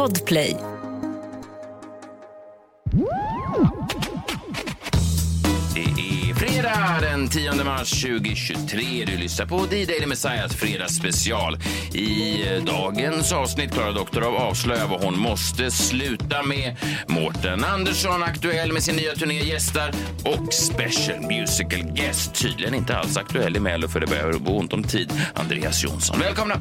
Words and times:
Podplay. 0.00 0.56
Det 5.74 5.80
är 5.80 6.34
fredag 6.34 6.98
den 7.00 7.28
10 7.28 7.64
mars 7.64 7.90
2023. 7.90 9.04
Du 9.06 9.16
lyssnar 9.16 9.46
på 9.46 9.66
D-Daily 9.70 10.06
Messiahs 10.06 10.56
fredagsspecial. 10.56 11.58
I 11.94 12.44
dagens 12.66 13.32
avsnitt 13.32 13.72
klarar 13.72 13.92
Doktor 13.92 14.22
av 14.22 14.36
avslöja 14.36 14.86
vad 14.86 15.04
hon 15.04 15.18
måste 15.18 15.70
sluta 15.70 16.42
med. 16.42 16.76
Mårten 17.06 17.64
Andersson, 17.64 18.22
aktuell 18.22 18.72
med 18.72 18.82
sin 18.82 18.96
nya 18.96 19.12
turné, 19.14 19.42
gästar 19.42 19.92
och 20.24 20.54
special 20.54 21.20
musical 21.20 21.82
guest. 21.82 22.34
Tydligen 22.34 22.74
inte 22.74 22.96
alls 22.96 23.16
aktuell 23.16 23.56
i 23.56 23.60
Mello 23.60 23.88
för 23.88 24.00
det 24.00 24.06
börjar 24.06 24.32
gå 24.32 24.58
ont 24.58 24.72
om 24.72 24.82
tid. 24.82 25.12
Andreas 25.34 25.84
Jonsson. 25.84 26.18
Välkomna! 26.18 26.60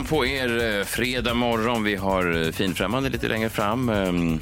Morgon 0.00 0.04
på 0.08 0.26
er. 0.26 0.78
eh, 0.80 0.84
Fredag 0.84 1.34
morgon. 1.34 1.82
Vi 1.84 1.96
har 1.96 2.42
eh, 2.46 2.52
finfrämmande 2.52 3.08
lite 3.08 3.28
längre 3.28 3.48
fram. 3.50 3.88
Ehm, 3.88 4.40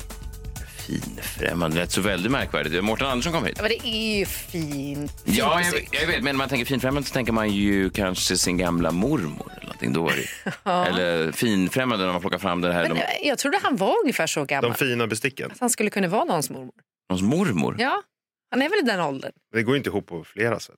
Finfrämmande 0.87 1.77
lät 1.77 1.91
så 1.91 2.01
väldigt 2.01 2.33
märkvärdigt. 2.33 2.85
Mårten 2.85 3.07
Andersson 3.07 3.33
kom 3.33 3.45
hit. 3.45 3.55
Ja, 3.57 3.63
men 3.63 3.69
det 3.71 3.89
är 3.89 4.19
ju 4.19 4.27
fint. 4.27 5.23
Ja, 5.25 5.61
jag, 5.63 5.89
jag 6.01 6.07
vet, 6.07 6.17
men 6.17 6.25
när 6.25 6.33
man 6.39 6.49
tänker 6.49 6.65
finfrämmande 6.67 7.09
så 7.09 7.13
tänker 7.13 7.33
man 7.33 7.51
ju 7.51 7.91
kanske 7.91 8.37
sin 8.37 8.57
gamla 8.59 8.91
mormor 8.91 9.53
eller 9.57 9.63
någonting. 9.63 9.93
Då 9.93 10.03
var 10.03 10.13
det. 10.13 10.71
Eller 10.89 11.33
finfrämmande 11.33 12.05
när 12.05 12.13
man 12.13 12.21
plockar 12.21 12.39
fram 12.39 12.61
det 12.61 12.73
här. 12.73 12.83
Men 12.89 12.97
de, 12.97 13.03
jag 13.29 13.39
trodde 13.39 13.59
han 13.63 13.77
var 13.77 13.95
ungefär 14.03 14.27
så 14.27 14.45
gammal. 14.45 14.71
De 14.71 14.77
fina 14.77 15.07
besticken. 15.07 15.51
Att 15.51 15.61
han 15.61 15.71
skulle 15.71 15.91
kunna 15.91 16.09
vara 16.09 16.25
någons 16.25 16.51
mormor. 16.51 16.73
någons 17.11 17.23
mormor. 17.23 17.77
Ja, 17.79 18.03
han 18.51 18.63
är 18.63 18.69
väl 18.69 18.79
i 18.79 18.83
den 18.83 19.01
åldern. 19.01 19.33
Det 19.53 19.63
går 19.63 19.77
inte 19.77 19.89
ihop 19.89 20.07
på 20.07 20.25
flera 20.25 20.61
sätt. 20.61 20.75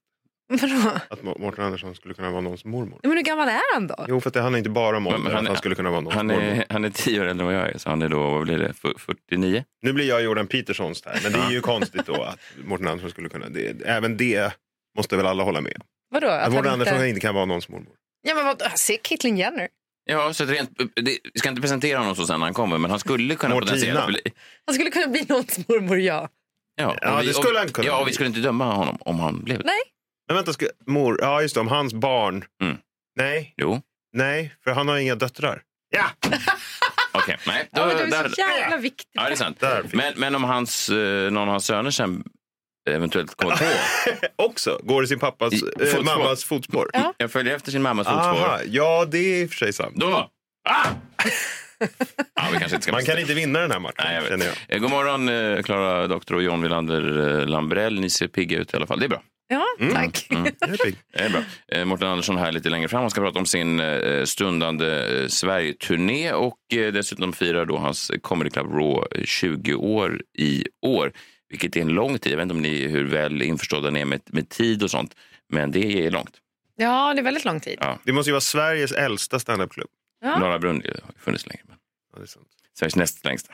Vadå? 0.50 0.90
Att 1.10 1.22
Må- 1.22 1.36
Mårten 1.38 1.64
Andersson 1.64 1.94
skulle 1.94 2.14
kunna 2.14 2.30
vara 2.30 2.40
någons 2.40 2.64
mormor. 2.64 3.00
Men 3.02 3.12
hur 3.12 3.22
gammal 3.22 3.48
är 3.48 3.74
han 3.74 3.86
då? 3.86 4.04
Jo, 4.08 4.20
för 4.20 4.30
att 4.30 4.34
det 4.34 4.40
handlar 4.40 4.58
inte 4.58 4.70
bara 4.70 4.96
om 4.96 5.06
ålder. 5.06 5.18
men 5.30 5.36
att 5.36 5.46
han 5.46 5.56
skulle 5.56 5.74
kunna 5.74 5.90
vara 5.90 6.00
någons 6.00 6.16
Han 6.16 6.26
mormor. 6.26 6.42
är, 6.42 6.64
han 6.70 6.84
är 6.84 6.90
tio 6.90 7.20
år 7.20 7.24
äldre 7.26 7.42
än 7.42 7.46
vad 7.46 7.54
jag 7.64 7.68
är, 7.74 7.78
så 7.78 7.90
han 7.90 8.02
är 8.02 8.08
då, 8.08 8.30
vad 8.30 8.42
blir 8.42 8.58
det, 8.58 8.68
F- 8.84 9.02
49? 9.30 9.64
Nu 9.82 9.92
blir 9.92 10.08
jag 10.08 10.22
Jordan 10.22 10.46
Petersons 10.46 11.02
där. 11.02 11.20
Men 11.22 11.32
det 11.32 11.38
är 11.38 11.50
ju 11.50 11.60
konstigt 11.60 12.06
då 12.06 12.22
att 12.22 12.38
Mårten 12.64 12.88
Andersson 12.88 13.10
skulle 13.10 13.28
kunna... 13.28 13.48
Det, 13.48 13.82
även 13.84 14.16
det 14.16 14.52
måste 14.96 15.16
väl 15.16 15.26
alla 15.26 15.42
hålla 15.42 15.60
med 15.60 15.72
om. 15.80 15.86
Vadå? 16.10 16.26
Att 16.26 16.42
Att 16.42 16.52
Mårten 16.52 16.64
han 16.70 16.80
Andersson 16.80 17.06
inte... 17.06 17.20
kan 17.20 17.34
vara 17.34 17.44
någons 17.44 17.68
mormor. 17.68 17.92
Ja, 18.28 18.34
men 18.34 18.44
vad... 18.44 18.62
Se 18.74 18.96
Caitlyn 18.96 19.36
Jenner. 19.36 19.68
Ja, 20.04 20.32
så 20.34 20.44
att 20.44 20.50
rent, 20.50 20.70
det, 20.96 21.18
vi 21.34 21.38
ska 21.38 21.48
inte 21.48 21.60
presentera 21.60 21.98
honom 21.98 22.14
så 22.16 22.26
sen 22.26 22.40
när 22.40 22.46
han 22.46 22.54
kommer, 22.54 22.78
men 22.78 22.90
han 22.90 23.00
skulle 23.00 23.34
kunna 23.34 23.54
Mortina. 23.54 23.72
potentiellt 23.76 24.06
bli... 24.06 24.20
Han 24.66 24.74
skulle 24.74 24.90
kunna 24.90 25.06
bli 25.06 25.24
någons 25.28 25.68
mormor, 25.68 25.98
ja. 26.00 26.28
Ja, 26.76 26.96
Ja, 27.02 27.14
och 27.16 27.22
vi, 27.22 27.26
det 27.26 27.34
skulle 27.34 27.52
och, 27.52 27.58
han 27.58 27.68
kunna 27.68 27.86
Ja, 27.88 27.94
och 27.94 28.00
vi 28.00 28.04
bli. 28.04 28.12
skulle 28.14 28.26
inte 28.28 28.40
döma 28.40 28.74
honom 28.74 28.98
om 29.00 29.20
han 29.20 29.40
blev 29.44 29.58
det. 29.58 29.64
Nej. 29.64 29.80
Men 30.30 30.36
vänta, 30.36 30.52
ska, 30.52 30.66
mor, 30.86 31.18
ja 31.20 31.42
just 31.42 31.54
det, 31.54 31.60
om 31.60 31.68
hans 31.68 31.94
barn. 31.94 32.44
Mm. 32.62 32.76
Nej, 33.18 33.54
Jo, 33.56 33.80
nej, 34.16 34.54
för 34.64 34.70
han 34.70 34.88
har 34.88 34.96
inga 34.96 35.14
döttrar. 35.14 35.62
Ja, 35.96 36.04
okej. 37.12 37.36
Nej, 37.46 37.68
då, 37.72 37.80
Ja, 37.80 37.86
men 37.86 37.96
det 37.96 38.02
är 38.16 38.22
där, 38.22 38.28
så 38.28 38.40
jävla 38.40 38.76
viktigt. 38.76 39.08
ja, 39.12 39.22
det 39.24 39.30
är 39.32 39.36
sant. 39.36 39.60
där 39.60 39.82
fick 39.82 39.92
Men, 39.94 40.12
men 40.16 40.34
om 40.34 40.44
hans, 40.44 40.88
eh, 40.88 41.30
någon 41.30 41.36
av 41.42 41.48
hans 41.48 41.64
söner 41.66 41.90
sen 41.90 42.24
eventuellt 42.90 43.34
kommer 43.34 43.56
på, 43.56 43.64
Också, 44.44 44.80
går 44.82 45.04
i 45.04 45.06
sin 45.06 45.18
pappas, 45.18 45.52
I- 45.52 45.56
eh, 45.56 45.86
fotspår. 45.86 46.02
mammas 46.02 46.44
fotspår. 46.44 46.90
Ja. 46.92 47.14
jag 47.16 47.30
följer 47.32 47.56
efter 47.56 47.70
sin 47.72 47.82
mammas 47.82 48.06
fotspår, 48.06 48.22
Aha, 48.46 48.58
ja, 48.66 49.04
det 49.04 49.18
är 49.18 49.42
i 49.42 49.46
och 49.46 49.50
för 49.50 49.56
sig 49.56 49.72
sant. 49.72 49.94
då... 49.96 50.30
Ah! 50.68 50.86
ja, 52.34 52.48
vi 52.52 52.58
kanske 52.58 52.76
inte 52.76 52.82
ska 52.82 52.92
Man 52.92 53.04
kan 53.04 53.18
inte 53.18 53.34
vinna 53.34 53.58
den 53.60 53.70
här 53.70 53.78
matchen, 53.80 53.94
Nej, 54.04 54.14
jag 54.14 54.24
känner 54.24 54.46
vet. 54.46 54.58
jag. 54.68 54.76
Eh, 54.76 54.80
God 54.82 54.90
morgon, 54.90 55.28
eh, 55.28 55.62
Klara 55.62 56.06
Doktor 56.06 56.34
och 56.34 56.42
John 56.42 56.62
Wilander 56.62 57.38
eh, 57.40 57.46
Lambrell. 57.46 58.00
Ni 58.00 58.10
ser 58.10 58.28
pigga 58.28 58.58
ut 58.58 58.72
i 58.74 58.76
alla 58.76 58.86
fall. 58.86 58.98
Det 59.00 59.06
är 59.06 59.08
bra. 59.08 59.22
Ja, 59.52 59.66
tack. 59.92 60.26
Jag 60.30 60.46
är 60.46 60.84
pigg. 60.84 60.96
Det 61.12 61.18
är 61.18 61.30
bra. 61.30 61.42
Eh, 61.68 61.84
Mårten 61.84 62.08
Andersson 62.08 62.36
här 62.36 62.52
lite 62.52 62.68
längre 62.68 62.88
fram. 62.88 63.00
Han 63.00 63.10
ska 63.10 63.20
prata 63.20 63.38
om 63.38 63.46
sin 63.46 63.80
eh, 63.80 64.24
stundande 64.24 65.20
eh, 65.22 65.28
Sverige-turné 65.28 66.32
och 66.32 66.58
eh, 66.74 66.92
dessutom 66.92 67.32
firar 67.32 67.66
då 67.66 67.76
hans 67.78 68.10
Comedy 68.22 68.50
Club 68.50 68.66
Raw 68.66 69.20
eh, 69.20 69.24
20 69.24 69.74
år 69.74 70.22
i 70.38 70.64
år. 70.86 71.12
Vilket 71.48 71.76
är 71.76 71.80
en 71.80 71.88
lång 71.88 72.18
tid. 72.18 72.32
Jag 72.32 72.36
vet 72.36 72.42
inte 72.42 72.54
om 72.54 72.62
ni 72.62 72.86
hur 72.88 73.04
väl 73.04 73.42
införstådda 73.42 73.90
ni 73.90 74.00
är 74.00 74.04
med, 74.04 74.20
med 74.26 74.48
tid 74.48 74.82
och 74.82 74.90
sånt. 74.90 75.14
Men 75.48 75.70
det 75.70 76.06
är 76.06 76.10
långt. 76.10 76.36
Ja, 76.76 77.14
det 77.14 77.20
är 77.20 77.24
väldigt 77.24 77.44
lång 77.44 77.60
tid. 77.60 77.78
Ja. 77.80 77.98
Det 78.04 78.12
måste 78.12 78.30
ju 78.30 78.32
vara 78.32 78.40
Sveriges 78.40 78.92
äldsta 78.92 79.38
standupklubb. 79.38 79.88
Ja. 80.20 80.38
Norra 80.38 80.58
Brunn 80.58 80.82
har 80.84 81.14
funnits 81.18 81.46
länge. 81.46 81.60
Men 81.68 81.76
Ja, 82.12 82.18
det 82.18 82.24
är 82.24 82.26
sant. 82.26 82.46
Sveriges 82.78 82.96
näst 82.96 83.24
längsta. 83.24 83.52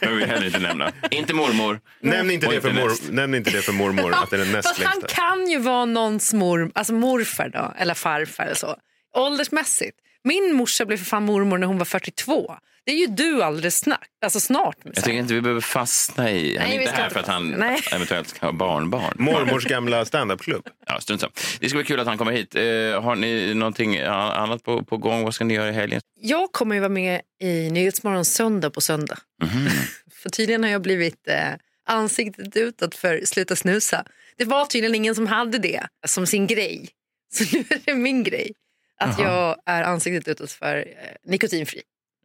Det 0.00 0.06
vill 0.06 0.20
jag 0.20 0.28
heller 0.28 0.46
inte 0.46 0.58
nämna. 0.58 0.92
Inte 1.10 1.34
mormor. 1.34 1.80
Nämn 2.00 2.30
inte, 2.30 2.46
det 2.46 2.60
för 2.60 2.72
mor, 2.72 3.12
nämn 3.12 3.34
inte 3.34 3.50
det 3.50 3.62
för 3.62 3.72
mormor, 3.72 4.14
att 4.14 4.30
det 4.30 4.36
är 4.36 4.38
den 4.38 4.52
näst 4.52 4.82
han 4.82 5.02
kan 5.08 5.50
ju 5.50 5.58
vara 5.58 5.84
någons 5.84 6.34
mor, 6.34 6.70
alltså 6.74 6.92
morfar 6.92 7.48
då, 7.48 7.74
eller 7.78 7.94
farfar 7.94 8.44
eller 8.44 8.54
så. 8.54 8.76
Åldersmässigt. 9.16 9.96
Min 10.24 10.52
morsa 10.54 10.84
blev 10.86 10.96
för 10.96 11.04
fan 11.04 11.24
mormor 11.24 11.58
när 11.58 11.66
hon 11.66 11.78
var 11.78 11.84
42. 11.84 12.54
Det 12.84 12.92
är 12.92 12.96
ju 12.96 13.06
du 13.06 13.42
alldeles 13.42 13.78
snart. 13.78 14.08
Alltså 14.24 14.40
snart. 14.40 14.76
Jag 14.84 14.94
tycker 14.94 15.18
inte 15.18 15.34
vi 15.34 15.40
behöver 15.40 15.60
fastna 15.60 16.30
i... 16.30 16.56
Han 16.58 16.68
är 16.70 16.80
inte 16.80 16.90
här 16.90 17.04
inte 17.04 17.14
för 17.14 17.20
att 17.20 17.26
han. 17.26 17.50
Nej. 17.50 17.80
eventuellt 17.92 18.28
ska 18.28 18.46
ha 18.46 18.52
barnbarn. 18.52 19.14
Mormors 19.18 19.64
gamla 19.64 20.04
standupklubb. 20.04 20.68
Ja, 20.86 21.00
strunt 21.00 21.20
samma. 21.20 21.32
Det 21.60 21.68
ska 21.68 21.78
bli 21.78 21.84
kul 21.84 22.00
att 22.00 22.06
han 22.06 22.18
kommer 22.18 22.32
hit. 22.32 22.54
Eh, 22.54 22.62
har 23.02 23.16
ni 23.16 23.54
någonting 23.54 23.98
annat 23.98 24.64
på, 24.64 24.84
på 24.84 24.96
gång? 24.96 25.24
Vad 25.24 25.34
ska 25.34 25.44
ni 25.44 25.54
göra 25.54 25.68
i 25.68 25.72
helgen? 25.72 26.00
Jag 26.20 26.52
kommer 26.52 26.74
ju 26.74 26.80
vara 26.80 26.88
med 26.88 27.20
i 27.42 27.70
Nyhetsmorgon 27.70 28.24
söndag 28.24 28.70
på 28.70 28.80
söndag. 28.80 29.18
Mhm. 29.42 29.68
För 30.22 30.30
tydligen 30.30 30.62
har 30.64 30.70
jag 30.70 30.82
blivit 30.82 31.28
eh, 31.28 31.54
ansiktet 31.88 32.56
utåt 32.56 32.94
för 32.94 33.20
Sluta 33.24 33.56
snusa. 33.56 34.04
Det 34.36 34.44
var 34.44 34.66
tydligen 34.66 34.94
ingen 34.94 35.14
som 35.14 35.26
hade 35.26 35.58
det 35.58 35.82
som 36.06 36.26
sin 36.26 36.46
grej. 36.46 36.88
Så 37.34 37.44
nu 37.56 37.64
är 37.70 37.80
det 37.84 37.94
min 37.94 38.22
grej. 38.24 38.52
Att 39.00 39.18
Jaha. 39.18 39.28
jag 39.28 39.56
är 39.74 39.82
ansiktet 39.82 40.28
utåt 40.28 40.52
för 40.52 40.76
eh, 40.76 40.84
nikotinfri. 41.24 41.82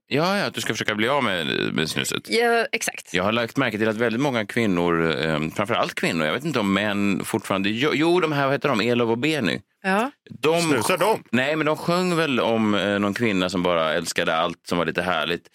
Ja, 0.07 0.37
ja, 0.37 0.45
att 0.45 0.53
du 0.53 0.61
ska 0.61 0.73
försöka 0.73 0.95
bli 0.95 1.07
av 1.07 1.23
med, 1.23 1.47
med 1.73 1.89
snuset. 1.89 2.29
Ja, 2.29 2.65
exakt. 2.71 3.13
Jag 3.13 3.23
har 3.23 3.31
lagt 3.31 3.57
märke 3.57 3.77
till 3.77 3.87
att 3.87 3.95
väldigt 3.95 4.21
många 4.21 4.45
kvinnor, 4.45 5.21
eh, 5.25 5.39
framförallt 5.55 5.95
kvinnor, 5.95 6.25
jag 6.25 6.33
vet 6.33 6.45
inte 6.45 6.59
om 6.59 6.73
män 6.73 7.25
fortfarande... 7.25 7.69
Jo, 7.69 7.91
jo 7.93 8.19
de 8.19 8.31
här, 8.31 8.43
vad 8.43 8.53
heter 8.53 8.69
de, 8.69 8.81
Elof 8.81 9.09
och 9.09 9.17
Benny. 9.17 9.59
Ja. 9.83 10.11
De, 10.29 10.61
Snusar 10.61 10.97
de? 10.97 11.23
Nej, 11.31 11.55
men 11.55 11.65
de 11.65 11.77
sjöng 11.77 12.15
väl 12.15 12.39
om 12.39 12.75
eh, 12.75 12.99
någon 12.99 13.13
kvinna 13.13 13.49
som 13.49 13.63
bara 13.63 13.93
älskade 13.93 14.35
allt 14.35 14.67
som 14.67 14.77
var 14.77 14.85
lite 14.85 15.01
härligt. 15.01 15.49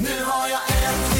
Nu 0.00 0.24
har 0.24 0.48
jag 0.48 0.60
äntligen 0.60 1.19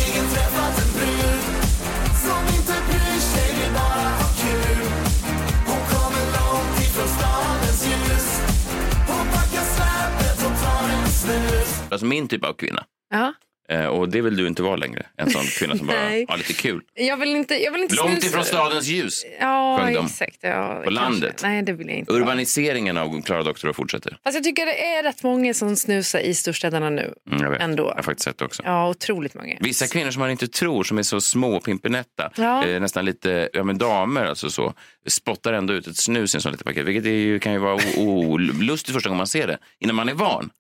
Alltså 11.93 12.06
min 12.06 12.28
typ 12.28 12.45
av 12.45 12.53
kvinna. 12.53 12.84
Ja. 13.11 13.33
Eh, 13.69 13.87
och 13.87 14.09
det 14.09 14.21
vill 14.21 14.37
du 14.37 14.47
inte 14.47 14.62
vara 14.62 14.77
längre. 14.77 15.06
En 15.17 15.31
sån 15.31 15.43
kvinna 15.45 15.77
som 15.78 15.87
bara 15.87 15.97
har 16.28 16.37
lite 16.37 16.53
kul. 16.53 16.81
Jag 16.95 17.17
vill 17.17 17.37
inte, 17.37 17.55
jag 17.62 17.73
vill 17.73 17.83
inte 17.83 17.95
Långt 17.97 18.12
snusa. 18.12 18.27
ifrån 18.27 18.45
stadens 18.45 18.87
ljus. 18.87 19.25
Ja, 19.41 19.91
exakt. 19.91 20.37
Ja, 20.41 20.51
På 20.67 20.73
kanske. 20.75 20.91
landet. 20.91 21.41
Nej, 21.43 21.62
det 21.62 21.73
vill 21.73 21.89
jag 21.89 21.97
inte. 21.97 22.12
vara. 22.12 22.23
Urbaniseringen 22.23 22.97
av 22.97 23.23
Klara 23.23 23.43
Doktor 23.43 23.73
fortsätter. 23.73 24.19
Fast 24.25 24.34
jag 24.34 24.45
tycker 24.45 24.67
det 24.67 24.87
är 24.95 25.03
rätt 25.03 25.23
många 25.23 25.55
som 25.55 25.77
snusar 25.77 26.19
i 26.19 26.34
storstäderna 26.34 26.91
nu. 26.91 27.15
Mm, 27.31 27.43
jag 27.43 27.51
vet. 27.51 27.61
Ändå. 27.61 27.83
Jag 27.89 27.95
har 27.95 28.03
faktiskt 28.03 28.25
sett 28.25 28.39
det 28.39 28.45
också. 28.45 28.62
Ja, 28.65 28.89
otroligt 28.89 29.34
många. 29.34 29.57
Vissa 29.61 29.87
kvinnor 29.87 30.11
som 30.11 30.21
man 30.21 30.31
inte 30.31 30.49
tror, 30.49 30.84
som 30.84 30.99
är 30.99 31.03
så 31.03 31.21
små 31.21 31.57
och 31.57 31.65
pimpinetta, 31.65 32.31
Ja. 32.37 32.67
eh, 32.67 32.81
nästan 32.81 33.05
lite 33.05 33.49
ja, 33.53 33.65
men 33.65 33.78
damer, 33.78 34.25
alltså 34.25 34.51
så, 34.51 34.75
spottar 35.06 35.53
ändå 35.53 35.75
ut 35.75 35.87
ett 35.87 35.97
snus 35.97 36.34
i 36.34 36.37
en 36.37 36.41
sån 36.41 36.53
liten 36.53 36.65
paket. 36.65 36.87
Vilket 36.87 37.05
är 37.05 37.11
ju, 37.11 37.38
kan 37.38 37.53
ju 37.53 37.59
vara 37.59 37.81
olustigt 37.97 38.94
första 38.94 39.09
gången 39.09 39.19
man 39.19 39.27
ser 39.27 39.47
det, 39.47 39.59
innan 39.78 39.97
man 39.97 40.09
är 40.09 40.15
van. 40.15 40.50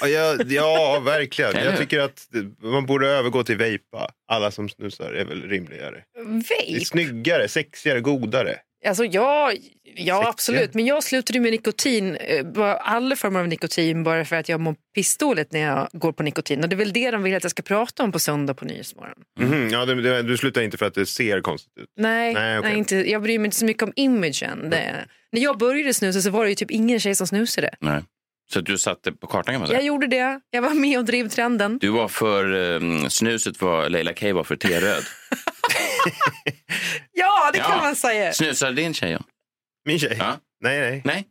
Ja, 0.00 0.36
ja, 0.48 1.00
verkligen. 1.04 1.64
Jag 1.64 1.78
tycker 1.78 2.00
att 2.00 2.28
man 2.62 2.86
borde 2.86 3.08
övergå 3.08 3.44
till 3.44 3.56
vejpa. 3.56 4.10
Alla 4.28 4.50
som 4.50 4.68
snusar 4.68 5.12
är 5.12 5.24
väl 5.24 5.42
rimligare. 5.42 6.02
Det 6.14 6.20
är 6.20 6.72
Vape? 6.74 6.84
snyggare, 6.84 7.48
sexigare, 7.48 8.00
godare. 8.00 8.56
Alltså 8.86 9.04
ja, 9.04 9.52
ja 9.96 10.28
absolut. 10.28 10.74
Men 10.74 10.86
jag 10.86 11.02
slutade 11.02 11.40
med 11.40 11.52
nikotin, 11.52 12.16
eh, 12.16 12.46
alla 12.80 13.16
former 13.16 13.40
av 13.40 13.48
nikotin 13.48 14.04
bara 14.04 14.24
för 14.24 14.36
att 14.36 14.48
jag 14.48 14.60
mår 14.60 14.74
pissdåligt 14.94 15.52
när 15.52 15.60
jag 15.60 15.88
går 15.92 16.12
på 16.12 16.22
nikotin. 16.22 16.62
Och 16.62 16.68
det 16.68 16.74
är 16.74 16.78
väl 16.78 16.92
det 16.92 17.10
de 17.10 17.22
vill 17.22 17.34
att 17.34 17.42
jag 17.42 17.50
ska 17.50 17.62
prata 17.62 18.02
om 18.02 18.12
på 18.12 18.18
söndag 18.18 18.54
på 18.54 18.64
Nyhetsmorgon. 18.64 19.18
Mhm, 19.40 19.68
ja, 19.68 19.84
det, 19.84 20.22
du 20.22 20.36
slutar 20.36 20.62
inte 20.62 20.76
för 20.76 20.86
att 20.86 20.94
det 20.94 21.06
ser 21.06 21.40
konstigt 21.40 21.72
ut. 21.78 21.88
Nej, 21.96 22.34
Nej, 22.34 22.42
nej, 22.44 22.58
okej. 22.58 22.78
inte, 22.78 23.10
jag 23.10 23.22
bryr 23.22 23.38
mig 23.38 23.44
inte 23.44 23.56
så 23.56 23.64
mycket 23.64 23.82
om 23.82 23.92
imagen. 23.96 24.70
Det, 24.70 25.06
när 25.32 25.40
jag 25.40 25.58
började 25.58 25.94
snusa 25.94 26.20
så 26.20 26.30
var 26.30 26.44
det 26.44 26.50
ju 26.50 26.54
typ 26.54 26.70
ingen 26.70 27.00
tjej 27.00 27.14
som 27.14 27.26
snusade. 27.26 27.70
Nej. 27.80 28.02
Så 28.52 28.58
att 28.58 28.66
du 28.66 28.78
satte 28.78 29.12
på 29.12 29.26
kartan 29.26 29.54
kan 29.54 29.60
man 29.60 29.68
säga. 29.68 29.78
Jag 29.78 29.86
gjorde 29.86 30.06
det, 30.06 30.40
jag 30.50 30.62
var 30.62 30.74
med 30.74 30.98
och 30.98 31.04
drev 31.04 31.28
trenden. 31.28 31.78
Du 31.78 31.88
var 31.88 32.08
för 32.08 32.74
eh, 33.02 33.08
snuset 33.08 33.60
vad 33.60 33.92
Leila 33.92 34.12
K 34.14 34.32
var 34.32 34.44
för 34.44 34.56
T-röd. 34.56 35.04
Ja, 37.12 37.50
det 37.52 37.58
kan 37.58 37.70
Ja. 37.70 37.82
man 37.82 37.96
säga. 37.96 38.32
Snusar 38.32 38.72
din 38.72 38.94
tjej? 38.94 39.10
Ja. 39.10 39.20
Min 39.84 39.98
tjej? 39.98 40.16
Ja. 40.18 40.36
Nej, 40.60 40.80
nej. 40.80 41.02
Nej? 41.04 41.24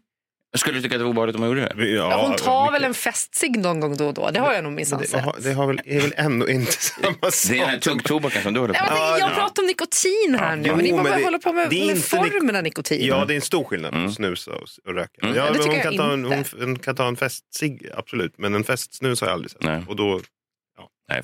Skulle 0.56 0.78
du 0.78 0.82
tycka 0.82 0.96
att 0.96 1.00
det 1.00 1.04
var 1.04 1.10
obehagligt 1.12 1.36
om 1.36 1.40
man 1.40 1.50
gjorde 1.50 1.62
det? 1.76 1.86
Ja, 1.90 2.22
Hon 2.28 2.36
tar 2.36 2.62
mycket. 2.64 2.74
väl 2.76 2.84
en 2.84 2.94
festsig 2.94 3.58
någon 3.60 3.80
gång 3.80 3.98
då 3.98 4.08
och 4.08 4.14
då. 4.14 4.30
Det 4.32 4.40
har 4.40 4.54
jag 4.54 4.64
nog 4.64 4.74
minsann 4.74 5.02
Det, 5.02 5.08
sett. 5.08 5.22
har- 5.24 5.36
det 5.40 5.54
har 5.54 5.68
väl, 5.68 5.82
är 5.86 6.02
väl 6.02 6.14
ändå 6.18 6.50
inte 6.50 6.72
samma 6.72 7.14
sak. 7.32 7.52
Det 7.52 7.56
är 7.58 7.60
den 7.60 7.70
här 7.70 7.80
tuggtobaken 7.80 8.42
som 8.44 8.54
du 8.54 8.60
håller 8.60 8.74
på 8.74 8.80
Ja, 8.90 8.94
med. 8.94 9.12
men 9.12 9.20
jag 9.20 9.36
pratar 9.36 9.64
om 9.64 9.68
nikotin 9.68 10.38
här 10.40 10.56
nu. 10.56 10.68
Jo, 10.68 10.76
men 10.76 10.86
ni 10.86 10.92
bara 10.94 11.18
det- 11.18 11.24
håller 11.24 11.38
på 11.38 11.54
med, 11.54 11.70
det 11.70 11.82
är 11.82 11.88
med 11.88 12.04
formen 12.04 12.56
av 12.56 12.64
nikotin. 12.64 13.06
Ja, 13.08 13.26
det 13.26 13.34
är 13.34 13.36
en 13.36 13.42
stor 13.42 13.64
skillnad 13.64 13.94
Mm. 13.94 14.08
på 14.08 14.14
snusa 14.14 14.52
och, 14.52 14.68
och 14.88 14.94
röka. 14.94 15.12
Ja, 15.22 15.28
Ja, 15.36 15.48
hon, 15.66 15.80
kan 15.82 15.98
ta 15.98 16.14
en, 16.14 16.26
hon, 16.26 16.44
hon 16.60 16.80
kan 16.80 16.96
ta 16.96 17.08
en 17.08 17.16
festcigg, 17.16 17.90
absolut. 17.96 18.34
Men 18.38 18.56
en 18.56 18.64
festsnus 18.64 19.22
har 19.22 19.28
jag 19.28 19.34
aldrig 19.34 19.52
sett. 19.52 19.64
Nej. 19.64 19.82
Och 19.88 19.96
då, 19.96 20.22
Nej. 21.12 21.22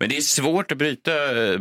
Men 0.00 0.08
det 0.08 0.16
är 0.16 0.20
svårt 0.20 0.72
att 0.72 0.78
bryta 0.78 1.12
eh, 1.30 1.52
ju. 1.52 1.56
Ja, 1.56 1.58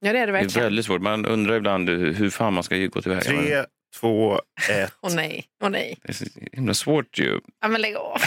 det 0.00 0.08
är 0.08 0.12
det 0.12 0.12
Det 0.12 0.18
är 0.18 0.26
verkligen. 0.32 0.62
väldigt 0.64 0.84
svårt. 0.86 1.02
Man 1.02 1.26
undrar 1.26 1.54
ibland 1.56 1.88
hur 1.88 2.12
hur 2.14 2.30
fan 2.30 2.54
man 2.54 2.62
ska 2.64 2.76
gå 2.76 3.02
tillväga. 3.02 3.20
tre, 3.20 3.64
två, 4.00 4.40
ett. 4.70 4.92
Åh 5.02 5.14
nej, 5.14 5.44
åh 5.64 5.70
nej. 5.70 5.98
Det 6.02 6.08
är 6.08 6.14
så 6.14 6.24
himla 6.52 6.74
svårt 6.74 7.18
ju. 7.18 7.40
Ja, 7.60 7.68
men 7.68 7.80
lägg 7.80 7.96
av. 7.96 8.20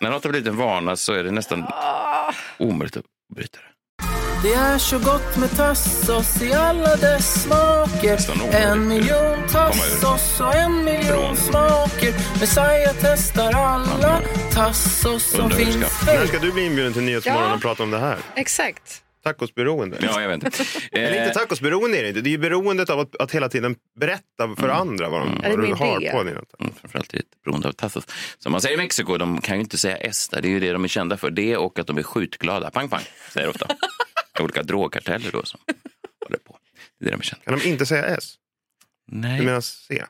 När 0.00 0.10
något 0.10 0.24
har 0.24 0.30
blivit 0.30 0.48
en 0.48 0.56
vana 0.56 0.96
så 0.96 1.12
är 1.12 1.24
det 1.24 1.30
nästan 1.30 1.62
Ah. 1.64 2.32
omöjligt 2.58 2.96
att 2.96 3.04
bryta 3.36 3.58
det. 3.58 3.64
Det 4.42 4.54
är 4.54 4.78
så 4.78 4.98
gott 4.98 5.36
med 5.36 5.56
tassos 5.56 6.42
i 6.42 6.52
alla 6.52 6.96
dess 6.96 7.42
smaker. 7.42 8.18
En 8.54 8.88
miljon 8.88 9.48
tassos 9.52 10.40
och 10.40 10.54
en 10.54 10.84
miljon 10.84 11.36
smaker 11.36 12.12
Messiah 12.40 12.94
testar 13.00 13.52
alla 13.54 14.22
tassos 14.52 15.30
som 15.30 15.50
finns 15.50 15.76
När 16.06 16.26
ska 16.26 16.38
du 16.38 16.52
bli 16.52 16.66
inbjuden 16.66 16.92
till 16.92 17.02
Nyhetsmorgon 17.02 17.42
Ja. 17.48 17.54
och 17.54 17.62
prata 17.62 17.82
om 17.82 17.90
det 17.90 17.98
här? 17.98 18.18
Exakt. 18.36 19.02
Tacosberoende? 19.24 19.98
Ja, 20.02 20.20
jag 20.20 20.28
vet 20.28 20.44
inte. 20.44 20.64
Eller 20.92 21.16
Eh, 21.16 21.26
inte 21.26 21.38
tacosberoende 21.38 21.98
är 21.98 22.02
det 22.02 22.08
inte. 22.08 22.20
Det 22.20 22.28
är 22.28 22.32
ju 22.32 22.38
beroendet 22.38 22.90
av 22.90 23.00
att, 23.00 23.16
att 23.16 23.30
hela 23.32 23.48
tiden 23.48 23.76
berätta 24.00 24.56
för 24.58 24.68
andra 24.68 25.08
vad, 25.08 25.20
de, 25.20 25.38
det 25.40 25.46
är 25.46 25.56
vad 25.56 25.66
du 25.66 25.74
har 25.74 26.00
det. 26.00 26.10
på 26.10 26.22
dina 26.22 26.40
tacos. 26.40 26.60
Mm, 26.60 26.72
framförallt 26.80 27.14
i 27.14 27.18
ett 27.18 27.42
beroende 27.44 27.68
av 27.68 27.72
tassos. 27.72 28.04
Som 28.38 28.52
man 28.52 28.60
säger 28.60 28.74
i 28.74 28.78
Mexiko, 28.78 29.16
de 29.16 29.40
kan 29.40 29.56
ju 29.56 29.60
inte 29.60 29.78
säga 29.78 29.96
S 29.96 30.28
där. 30.28 30.42
Det 30.42 30.48
är 30.48 30.50
ju 30.50 30.60
det 30.60 30.72
de 30.72 30.84
är 30.84 30.88
kända 30.88 31.16
för. 31.16 31.30
Det 31.30 31.56
och 31.56 31.78
att 31.78 31.86
de 31.86 31.98
är 31.98 32.02
skjutglada. 32.02 32.70
Pang, 32.70 32.88
pang, 32.88 33.02
säger 33.32 33.46
de 33.46 33.50
ofta. 33.50 33.66
Olika 34.42 34.62
drogkarteller 34.62 35.30
då 35.32 35.44
som 35.44 35.60
håller 36.24 36.38
på. 36.38 36.56
Det 36.98 37.04
är 37.04 37.10
det 37.10 37.16
de 37.16 37.20
är 37.20 37.24
kända 37.24 37.44
Kan 37.44 37.58
de 37.58 37.68
inte 37.68 37.86
säga 37.86 38.04
S? 38.04 38.34
Du 39.06 39.16
Nej, 39.16 39.42
menar 39.44 39.60
C? 39.60 40.04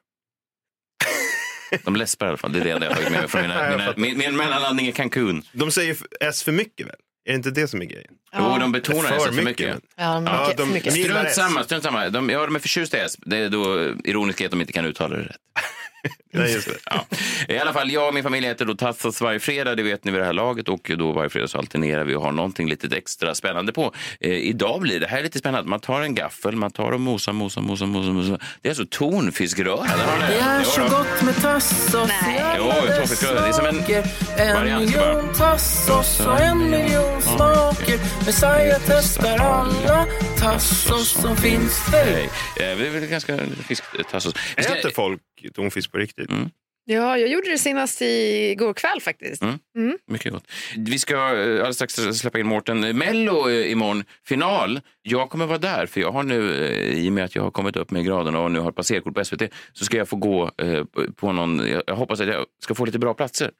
de 1.84 1.96
läspar 1.96 2.26
i 2.26 2.28
alla 2.28 2.38
fall. 2.38 2.52
Det 2.52 2.58
är 2.60 2.64
det 2.64 2.70
jag 2.70 2.80
har 2.80 2.94
tagit 2.94 3.10
med 3.10 3.20
mig 3.20 3.28
från 3.28 3.42
mina, 3.48 3.70
mina, 3.70 3.94
min, 3.96 4.18
min 4.18 4.36
mellanlandning 4.36 4.88
i 4.88 4.92
Cancun. 4.92 5.42
De 5.52 5.70
säger 5.70 5.96
S 6.20 6.42
för 6.42 6.52
mycket 6.52 6.86
väl? 6.86 6.96
Är 7.30 7.32
det 7.32 7.36
inte 7.36 7.50
det 7.50 7.68
som 7.68 7.80
är 7.82 7.84
grejen? 7.86 8.10
Jo, 8.38 8.56
de 8.60 8.72
betonar 8.72 9.02
För 9.08 9.16
S 9.16 9.22
för 9.24 9.32
mycket. 9.32 9.44
mycket. 9.44 9.80
Ja, 9.96 10.20
mycket, 10.20 10.34
Ja, 10.38 10.52
de- 10.56 10.66
för 10.66 10.74
mycket. 10.74 10.94
de- 10.94 11.02
Strunt 11.02 11.30
samma, 11.30 11.64
strunt 11.64 11.82
samma. 11.84 12.08
De, 12.08 12.30
ja, 12.30 12.46
de 12.46 12.54
är 12.56 12.60
förtjusta 12.60 12.96
i 12.96 13.00
S. 13.00 13.16
Det 13.26 13.36
är 13.36 13.48
då 13.48 13.92
ironiskt 14.04 14.44
att 14.44 14.50
de 14.50 14.60
inte 14.60 14.72
kan 14.72 14.84
uttala 14.84 15.16
det 15.16 15.22
rätt. 15.22 15.36
Nej, 16.32 16.52
just 16.52 16.66
det. 16.68 16.74
Ja. 16.84 17.06
I 17.48 17.58
alla 17.58 17.72
fall, 17.72 17.90
jag 17.90 18.08
och 18.08 18.14
min 18.14 18.22
familj 18.22 18.46
äter 18.46 18.64
då 18.64 18.74
Tassos 18.74 19.20
varje 19.20 19.40
fredag, 19.40 19.74
det 19.74 19.82
vet 19.82 20.04
ni 20.04 20.10
vid 20.12 20.20
det 20.20 20.24
här 20.24 20.32
laget. 20.32 20.68
Och 20.68 20.90
då 20.98 21.12
varje 21.12 21.30
fredag 21.30 21.48
så 21.48 21.58
alternerar 21.58 22.04
vi 22.04 22.14
och 22.14 22.22
har 22.22 22.32
någonting 22.32 22.68
lite 22.68 22.96
extra 22.96 23.34
spännande 23.34 23.72
på. 23.72 23.94
Eh, 24.20 24.30
idag 24.32 24.80
blir 24.80 25.00
det 25.00 25.06
här 25.06 25.22
lite 25.22 25.38
spännande. 25.38 25.70
Man 25.70 25.80
tar 25.80 26.00
en 26.02 26.14
gaffel, 26.14 26.56
man 26.56 26.70
tar 26.70 26.92
och 26.92 27.00
mosar, 27.00 27.32
mosar, 27.32 27.60
mosar, 27.62 27.86
mosar. 27.86 28.12
mosar. 28.12 28.40
Det 28.62 28.68
är 28.68 28.70
alltså 28.70 28.86
tonfiskröra. 28.90 29.82
Det 30.28 30.34
är 30.38 30.62
så 30.64 30.80
gott 30.82 31.22
med 31.22 31.42
tassos 31.42 32.08
Nej. 32.26 32.42
Jo, 32.58 32.64
toffifröre. 33.00 33.40
Det 33.40 33.48
är 33.48 33.52
som 33.52 33.66
en 33.66 33.76
En 34.38 34.54
variant 34.54 34.94
bara. 34.96 35.14
miljon 35.14 35.34
tassos 35.34 36.20
och 36.20 36.40
en 36.40 36.70
miljon 36.70 37.19
smaker 37.36 37.98
Messiah 38.26 38.78
testar 38.86 39.38
alla 39.38 40.06
tassos 40.38 41.08
som 41.22 41.36
finns 41.36 41.78
Hej. 41.92 42.24
Eh, 42.24 42.30
Det 42.56 42.86
är 42.86 42.90
väl 42.90 43.06
ganska 43.06 43.38
fisk, 43.68 43.84
eh, 43.98 44.02
tassos. 44.04 44.34
Ska- 44.58 44.74
Äter 44.74 44.90
folk 44.90 45.20
tonfisk 45.54 45.92
på 45.92 45.98
riktigt? 45.98 46.30
Mm. 46.30 46.50
Ja, 46.84 47.18
jag 47.18 47.28
gjorde 47.28 47.50
det 47.50 47.58
senast 47.58 48.02
igår 48.02 48.72
kväll 48.74 49.00
faktiskt. 49.00 49.42
Mm. 49.42 49.98
Mycket 50.10 50.32
gott. 50.32 50.44
Vi 50.76 50.98
ska 50.98 51.14
eh, 51.14 51.20
alldeles 51.30 51.76
strax 51.76 51.94
släppa 51.94 52.38
in 52.38 52.46
Mårten. 52.46 52.98
Mello 52.98 53.50
eh, 53.50 53.72
imorgon, 53.72 54.04
final. 54.26 54.80
Jag 55.02 55.30
kommer 55.30 55.46
vara 55.46 55.58
där, 55.58 55.86
för 55.86 56.00
jag 56.00 56.12
har 56.12 56.22
nu, 56.22 56.54
i 56.96 57.08
och 57.08 57.12
med 57.12 57.24
att 57.24 57.34
jag 57.34 57.42
har 57.42 57.50
kommit 57.50 57.76
upp 57.76 57.90
med 57.90 58.04
graderna 58.04 58.40
och 58.40 58.50
nu 58.50 58.58
har 58.58 58.72
passerkort 58.72 59.14
på 59.14 59.24
SVT, 59.24 59.42
så 59.72 59.84
ska 59.84 59.96
jag 59.96 60.08
få 60.08 60.16
gå 60.16 60.50
på 61.16 61.32
någon, 61.32 61.62
jag 61.86 61.94
hoppas 61.96 62.20
att 62.20 62.26
jag 62.28 62.44
ska 62.62 62.74
få 62.74 62.84
lite 62.84 62.98
bra 62.98 63.14
platser. 63.14 63.50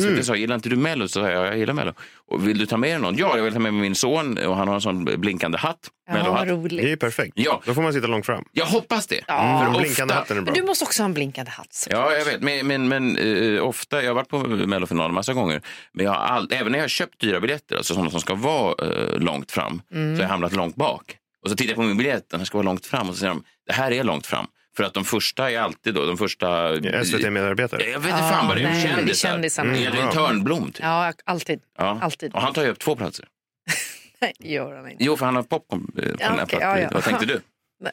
SVT 0.00 0.24
sa, 0.26 0.36
gillar 0.36 0.54
inte 0.54 0.68
du 0.68 0.76
Mello? 0.76 1.08
Så 1.08 1.20
sa 1.20 1.30
jag, 1.30 1.46
jag 1.46 1.58
gillar 1.58 1.74
Mello. 1.74 1.92
Och 2.30 2.48
vill 2.48 2.58
du 2.58 2.66
ta 2.66 2.76
med 2.76 2.90
dig 2.90 2.98
någon? 2.98 3.16
Ja, 3.16 3.36
jag 3.36 3.44
vill 3.44 3.52
ta 3.52 3.58
med 3.58 3.72
mig 3.74 3.82
min 3.82 3.94
son 3.94 4.38
och 4.38 4.56
han 4.56 4.68
har 4.68 4.74
en 4.74 4.80
sån 4.80 5.04
blinkande 5.04 5.58
hatt. 5.58 5.90
Ja, 6.10 6.14
vad 6.30 6.46
Det 6.46 6.52
är 6.52 6.56
roligt. 6.56 7.00
perfekt. 7.00 7.32
Ja. 7.36 7.62
Då 7.66 7.74
får 7.74 7.82
man 7.82 7.92
sitta 7.92 8.06
långt 8.06 8.26
fram. 8.26 8.44
Jag 8.52 8.66
hoppas 8.66 9.06
det. 9.06 9.20
Ja. 9.26 9.58
För 9.58 9.72
Den 9.72 9.82
blinkande 9.82 10.14
ofta- 10.14 10.18
hatten 10.20 10.36
är 10.38 10.42
bra. 10.42 10.52
Men 10.52 10.60
du 10.60 10.66
måste 10.66 10.84
också 10.84 11.02
ha 11.02 11.04
en 11.04 11.14
blinkande 11.14 11.50
hatt. 11.50 11.86
Ja, 11.90 12.12
jag 12.12 12.24
vet. 12.24 12.42
Men, 12.42 12.66
men, 12.66 12.88
men 12.88 13.16
eh, 13.56 13.62
ofta, 13.62 14.02
jag 14.02 14.10
har 14.10 14.14
varit 14.14 14.28
på 14.28 14.38
Mellofinalen 14.38 15.14
massa 15.14 15.32
gånger, 15.32 15.62
men 15.92 16.04
jag 16.06 16.12
har 16.12 16.18
all, 16.20 16.48
även 16.52 16.72
när 16.72 16.78
jag 16.78 16.84
har 16.84 16.88
köpt 16.88 17.20
dyra 17.20 17.40
biljetter, 17.40 17.76
alltså 17.76 17.94
sådana 17.94 18.10
som 18.10 18.20
ska 18.20 18.34
vara 18.34 18.74
eh, 18.88 19.18
långt 19.18 19.50
fram, 19.52 19.82
så 19.90 19.96
har 19.98 20.20
jag 20.20 20.28
hamnat 20.28 20.52
långt 20.52 20.76
bak. 20.76 21.16
Och 21.44 21.50
så 21.50 21.56
tittar 21.56 21.70
jag 21.70 21.76
på 21.76 21.82
min 21.82 21.96
biljett, 21.96 22.30
den 22.30 22.46
ska 22.46 22.58
vara 22.58 22.64
långt 22.64 22.86
fram, 22.86 23.08
och 23.08 23.14
så 23.14 23.18
säger 23.20 23.32
de, 23.34 23.42
det 23.66 23.72
här 23.72 23.90
är 23.92 24.04
långt 24.04 24.26
fram. 24.26 24.46
För 24.76 24.84
att 24.84 24.94
de 24.94 25.04
första 25.04 25.50
är 25.50 25.58
alltid 25.58 25.94
då, 25.94 26.06
de 26.06 26.16
första... 26.16 26.76
SVT-medarbetare. 27.04 27.82
Jag 27.90 28.00
vet 28.00 28.10
inte 28.10 28.18
fan 28.18 28.48
vad 28.48 28.56
det 28.56 28.62
är, 28.62 28.66
nej, 28.70 28.82
det 28.82 28.88
är 28.88 28.96
kändisar. 28.96 29.28
kändisar. 29.28 29.62
Mm, 29.62 29.74
Edvin 29.74 30.02
bra. 30.02 30.12
Törnblom, 30.12 30.72
typ. 30.72 30.82
Ja, 30.84 31.12
alltid. 31.24 31.60
Ja. 31.78 31.98
alltid. 32.02 32.34
Och 32.34 32.42
han 32.42 32.52
tar 32.52 32.62
ju 32.62 32.68
upp 32.68 32.78
två 32.78 32.96
platser. 32.96 33.28
Nej, 34.20 34.32
det 34.38 34.48
gör 34.48 34.76
han 34.76 34.90
inte. 34.90 35.04
Jo, 35.04 35.16
för 35.16 35.26
han 35.26 35.36
har 35.36 35.42
popcorn 35.42 35.92
eh, 35.96 36.02
på 36.02 36.08
den 36.08 36.18
här 36.20 36.34
okej, 36.34 36.46
plattan. 36.46 36.70
ja, 36.70 36.78
ja. 36.78 36.88
Vad 36.92 37.02
tänkte 37.02 37.26
du? 37.26 37.40
Nej. 37.80 37.92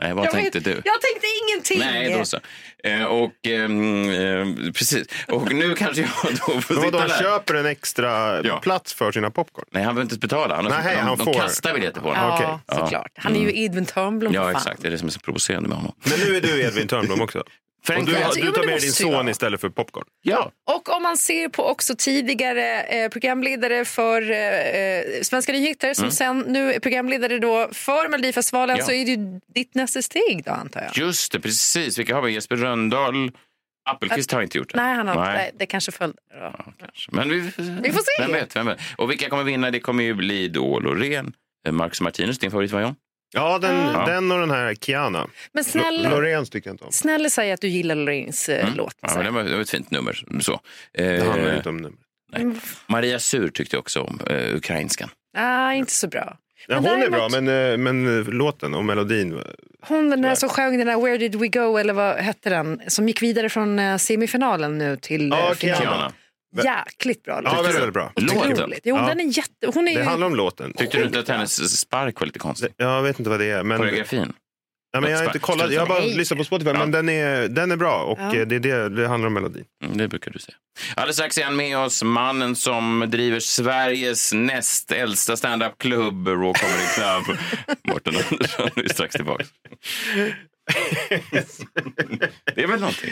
Nej, 0.00 0.14
vad 0.14 0.24
Jag 0.24 0.32
tänkte 0.32 0.58
vet- 0.58 0.64
du? 0.64 0.70
Jag 0.70 1.00
tänkte 1.00 1.26
ingenting. 1.48 1.78
Nej, 1.78 2.18
då 2.18 2.24
så. 2.24 2.38
Eh, 2.84 3.04
och, 3.04 3.32
ehm, 3.46 4.10
eh, 4.10 4.72
precis. 4.72 5.06
Och 5.28 5.52
nu 5.52 5.74
kanske 5.74 6.00
jag 6.02 6.10
då 6.46 6.60
får 6.60 6.74
sitta 6.74 6.98
han 6.98 7.08
där. 7.08 7.18
köper 7.18 7.54
en 7.54 7.66
extra 7.66 8.40
Ja. 8.44 8.60
plats 8.60 8.94
för 8.94 9.12
sina 9.12 9.30
popcorn? 9.30 9.64
Nej, 9.70 9.82
han 9.82 9.94
behöver 9.94 10.12
inte 10.14 10.18
betala. 10.26 10.56
Han, 10.56 10.64
Nej, 10.64 10.94
de, 10.96 11.00
han 11.00 11.18
de 11.18 11.24
får. 11.24 11.34
kastar 11.34 11.74
biljetter 11.74 12.00
på 12.00 12.08
honom. 12.08 12.22
Ja, 12.24 12.34
okej. 12.34 12.58
Ja. 12.66 12.74
såklart. 12.76 13.12
Han 13.16 13.36
är 13.36 13.40
ju 13.40 13.64
Edvin 13.64 13.86
Törnblom. 13.86 14.32
Ja, 14.34 14.50
exakt. 14.50 14.82
Det 14.82 14.88
är 14.88 14.92
det 14.92 14.98
som 14.98 15.08
är 15.08 15.12
så 15.12 15.20
provocerande 15.20 15.68
med 15.68 15.78
honom. 15.78 15.92
Men 16.04 16.20
nu 16.20 16.36
är 16.36 16.40
du 16.40 16.60
Edvin 16.62 16.88
Törnblom 16.88 17.20
också. 17.20 17.44
För 17.84 17.94
en 17.94 18.04
du, 18.04 18.16
Alltså, 18.16 18.40
du 18.40 18.50
tar 18.52 18.66
med 18.66 18.80
din 18.80 18.92
son 18.92 19.12
vara. 19.12 19.30
istället 19.30 19.60
för 19.60 19.68
popcorn. 19.68 20.04
Ja. 20.22 20.52
Och 20.70 20.96
om 20.96 21.02
man 21.02 21.16
ser 21.16 21.48
på 21.48 21.64
också 21.64 21.94
tidigare 21.98 22.82
eh, 22.82 23.08
programledare 23.08 23.84
för 23.84 24.30
eh, 24.30 25.22
Svenska 25.22 25.52
nyheter 25.52 25.94
som 25.94 26.10
sen 26.10 26.38
nu 26.38 26.72
är 26.72 26.80
programledare 26.80 27.38
då 27.38 27.68
för 27.72 28.08
Melodifestivalen 28.08 28.76
Ja. 28.78 28.84
så 28.84 28.92
är 28.92 29.04
det 29.04 29.10
ju 29.10 29.40
ditt 29.54 29.74
nästa 29.74 30.02
steg 30.02 30.42
då 30.44 30.50
antar 30.50 30.80
jag. 30.82 30.98
Just 30.98 31.32
det, 31.32 31.40
precis. 31.40 31.98
Vilka 31.98 32.14
har 32.14 32.22
vi? 32.22 32.32
Jesper 32.32 32.56
Röndahl. 32.56 33.32
Appelqvist 33.90 34.32
har 34.32 34.42
inte 34.42 34.58
gjort 34.58 34.72
det. 34.72 34.76
Nej, 34.82 34.94
han 34.94 35.08
har 35.08 35.14
Nej. 35.24 35.34
nej. 35.34 35.50
det 35.58 35.66
kanske 35.66 35.92
följde. 35.92 36.18
Ja. 36.34 36.64
Kanske. 36.80 37.10
Men 37.12 37.28
vi, 37.30 37.40
Vi 37.82 37.92
får 37.92 38.00
se. 38.18 38.22
Vem 38.22 38.32
vet, 38.32 38.56
vem 38.56 38.66
vet. 38.66 38.78
Och 38.96 39.10
vilka 39.10 39.28
kommer 39.28 39.44
vinna? 39.44 39.70
Det 39.70 39.80
kommer 39.80 40.04
ju 40.04 40.14
bli 40.14 40.48
då 40.48 40.80
Loreen, 40.80 41.32
eh, 41.66 41.72
Marcus 41.72 42.00
Martinus, 42.00 42.38
din 42.38 42.50
favoritvarjon. 42.50 42.94
Ja, 43.32 43.58
den, 43.58 43.76
Ja. 43.76 44.06
den 44.06 44.32
och 44.32 44.40
den 44.40 44.50
här 44.50 44.74
Kiana. 44.74 45.26
Men 45.52 45.64
snälla, 45.64 46.10
Loreens 46.10 46.50
tycker 46.50 46.68
jag 46.70 46.74
inte 46.74 46.84
om. 46.84 46.92
snälla 46.92 47.30
säg 47.30 47.52
att 47.52 47.60
du 47.60 47.68
gillar 47.68 47.94
Loreens 47.94 48.48
eh, 48.48 48.68
låt. 48.76 48.76
Mm. 48.76 48.88
Ja, 49.00 49.08
så. 49.08 49.16
men 49.16 49.24
det, 49.24 49.30
var, 49.30 49.42
det 49.44 49.54
var 49.54 49.62
ett 49.62 49.70
fint 49.70 49.90
nummer. 49.90 50.24
Så. 50.40 50.60
Det 50.92 51.26
handlar 51.26 51.48
Eh, 51.50 51.56
inte 51.56 51.68
om 51.68 51.76
nummer. 51.76 51.98
Mm. 52.36 52.60
Maria 52.86 53.18
Sur 53.18 53.48
tyckte 53.48 53.78
också 53.78 54.00
om, 54.00 54.20
eh, 54.30 54.56
ukrainskan. 54.56 55.08
Nej, 55.36 55.78
inte 55.78 55.92
så 55.92 56.08
bra. 56.08 56.36
Ja, 56.68 56.80
Men 56.80 56.90
hon 56.90 57.02
är 57.02 57.10
bra, 57.10 57.28
däremot- 57.28 57.44
men, 57.44 57.72
eh, 57.72 57.76
men 57.78 58.22
låten 58.24 58.74
och 58.74 58.84
melodin. 58.84 59.42
Hon 59.82 60.10
den 60.10 60.22
där 60.22 60.34
som 60.34 60.48
sjöng 60.48 60.78
den 60.78 60.86
där 60.86 61.00
Where 61.00 61.18
did 61.18 61.34
we 61.34 61.48
go 61.48 61.76
eller 61.78 61.92
vad 61.92 62.16
hette 62.16 62.50
den 62.50 62.80
som 62.86 63.08
gick 63.08 63.22
vidare 63.22 63.48
från 63.48 63.98
semifinalen 63.98 64.78
nu 64.78 64.96
till 64.96 65.28
Ja, 65.28 65.54
finalen. 65.54 65.82
Kiana. 65.82 66.12
Jäkligt 66.64 67.22
bra 67.24 67.40
låt. 67.40 67.52
Ja, 67.52 67.62
väldigt, 67.62 67.76
väldigt 67.80 67.94
bra. 67.94 68.12
Låten? 68.16 68.72
Jo, 68.84 68.96
Ja. 68.96 69.06
den 69.06 69.20
är 69.20 69.24
jätte... 69.38 69.66
Hon 69.74 69.88
är 69.88 69.94
Det 69.94 70.00
ju... 70.00 70.06
handlar 70.06 70.26
om 70.26 70.34
låten. 70.36 70.72
Tyckte 70.72 70.98
du 70.98 71.04
inte 71.04 71.18
att 71.20 71.28
hennes 71.28 71.80
spark 71.80 72.20
var 72.20 72.26
lite 72.26 72.38
konstig? 72.38 72.68
Jag 72.76 73.02
vet 73.02 73.18
inte 73.18 73.30
vad 73.30 73.40
det 73.40 73.50
är. 73.50 73.62
Men, 73.62 73.78
Koreografin? 73.78 74.32
ja, 74.92 75.00
men 75.00 75.10
jag 75.10 75.18
har 75.18 75.24
inte 75.24 75.38
kollat. 75.38 75.72
Jag 75.72 75.80
har 75.80 75.86
bara 75.88 76.00
lyssnat 76.00 76.38
på 76.38 76.44
Spotify. 76.44 76.70
Ja. 76.70 76.78
Men 76.78 76.90
den 76.90 77.08
är, 77.08 77.48
den 77.48 77.70
är 77.72 77.76
bra 77.76 78.02
och 78.02 78.18
Ja. 78.20 78.34
eh, 78.36 78.46
det, 78.46 78.54
är 78.56 78.60
det, 78.60 78.88
det 78.88 79.08
handlar 79.08 79.26
om 79.26 79.34
melodin. 79.34 79.64
Mm, 79.84 79.96
det 79.96 80.08
brukar 80.08 80.30
du 80.30 80.38
säga. 80.38 80.56
Alldeles 80.94 81.16
strax 81.16 81.38
är 81.38 81.44
han 81.44 81.56
med 81.56 81.78
oss, 81.78 82.02
mannen 82.02 82.56
som 82.56 83.04
driver 83.08 83.40
Sveriges 83.40 84.32
näst 84.32 84.92
äldsta 84.92 85.36
standup-klubb, 85.36 86.28
Raw 86.28 86.52
Comedy 86.52 86.86
Club. 86.94 87.38
Mårten 87.88 88.14
Andersson 88.30 88.70
är 88.76 88.88
strax 88.88 89.14
tillbaka. 89.14 89.44
det 92.54 92.62
är 92.62 92.66
väl 92.66 92.80
någonting? 92.80 93.10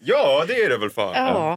Ja, 0.00 0.44
det 0.48 0.54
är 0.64 0.68
det 0.70 0.78
väl 0.78 0.90
fan. 0.90 1.12
Ja. 1.14 1.56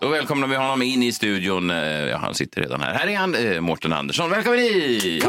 Då 0.00 0.08
välkomnar 0.08 0.46
vi 0.48 0.56
honom 0.56 0.82
in 0.82 1.02
i 1.02 1.12
studion. 1.12 1.70
Eh, 1.70 1.76
Ja, 2.08 2.16
han 2.18 2.34
sitter 2.34 2.60
redan 2.62 2.80
här. 2.80 2.94
Här 2.94 3.06
är 3.08 3.16
han, 3.16 3.34
eh, 3.34 3.60
Mårten 3.60 3.92
Andersson. 3.92 4.30
Välkommen 4.30 4.58
hit! 4.58 5.24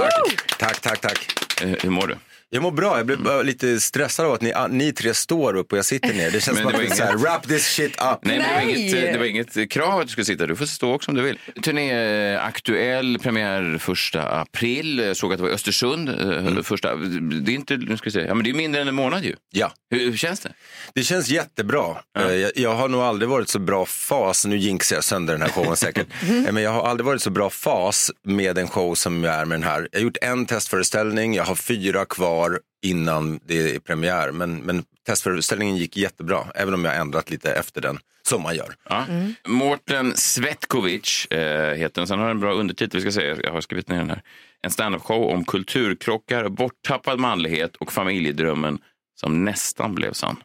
Tack, 0.59 0.79
tack, 0.81 1.01
tack. 1.01 1.35
Eh, 1.63 1.69
Hur 1.83 1.89
mår 1.89 2.07
du? 2.07 2.15
Jag 2.51 2.63
mår 2.63 2.71
bra. 2.71 2.97
Jag 2.97 3.05
blev 3.05 3.23
bara 3.23 3.41
lite 3.41 3.79
stressad 3.79 4.25
av 4.25 4.33
att 4.33 4.41
ni, 4.41 4.53
ni 4.69 4.93
tre 4.93 5.13
står 5.13 5.55
upp 5.55 5.71
och 5.71 5.77
jag 5.77 5.85
sitter 5.85 6.13
ner. 6.13 6.31
Det 6.31 6.41
känns 6.41 6.57
som 6.59 6.71
det 6.71 6.77
att 6.87 6.97
så 6.97 7.03
här, 7.03 7.13
wrap 7.17 7.47
this 7.47 7.65
shit 7.65 7.91
up. 7.91 8.19
Nej, 8.21 8.37
men 8.39 8.47
det, 8.49 8.55
var 8.55 8.61
inget, 8.61 9.13
det 9.13 9.17
var 9.19 9.25
inget 9.25 9.71
krav 9.71 9.99
att 9.99 10.05
du 10.07 10.11
skulle 10.11 10.25
sitta. 10.25 10.45
Du 10.47 10.55
får 10.55 10.65
stå 10.65 10.93
också 10.93 11.11
om 11.11 11.17
du 11.17 11.23
vill. 11.23 11.39
Turné 11.63 11.91
eh, 12.33 12.45
aktuell, 12.45 13.19
premiär 13.19 13.77
första 13.77 14.21
april. 14.39 14.99
Jag 14.99 15.17
såg 15.17 15.31
att 15.33 15.37
det 15.39 15.43
var 15.43 15.49
Östersund. 15.51 16.09
eh, 16.09 16.63
Första, 16.63 16.95
det 16.95 17.51
är 17.51 17.55
inte, 17.55 17.77
nu 17.77 17.97
ska 17.97 18.11
se, 18.11 18.19
ja, 18.21 18.33
men 18.35 18.43
det 18.43 18.49
är 18.49 18.53
mindre 18.53 18.81
än 18.81 18.87
en 18.87 18.95
månad 18.95 19.23
ju. 19.23 19.35
Ja. 19.51 19.71
Hur, 19.91 19.99
hur 19.99 20.17
känns 20.17 20.39
det? 20.39 20.51
Det 20.93 21.03
känns 21.03 21.29
jättebra. 21.29 21.85
Eh, 22.19 22.33
Jag, 22.33 22.51
jag 22.55 22.75
har 22.75 22.87
nog 22.87 23.01
aldrig 23.01 23.29
varit 23.29 23.49
så 23.49 23.59
bra 23.59 23.85
fas, 23.85 24.45
nu 24.45 24.57
jinxar 24.57 24.95
jag 24.95 25.03
sönder 25.03 25.33
den 25.33 25.41
här 25.41 25.49
showen 25.49 25.75
säkert, 25.77 26.07
Eh, 26.45 26.51
men 26.51 26.63
jag 26.63 26.71
har 26.71 26.83
aldrig 26.87 27.05
varit 27.05 27.21
så 27.21 27.29
bra 27.29 27.49
fas 27.49 28.11
med 28.25 28.57
en 28.57 28.67
show 28.67 28.95
som 28.95 29.23
jag 29.23 29.35
är 29.35 29.45
med 29.45 29.55
den 29.59 29.69
här. 29.69 29.87
Jag 29.91 29.99
har 29.99 30.03
gjort 30.03 30.17
en 30.21 30.45
testföreställning, 30.45 31.33
jag 31.35 31.43
har 31.43 31.55
fyra 31.55 32.05
kvar 32.05 32.38
innan 32.81 33.39
det 33.45 33.75
är 33.75 33.79
premiär, 33.79 34.31
men, 34.31 34.57
men 34.57 34.83
testföreställningen 35.05 35.77
gick 35.77 35.97
jättebra, 35.97 36.47
även 36.55 36.73
om 36.73 36.85
jag 36.85 36.91
har 36.91 36.99
ändrat 36.99 37.29
lite 37.29 37.51
efter 37.51 37.81
den, 37.81 37.99
som 38.27 38.41
man 38.41 38.55
gör. 38.55 38.75
Ja. 38.89 39.05
Mårten 39.47 40.13
Svetkovic 40.15 41.25
eh, 41.25 41.73
heter 41.73 42.01
den. 42.01 42.07
Sen 42.07 42.19
har 42.19 42.27
den 42.27 42.35
en 42.37 42.41
bra 42.41 42.53
undertitel. 42.53 43.01
Vi 43.01 43.11
ska 43.11 43.21
se. 43.21 43.35
Jag 43.43 43.51
har 43.51 43.61
skrivit 43.61 43.89
ner 43.89 43.97
den 43.97 44.09
här. 44.09 44.21
En 44.61 44.71
standup-show 44.71 45.33
om 45.33 45.45
kulturkrockar, 45.45 46.49
borttappad 46.49 47.19
manlighet 47.19 47.75
och 47.75 47.91
familjedrömmen 47.91 48.79
som 49.19 49.45
nästan 49.45 49.95
blev 49.95 50.13
sann. 50.13 50.43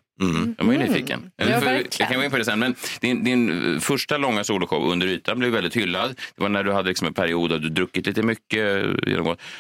Jag 0.59 0.65
var 0.65 0.73
ju 0.73 0.79
nyfiken. 0.79 1.31
Ja, 1.37 1.61
För- 1.61 1.83
jag 1.99 2.09
kan 2.09 2.17
gå 2.17 2.25
in 2.25 2.31
på 2.31 2.39
det 2.39 2.45
sen. 2.45 2.59
Men 2.59 2.75
din, 3.01 3.25
din 3.25 3.81
första 3.81 4.17
långa 4.17 4.45
soloshow, 4.45 4.93
Under 4.93 5.07
ytan, 5.07 5.39
blev 5.39 5.53
väldigt 5.53 5.77
hyllad. 5.77 6.21
Det 6.37 6.43
var 6.43 6.49
när 6.49 6.65
du 6.65 6.73
hade 6.73 6.89
liksom 6.89 7.07
en 7.07 7.15
period 7.15 7.51
där 7.51 7.59
du 7.59 7.69
druckit 7.69 8.07
lite 8.07 8.23
mycket. 8.23 8.85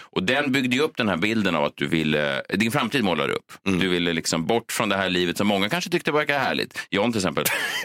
Och 0.00 0.22
den 0.22 0.52
byggde 0.52 0.76
ju 0.76 0.82
upp 0.82 0.96
den 0.96 1.08
här 1.08 1.16
bilden 1.16 1.56
av 1.56 1.64
att 1.64 1.76
du 1.76 1.86
ville, 1.86 2.42
din 2.54 2.72
framtid 2.72 3.04
målar 3.04 3.28
du 3.28 3.34
upp. 3.34 3.52
Du 3.80 3.88
ville 3.88 4.12
liksom 4.12 4.46
bort 4.46 4.72
från 4.72 4.88
det 4.88 4.96
här 4.96 5.10
livet 5.10 5.38
som 5.38 5.46
många 5.46 5.68
kanske 5.68 5.90
tyckte 5.90 6.12
verkar 6.12 6.38
härligt. 6.38 6.78
John 6.90 7.12
till 7.12 7.18
exempel. 7.18 7.44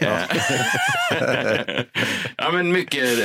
ja, 2.36 2.50
men 2.52 2.72
mycket 2.72 3.02
uh, 3.02 3.20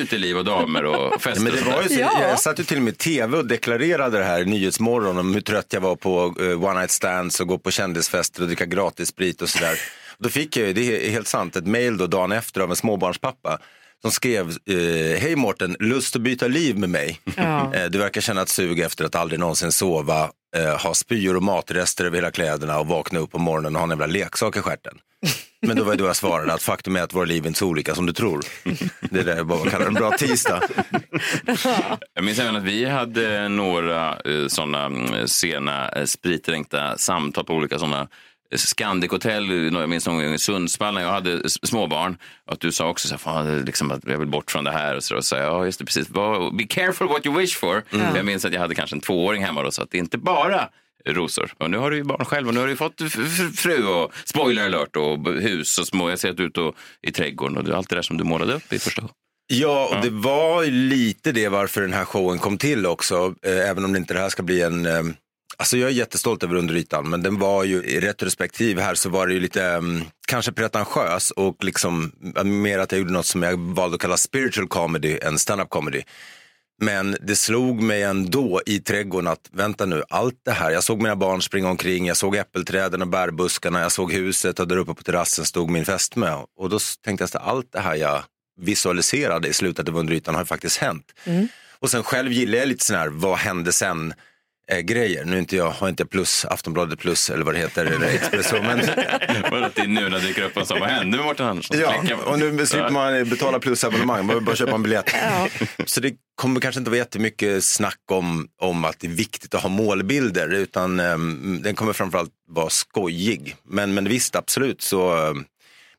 uteliv 0.00 0.38
och 0.38 0.44
damer 0.44 0.84
och 0.84 1.22
fester. 1.22 1.42
Men 1.44 1.52
det 1.52 1.62
var 1.62 1.82
ju 1.82 1.88
så, 1.88 2.00
Jag 2.20 2.40
satt 2.40 2.60
ju 2.60 2.64
till 2.64 2.76
och 2.76 2.82
med 2.82 2.94
i 2.94 2.96
tv 2.96 3.38
och 3.38 3.46
deklarerade 3.46 4.18
det 4.18 4.24
här 4.24 4.40
i 4.40 4.44
Nyhetsmorgon 4.44 5.18
om 5.18 5.34
hur 5.34 5.40
trött 5.40 5.66
jag 5.70 5.80
var 5.80 5.96
på 5.96 6.34
eh, 6.40 6.64
one 6.64 6.78
night 6.78 6.90
stands 6.90 7.40
och 7.40 7.46
gå 7.46 7.58
på 7.58 7.70
kändisfester 7.70 8.39
och 8.40 8.46
dricka 8.46 8.66
gratis 8.66 9.08
sprit 9.08 9.42
och 9.42 9.48
sådär. 9.48 9.78
Då 10.18 10.28
fick 10.28 10.56
jag 10.56 10.74
det 10.74 11.06
är 11.06 11.10
helt 11.10 11.28
sant, 11.28 11.56
ett 11.56 11.66
mail 11.66 11.96
då 11.96 12.06
dagen 12.06 12.32
efter 12.32 12.60
av 12.60 12.70
en 12.70 12.76
småbarnspappa 12.76 13.58
som 14.02 14.10
skrev, 14.10 14.48
eh, 14.48 15.20
hej 15.20 15.36
Mårten, 15.36 15.76
lust 15.78 16.16
att 16.16 16.22
byta 16.22 16.46
liv 16.46 16.78
med 16.78 16.90
mig. 16.90 17.20
Ja. 17.36 17.74
Eh, 17.74 17.90
du 17.90 17.98
verkar 17.98 18.20
känna 18.20 18.42
ett 18.42 18.48
sug 18.48 18.80
efter 18.80 19.04
att 19.04 19.14
aldrig 19.14 19.40
någonsin 19.40 19.72
sova, 19.72 20.30
eh, 20.56 20.82
ha 20.82 20.94
spyor 20.94 21.36
och 21.36 21.42
matrester 21.42 22.04
över 22.04 22.16
hela 22.16 22.30
kläderna 22.30 22.78
och 22.78 22.86
vakna 22.86 23.18
upp 23.18 23.30
på 23.30 23.38
morgonen 23.38 23.76
och 23.76 23.80
ha 23.80 23.84
en 23.84 23.90
jävla 23.90 24.06
leksak 24.06 24.56
i 24.56 24.60
stjärten. 24.60 24.98
Men 25.66 25.76
då 25.76 25.84
var 25.84 25.92
det 25.92 25.98
då 25.98 26.06
jag 26.06 26.16
svarade 26.16 26.52
att 26.52 26.62
faktum 26.62 26.96
är 26.96 27.02
att 27.02 27.14
våra 27.14 27.24
liv 27.24 27.42
är 27.42 27.46
inte 27.46 27.58
så 27.58 27.66
olika 27.66 27.94
som 27.94 28.06
du 28.06 28.12
tror. 28.12 28.40
Det 29.00 29.20
är 29.20 29.24
det 29.24 29.36
jag 29.36 29.46
bara 29.46 29.70
kallar 29.70 29.86
en 29.86 29.94
bra 29.94 30.10
tisdag. 30.10 30.62
Jag 32.14 32.24
minns 32.24 32.38
även 32.38 32.56
att 32.56 32.62
vi 32.62 32.84
hade 32.84 33.48
några 33.48 34.18
sådana 34.48 34.84
mm, 34.84 35.28
sena 35.28 36.06
spritdränkta 36.06 36.98
samtal 36.98 37.44
på 37.44 37.54
olika 37.54 37.78
sådana 37.78 38.08
Scandic 38.58 39.10
Hotel, 39.10 39.72
jag 39.74 39.88
minns 39.88 40.06
någon 40.06 40.16
gång 40.16 40.34
i 40.34 40.38
Sundsvall 40.38 40.94
när 40.94 41.02
jag 41.02 41.10
hade 41.10 41.50
småbarn. 41.50 42.18
Att 42.46 42.60
du 42.60 42.72
sa 42.72 42.88
också 42.88 43.08
så 43.08 43.14
här, 43.14 43.18
fan, 43.18 43.60
liksom, 43.60 43.90
att 43.90 44.00
jag 44.06 44.18
vill 44.18 44.28
bort 44.28 44.50
från 44.50 44.64
det 44.64 44.70
här. 44.70 44.96
Och 44.96 45.04
så, 45.04 45.16
och 45.16 45.24
så 45.24 45.36
ja, 45.36 45.64
just 45.64 45.78
det, 45.78 45.84
precis. 45.84 46.08
Be 46.52 46.64
careful 46.68 47.08
what 47.08 47.26
you 47.26 47.38
wish 47.38 47.56
for. 47.56 47.82
Jag 48.14 48.24
minns 48.24 48.44
att 48.44 48.52
jag 48.52 48.60
hade 48.60 48.74
kanske 48.74 48.96
en 48.96 49.00
tvååring 49.00 49.44
hemma 49.44 49.60
och 49.60 49.74
sa 49.74 49.82
att 49.82 49.90
det 49.90 49.98
är 49.98 50.00
inte 50.00 50.18
bara 50.18 50.68
rosor. 51.06 51.52
Och 51.58 51.70
nu 51.70 51.78
har 51.78 51.90
du 51.90 51.96
ju 51.96 52.04
barn 52.04 52.24
själv 52.24 52.48
och 52.48 52.54
nu 52.54 52.60
har 52.60 52.66
du 52.66 52.76
fått 52.76 53.02
fru 53.56 53.86
och 53.86 54.12
spoiler 54.24 54.64
alert 54.64 54.96
och 54.96 55.32
hus 55.32 55.78
och 55.78 55.86
små. 55.86 56.10
Jag 56.10 56.18
ser 56.18 56.30
att 56.30 56.36
du 56.36 56.42
är 56.42 56.48
ute 56.48 56.60
och, 56.60 56.74
i 57.02 57.12
trädgården 57.12 57.56
och 57.56 57.76
allt 57.76 57.88
det 57.88 57.96
där 57.96 58.02
som 58.02 58.16
du 58.16 58.24
målade 58.24 58.54
upp 58.54 58.72
i 58.72 58.78
första 58.78 59.02
Ja, 59.52 59.88
och 59.96 60.02
det 60.02 60.10
var 60.10 60.64
lite 60.64 61.32
det 61.32 61.48
varför 61.48 61.80
den 61.80 61.92
här 61.92 62.04
showen 62.04 62.38
kom 62.38 62.58
till 62.58 62.86
också. 62.86 63.34
Eh, 63.42 63.70
även 63.70 63.84
om 63.84 63.92
det 63.92 63.98
inte 63.98 64.14
det 64.14 64.20
här 64.20 64.28
ska 64.28 64.42
bli 64.42 64.62
en... 64.62 64.86
Alltså 65.60 65.76
jag 65.76 65.90
är 65.90 65.94
jättestolt 65.94 66.42
över 66.42 66.54
Under 66.54 66.74
ytan, 66.74 67.10
men 67.10 67.22
den 67.22 67.38
var 67.38 67.64
ju 67.64 67.82
i 67.84 68.00
retrospektiv 68.00 68.78
här 68.78 68.94
så 68.94 69.08
var 69.08 69.26
det 69.26 69.34
ju 69.34 69.40
lite 69.40 69.64
mm, 69.64 70.04
kanske 70.28 70.52
pretentiös 70.52 71.30
och 71.30 71.64
liksom 71.64 72.12
mer 72.44 72.78
att 72.78 72.92
jag 72.92 72.98
gjorde 72.98 73.12
något 73.12 73.26
som 73.26 73.42
jag 73.42 73.56
valde 73.56 73.94
att 73.94 74.00
kalla 74.00 74.16
spiritual 74.16 74.68
comedy 74.68 75.18
än 75.22 75.38
stand-up 75.38 75.70
comedy. 75.70 76.02
Men 76.82 77.16
det 77.20 77.36
slog 77.36 77.82
mig 77.82 78.02
ändå 78.02 78.62
i 78.66 78.78
trädgården 78.78 79.28
att 79.28 79.48
vänta 79.52 79.86
nu, 79.86 80.02
allt 80.08 80.40
det 80.44 80.52
här, 80.52 80.70
jag 80.70 80.84
såg 80.84 81.02
mina 81.02 81.16
barn 81.16 81.42
springa 81.42 81.68
omkring, 81.68 82.06
jag 82.06 82.16
såg 82.16 82.36
äppelträden 82.36 83.02
och 83.02 83.08
bärbuskarna, 83.08 83.80
jag 83.80 83.92
såg 83.92 84.12
huset 84.12 84.60
och 84.60 84.68
där 84.68 84.76
uppe 84.76 84.94
på 84.94 85.02
terrassen 85.02 85.44
stod 85.44 85.70
min 85.70 85.84
fästmö. 85.84 86.36
Och 86.56 86.70
då 86.70 86.78
tänkte 87.04 87.22
jag 87.22 87.26
att 87.26 87.48
allt 87.48 87.72
det 87.72 87.80
här 87.80 87.94
jag 87.94 88.22
visualiserade 88.60 89.48
i 89.48 89.52
slutet 89.52 89.88
av 89.88 89.96
Under 89.96 90.14
ytan 90.14 90.34
har 90.34 90.44
faktiskt 90.44 90.76
hänt. 90.76 91.12
Och 91.78 91.90
sen 91.90 92.02
själv 92.02 92.32
gillar 92.32 92.58
jag 92.58 92.68
lite 92.68 92.84
sån 92.84 92.96
här, 92.96 93.08
vad 93.08 93.38
hände 93.38 93.72
sen? 93.72 94.14
Eh, 94.70 94.78
grejer. 94.80 95.24
Nu 95.24 95.36
är 95.36 95.38
inte 95.38 95.56
jag, 95.56 95.70
har 95.70 95.88
inte 95.88 96.02
jag 96.02 96.10
plus, 96.10 96.44
Aftonbladet 96.44 96.98
plus 96.98 97.30
eller 97.30 97.44
vad 97.44 97.54
det 97.54 97.58
heter, 97.58 97.86
eller 97.86 98.06
Expresso. 98.06 98.62
Men, 98.62 98.78
Men 99.50 99.64
att 99.64 99.74
det 99.74 99.82
är 99.82 99.86
nu 99.86 100.08
när 100.08 100.10
det 100.10 100.26
dyker 100.26 100.42
upp 100.42 100.56
och 100.56 100.66
så, 100.66 100.78
vad 100.78 100.88
hände 100.88 101.16
med 101.16 101.26
Mårten 101.26 101.46
Andersson? 101.46 101.78
Ja, 101.78 102.16
och 102.24 102.38
nu 102.38 102.66
slipper 102.66 102.90
man 102.90 103.28
betala 103.28 103.58
plusabonnemang, 103.58 104.16
man 104.16 104.26
behöver 104.26 104.46
bara 104.46 104.56
köpa 104.56 104.74
en 104.74 104.82
biljett. 104.82 105.14
Så 105.86 106.00
det 106.00 106.14
kommer 106.34 106.60
kanske 106.60 106.78
inte 106.78 106.90
vara 106.90 106.98
jättemycket 106.98 107.64
snack 107.64 108.00
om, 108.10 108.48
om 108.60 108.84
att 108.84 109.00
det 109.00 109.06
är 109.06 109.10
viktigt 109.10 109.54
att 109.54 109.62
ha 109.62 109.68
målbilder, 109.68 110.48
utan 110.48 111.00
um, 111.00 111.60
den 111.62 111.74
kommer 111.74 111.92
framförallt 111.92 112.32
vara 112.48 112.70
skojig. 112.70 113.56
Men, 113.64 113.94
men 113.94 114.08
visst, 114.08 114.36
absolut, 114.36 114.82
så 114.82 115.16
um, 115.16 115.44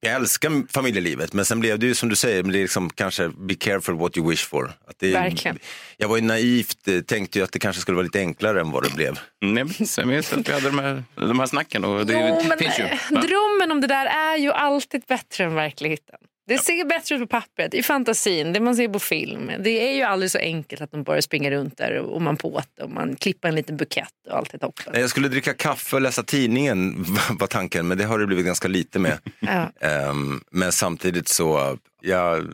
jag 0.01 0.13
älskar 0.13 0.71
familjelivet, 0.73 1.33
men 1.33 1.45
sen 1.45 1.59
blev 1.59 1.79
det 1.79 1.85
ju 1.85 1.95
som 1.95 2.09
du 2.09 2.15
säger, 2.15 2.43
det 2.43 2.49
är 2.49 2.61
liksom 2.61 2.89
kanske 2.89 3.29
be 3.29 3.55
careful 3.55 3.95
what 3.97 4.17
you 4.17 4.29
wish 4.29 4.47
for. 4.47 4.65
Att 4.87 4.95
det, 4.99 5.13
Verkligen. 5.13 5.59
Jag 5.97 6.07
var 6.07 6.15
ju 6.17 6.21
naivt, 6.23 6.87
eh, 6.87 6.99
tänkte 7.01 7.39
ju 7.39 7.43
att 7.45 7.51
det 7.51 7.59
kanske 7.59 7.81
skulle 7.81 7.95
vara 7.95 8.03
lite 8.03 8.19
enklare 8.19 8.61
än 8.61 8.71
vad 8.71 8.83
det 8.83 8.95
blev. 8.95 9.19
Nej, 9.41 9.63
men 9.63 9.73
jag 9.97 10.07
minns 10.07 10.33
att 10.33 10.49
vi 10.49 10.53
hade 10.53 10.65
de 10.69 10.79
här, 10.79 11.03
de 11.15 11.39
här 11.39 11.45
snacken 11.47 11.85
och 11.85 12.05
det 12.05 12.13
Jo, 12.13 12.43
men 12.49 12.57
finns 12.57 12.79
ju. 12.79 12.83
eh, 12.83 12.97
drömmen 13.09 13.71
om 13.71 13.81
det 13.81 13.87
där 13.87 14.05
är 14.05 14.37
ju 14.37 14.51
alltid 14.51 15.01
bättre 15.07 15.43
än 15.43 15.55
verkligheten. 15.55 16.15
Det 16.51 16.57
ser 16.57 16.85
bättre 16.85 17.15
ut 17.15 17.21
på 17.21 17.27
pappret, 17.27 17.73
i 17.73 17.83
fantasin, 17.83 18.53
det 18.53 18.59
man 18.59 18.75
ser 18.75 18.87
på 18.87 18.99
film. 18.99 19.51
Det 19.59 19.89
är 19.89 19.95
ju 19.95 20.01
aldrig 20.01 20.31
så 20.31 20.37
enkelt 20.37 20.81
att 20.81 20.91
de 20.91 21.03
bara 21.03 21.21
springer 21.21 21.51
runt 21.51 21.77
där 21.77 21.97
och 21.97 22.21
man 22.21 22.37
på 22.37 22.61
det 22.75 22.83
och 22.83 22.89
man 22.89 23.15
klipper 23.15 23.47
en 23.47 23.55
liten 23.55 23.77
bukett 23.77 24.07
och 24.29 24.37
allt 24.37 24.53
är 24.53 24.57
toppen. 24.57 24.99
Jag 24.99 25.09
skulle 25.09 25.27
dricka 25.27 25.53
kaffe 25.53 25.95
och 25.95 26.01
läsa 26.01 26.23
tidningen 26.23 27.05
var 27.39 27.47
tanken, 27.47 27.87
men 27.87 27.97
det 27.97 28.03
har 28.03 28.19
det 28.19 28.27
blivit 28.27 28.45
ganska 28.45 28.67
lite 28.67 28.99
med. 28.99 29.19
Ja. 29.39 29.71
Ehm, 29.87 30.43
men 30.51 30.71
samtidigt 30.71 31.27
så, 31.27 31.77
jag 32.01 32.45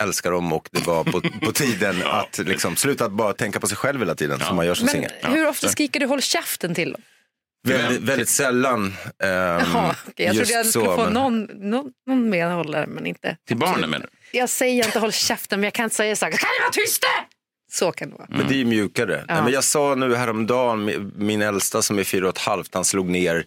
älskar 0.00 0.30
dem 0.30 0.52
och 0.52 0.68
det 0.72 0.86
var 0.86 1.04
på, 1.04 1.20
på 1.20 1.52
tiden 1.52 1.96
att 2.06 2.38
liksom 2.38 2.76
sluta 2.76 3.04
att 3.04 3.12
bara 3.12 3.32
tänka 3.32 3.60
på 3.60 3.66
sig 3.66 3.76
själv 3.76 4.00
hela 4.00 4.14
tiden 4.14 4.40
som 4.40 4.56
man 4.56 4.66
gör 4.66 4.74
som 4.74 4.84
Men 4.86 4.92
singel. 4.94 5.10
hur 5.22 5.48
ofta 5.48 5.68
skriker 5.68 6.00
du 6.00 6.06
håll 6.06 6.22
käften 6.22 6.74
till 6.74 6.92
dem? 6.92 7.02
Väldigt, 7.62 8.02
väldigt 8.02 8.28
sällan. 8.28 8.82
Um, 8.84 8.92
Jaha, 9.20 9.96
okej. 10.08 10.26
Jag 10.26 10.34
trodde 10.36 10.52
jag 10.52 10.66
skulle 10.66 10.84
så, 10.86 10.96
få 10.96 11.04
men- 11.04 11.12
någon, 11.12 11.42
någon, 11.42 11.90
någon 12.06 12.30
medhållare 12.30 12.86
men 12.86 13.06
inte. 13.06 13.36
Till 13.48 13.56
barnen 13.56 13.90
menar 13.90 14.06
du? 14.32 14.38
Jag 14.38 14.48
säger 14.48 14.84
inte 14.86 14.98
håll 14.98 15.12
käften 15.12 15.60
men 15.60 15.64
jag 15.64 15.74
kan 15.74 15.84
inte 15.84 15.96
säga 15.96 16.16
saker. 16.16 16.38
Kan 16.38 16.48
ni 16.58 16.62
vara 16.62 16.72
tysta? 16.72 17.06
Så 17.72 17.92
kan 17.92 18.10
det 18.10 18.16
vara. 18.16 18.26
Men 18.30 18.48
det 18.48 18.54
är 18.54 18.58
ju 18.58 18.64
mjukare. 18.64 19.24
Nej, 19.28 19.42
men 19.42 19.52
jag 19.52 19.64
sa 19.64 19.94
nu 19.94 20.14
häromdagen, 20.14 20.84
min- 20.84 21.12
min 21.16 21.42
äldsta 21.42 21.82
som 21.82 21.98
är 21.98 22.04
fyra 22.04 22.28
och 22.28 22.34
ett 22.36 22.42
halvt, 22.42 22.74
han 22.74 22.84
slog 22.84 23.06
ner, 23.10 23.44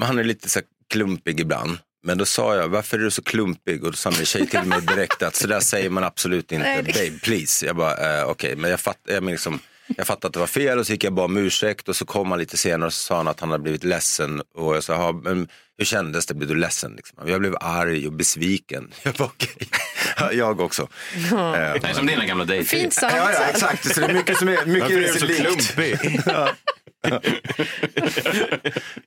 han 0.00 0.18
är 0.18 0.24
lite 0.24 0.48
så 0.48 0.58
här 0.58 0.66
klumpig 0.92 1.40
ibland. 1.40 1.78
Men 2.06 2.18
då 2.18 2.24
sa 2.24 2.56
jag, 2.56 2.68
varför 2.68 2.98
är 2.98 3.02
du 3.02 3.10
så 3.10 3.22
klumpig? 3.22 3.84
Och 3.84 3.90
då 3.90 3.96
sa 3.96 4.10
min 4.10 4.24
tjej 4.26 4.46
till 4.46 4.62
mig 4.62 4.80
direkt 4.80 5.22
att 5.22 5.34
så 5.34 5.46
där 5.46 5.60
säger 5.60 5.90
man 5.90 6.04
absolut 6.04 6.52
inte, 6.52 6.66
Nej, 6.66 6.82
det- 6.82 6.92
babe 6.92 7.18
please. 7.22 7.66
Jag 7.66 7.76
bara, 7.76 8.18
eh, 8.20 8.24
okej, 8.28 8.56
men 8.56 8.70
jag 8.70 8.80
fattar, 8.80 9.12
jag 9.12 9.22
men 9.22 9.30
liksom, 9.32 9.58
jag 9.96 10.06
fattade 10.06 10.26
att 10.26 10.32
det 10.32 10.38
var 10.40 10.46
fel 10.46 10.78
och 10.78 10.86
så 10.86 10.92
gick 10.92 11.04
jag 11.04 11.12
bara 11.12 11.24
om 11.26 11.36
ursäkt 11.36 11.88
och 11.88 11.96
så 11.96 12.04
kom 12.06 12.30
han 12.30 12.38
lite 12.40 12.56
senare 12.56 12.86
och 12.86 12.92
så 12.92 13.02
sa 13.02 13.16
han 13.16 13.28
att 13.28 13.40
han 13.40 13.50
hade 13.50 13.62
blivit 13.62 13.84
ledsen. 13.84 14.42
Och 14.54 14.76
jag 14.76 14.84
sa, 14.84 14.92
"Ja, 14.92 15.12
men 15.24 15.48
hur 15.78 15.84
kändes 15.84 16.26
det? 16.26 16.34
Blev 16.34 16.48
du 16.48 16.54
ledsen? 16.54 16.92
Liksom? 16.96 17.18
Jag 17.28 17.40
blev 17.40 17.56
arg 17.60 18.06
och 18.06 18.12
besviken. 18.12 18.90
Jag 19.02 19.14
bara, 19.14 19.24
okej. 19.24 19.68
Ja, 20.16 20.32
Jag 20.32 20.60
också. 20.60 20.88
Ja. 21.30 21.56
Eh, 21.56 21.76
Nej, 21.82 21.94
som 21.94 22.06
dina 22.06 22.26
gamla 22.26 22.44
dejter. 22.44 22.76
Fint 22.78 22.92
sagt. 22.92 23.14
Ja, 23.16 23.32
ja, 23.32 23.44
exakt. 23.50 23.94
Så 23.94 24.00
det 24.00 24.06
är 24.06 24.14
mycket 24.14 24.38
som 24.38 24.48
är 24.48 24.52
är 24.62 24.66
mycket 24.66 24.88
du 24.88 25.08
så 25.20 25.26
likt. 25.26 25.40
klumpig? 25.74 26.20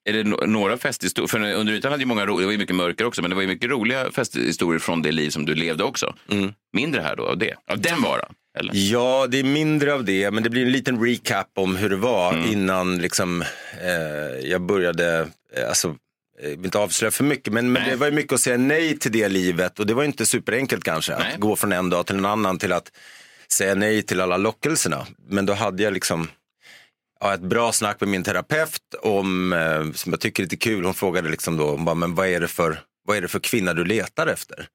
Är 0.06 0.14
det 0.14 0.24
no- 0.24 0.46
några 0.48 0.78
festhistorier? 0.78 1.28
För 1.28 1.40
under 1.54 1.74
ytan 1.74 1.92
hade 1.92 2.04
ju 2.04 2.08
många 2.08 2.26
det 2.26 2.32
var 2.32 2.52
ju 2.52 2.58
mycket 2.58 2.76
mörker 2.76 3.06
också, 3.06 3.22
men 3.22 3.30
det 3.30 3.36
var 3.36 3.42
ju 3.42 3.48
mycket 3.48 3.70
roliga 3.70 4.12
festhistorier 4.12 4.80
från 4.80 5.02
det 5.02 5.12
liv 5.12 5.30
som 5.30 5.46
du 5.46 5.56
levde 5.56 5.84
också. 5.84 6.16
Mindre 6.74 7.02
här 7.02 7.16
då 7.16 7.26
av 7.26 7.38
det, 7.38 7.56
av 7.72 7.82
den 7.82 8.02
varan. 8.02 8.34
Eller? 8.60 8.72
Ja, 8.76 9.28
det 9.30 9.40
är 9.40 9.44
mindre 9.44 9.94
av 9.94 10.06
det, 10.06 10.32
men 10.32 10.44
det 10.44 10.50
blir 10.50 10.66
en 10.66 10.72
liten 10.72 11.06
recap 11.06 11.48
om 11.56 11.76
hur 11.76 11.90
det 11.90 11.96
var 11.96 12.48
innan 12.52 12.98
liksom, 12.98 13.42
eh, 13.82 14.50
jag 14.50 14.62
började, 14.62 15.28
eh, 15.56 15.68
alltså, 15.68 15.96
jag 16.42 16.50
vill 16.50 16.66
inte 16.66 16.78
avslöja 16.78 17.12
för 17.12 17.24
mycket, 17.24 17.54
men, 17.54 17.72
men 17.72 17.90
det 17.90 17.96
var 17.96 18.08
ju 18.08 18.14
mycket 18.14 18.34
att 18.34 18.42
säga 18.42 18.58
nej 18.58 19.00
till 19.00 19.12
det 19.12 19.30
livet 19.30 19.80
och 19.80 19.86
det 19.86 19.94
var 19.94 20.04
inte 20.04 20.26
superenkelt 20.26 20.84
kanske, 20.84 21.16
att 21.16 21.38
gå 21.38 21.56
från 21.56 21.72
en 21.72 21.90
dag 21.90 22.06
till 22.06 22.16
en 22.16 22.26
annan 22.26 22.60
till 22.60 22.72
att 22.72 22.92
säga 23.52 23.76
nej 23.76 24.04
till 24.04 24.22
alla 24.22 24.38
lockelserna. 24.38 25.08
Men 25.30 25.46
då 25.46 25.54
hade 25.54 25.84
jag 25.84 25.94
liksom 25.94 26.28
ja, 27.20 27.34
ett 27.34 27.42
bra 27.42 27.72
snack 27.72 28.00
med 28.00 28.10
min 28.10 28.24
terapeut 28.24 28.82
om, 29.02 29.54
eh, 29.54 29.92
som 29.94 30.12
jag 30.14 30.20
tycker 30.20 30.44
är 30.44 30.46
lite 30.46 30.58
kul, 30.58 30.86
hon 30.86 30.94
frågade 30.94 31.30
liksom 31.30 31.58
då, 31.58 31.70
hon 31.70 31.86
bara, 31.86 31.96
men 31.96 32.16
vad 32.16 32.28
är 32.28 32.40
det 32.40 32.48
för, 32.48 32.80
vad 33.06 33.18
är 33.18 33.22
det 33.22 33.28
för 33.28 33.40
kvinna 33.40 33.74
du 33.74 33.86
letar 33.86 34.28
efter? 34.28 34.68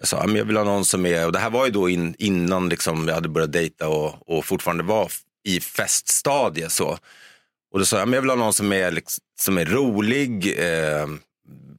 Jag 0.00 0.08
sa, 0.08 0.26
men 0.26 0.36
jag 0.36 0.44
vill 0.44 0.56
ha 0.56 0.64
någon 0.64 0.84
som 0.84 1.06
är, 1.06 1.26
och 1.26 1.32
det 1.32 1.38
här 1.38 1.50
var 1.50 1.64
ju 1.66 1.70
då 1.72 1.88
in, 1.88 2.14
innan 2.18 2.68
liksom 2.68 3.08
jag 3.08 3.14
hade 3.14 3.28
börjat 3.28 3.52
dejta 3.52 3.88
och, 3.88 4.14
och 4.38 4.44
fortfarande 4.44 4.82
var 4.84 5.12
i 5.44 5.60
feststadie 5.60 6.70
så. 6.70 6.98
Och 7.72 7.78
då 7.78 7.84
sa 7.84 7.98
jag, 7.98 8.08
"Men 8.08 8.14
jag 8.14 8.20
vill 8.20 8.30
ha 8.30 8.36
någon 8.36 8.52
som 8.52 8.72
är, 8.72 8.90
liksom, 8.90 9.24
som 9.40 9.58
är 9.58 9.64
rolig, 9.64 10.58
eh, 10.58 11.06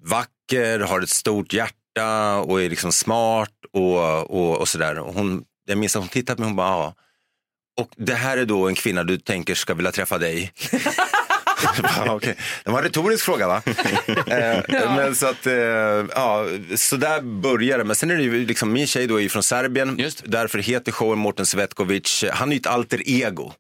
vacker, 0.02 0.80
har 0.80 1.02
ett 1.02 1.10
stort 1.10 1.54
hjärta 1.54 2.36
och 2.38 2.62
är 2.62 2.70
liksom 2.70 2.92
smart 2.92 3.54
och, 3.74 4.32
och, 4.32 4.58
och 4.58 4.68
sådär. 4.68 5.00
Och 5.00 5.14
hon, 5.14 5.44
jag 5.66 5.78
minns 5.78 5.96
att 5.96 6.02
hon 6.02 6.10
tittade 6.10 6.36
på 6.36 6.42
mig 6.42 6.46
och 6.46 6.50
hon 6.50 6.56
bara, 6.56 6.68
ja. 6.68 6.96
Och 7.82 7.90
det 7.98 8.14
här 8.16 8.38
är 8.38 8.46
då 8.46 8.68
en 8.68 8.76
kvinna 8.76 9.04
du 9.04 9.18
tänker 9.18 9.56
ska 9.56 9.74
vilja 9.74 9.92
träffa 9.92 10.18
dig. 10.18 10.54
Okej. 12.08 12.36
Det 12.64 12.72
var 12.72 12.78
en 12.78 12.84
retorisk 12.84 13.26
fråga 13.26 13.48
va? 13.48 13.62
eh, 14.28 14.96
men 14.96 15.16
så 15.16 15.28
att, 15.28 15.48
eh, 15.48 15.54
ja, 16.16 16.46
så 16.76 16.96
där 16.96 17.22
börjar 17.22 17.78
det. 17.78 17.84
Men 17.84 17.96
sen 17.96 18.12
är 18.12 18.18
det 18.18 18.24
ju 18.24 18.46
liksom, 18.46 18.74
min 18.74 18.88
tjej 18.88 19.08
då 19.08 19.22
är 19.22 19.30
från 19.30 19.44
Serbien. 19.44 20.12
Därför 20.24 20.60
heter 20.60 20.92
showen 20.92 21.20
Mårten 21.20 21.46
Svetkovic. 21.46 22.26
Han 22.32 22.52
är 22.52 22.56
ett 22.56 22.68
alter 22.68 23.02
ego. 23.06 23.54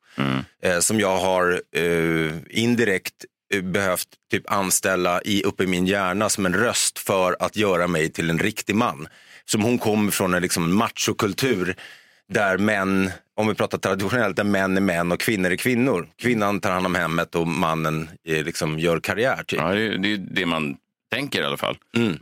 Eh, 0.64 0.80
som 0.80 1.00
jag 1.00 1.18
har 1.18 1.62
eh, 1.76 2.34
indirekt 2.50 3.26
eh, 3.54 3.62
behövt 3.62 4.08
typ 4.32 4.52
anställa 4.52 5.22
i, 5.22 5.44
uppe 5.44 5.64
i 5.64 5.68
min 5.68 5.88
hjärna 5.88 6.30
som 6.30 6.46
en 6.46 6.54
röst 6.54 7.00
för 7.00 7.36
att 7.40 7.56
göra 7.56 7.88
mig 7.88 8.12
till 8.12 8.30
en 8.30 8.40
riktig 8.40 8.76
man. 8.76 9.08
Som 9.46 9.62
hon 9.62 9.78
kommer 9.78 10.12
från 10.12 10.34
en 10.34 10.42
liksom 10.42 10.76
machokultur 10.76 11.76
där 12.30 12.58
män, 12.58 13.12
om 13.42 13.48
vi 13.48 13.54
pratar 13.54 13.78
traditionellt, 13.78 14.36
där 14.36 14.44
män 14.44 14.78
är 14.78 14.82
män 14.82 15.12
och 15.12 15.20
kvinnor 15.20 15.52
är 15.52 15.56
kvinnor. 15.56 16.08
Kvinnan 16.22 16.60
tar 16.60 16.72
hand 16.72 16.86
om 16.86 16.96
hemmet 16.96 17.36
och 17.36 17.48
mannen 17.48 18.10
eh, 18.28 18.44
liksom 18.44 18.80
gör 18.80 19.00
karriär. 19.00 19.44
Typ. 19.48 19.60
Ja, 19.60 19.68
det, 19.74 19.82
är- 19.82 19.98
det 19.98 20.14
är 20.14 20.18
det 20.18 20.46
man 20.46 20.76
tänker 21.14 21.42
i 21.42 21.46
alla 21.46 21.58
fall. 21.58 21.78
Mm. 21.98 22.18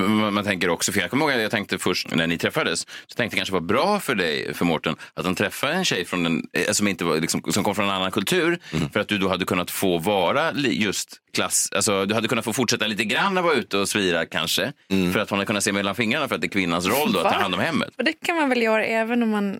Man, 0.00 0.34
man 0.34 0.44
tänker 0.44 0.68
också, 0.68 0.92
för 0.92 1.00
jag 1.00 1.10
kommer 1.10 1.24
ihåg 1.24 1.34
att 1.34 1.40
jag 1.42 1.50
tänkte 1.50 1.78
först 1.78 2.14
när 2.14 2.26
ni 2.26 2.38
träffades, 2.38 2.80
så 2.80 3.14
tänkte 3.16 3.22
jag 3.22 3.38
kanske 3.38 3.52
var 3.52 3.60
bra 3.60 4.00
för 4.00 4.14
dig, 4.14 4.54
för 4.54 4.64
Mårten, 4.64 4.96
att 5.14 5.24
han 5.24 5.34
träffade 5.34 5.72
en 5.72 5.84
tjej 5.84 6.04
från 6.04 6.26
en, 6.26 6.42
eh, 6.52 6.70
som, 6.72 6.88
inte 6.88 7.04
var, 7.04 7.16
liksom, 7.16 7.42
som 7.48 7.64
kom 7.64 7.74
från 7.74 7.84
en 7.84 7.90
annan 7.90 8.10
kultur, 8.10 8.58
Mm. 8.72 8.88
för 8.90 9.00
att 9.00 9.08
du 9.08 9.18
då 9.18 9.28
hade 9.28 9.44
kunnat 9.44 9.70
få 9.70 9.98
vara 9.98 10.52
just 10.54 11.16
klass, 11.34 11.68
alltså 11.74 12.04
du 12.06 12.14
hade 12.14 12.28
kunnat 12.28 12.44
få 12.44 12.52
fortsätta 12.52 12.86
lite 12.86 13.04
grann 13.04 13.38
att 13.38 13.44
vara 13.44 13.54
ute 13.54 13.78
och 13.78 13.88
svira 13.88 14.26
kanske, 14.26 14.72
Mm. 14.90 15.12
för 15.12 15.20
att 15.20 15.30
hon 15.30 15.38
hade 15.38 15.46
kunnat 15.46 15.64
se 15.64 15.72
mellan 15.72 15.94
fingrarna 15.94 16.28
för 16.28 16.34
att 16.34 16.40
det 16.40 16.46
är 16.46 16.50
kvinnans 16.50 16.86
roll 16.86 17.12
då, 17.12 17.18
att 17.18 17.32
ta 17.32 17.38
hand 17.40 17.54
om 17.54 17.60
hemmet. 17.60 17.90
Och 17.98 18.04
det 18.04 18.12
kan 18.12 18.36
man 18.36 18.48
väl 18.48 18.62
göra 18.62 18.84
även 18.84 19.22
om 19.22 19.30
man... 19.30 19.58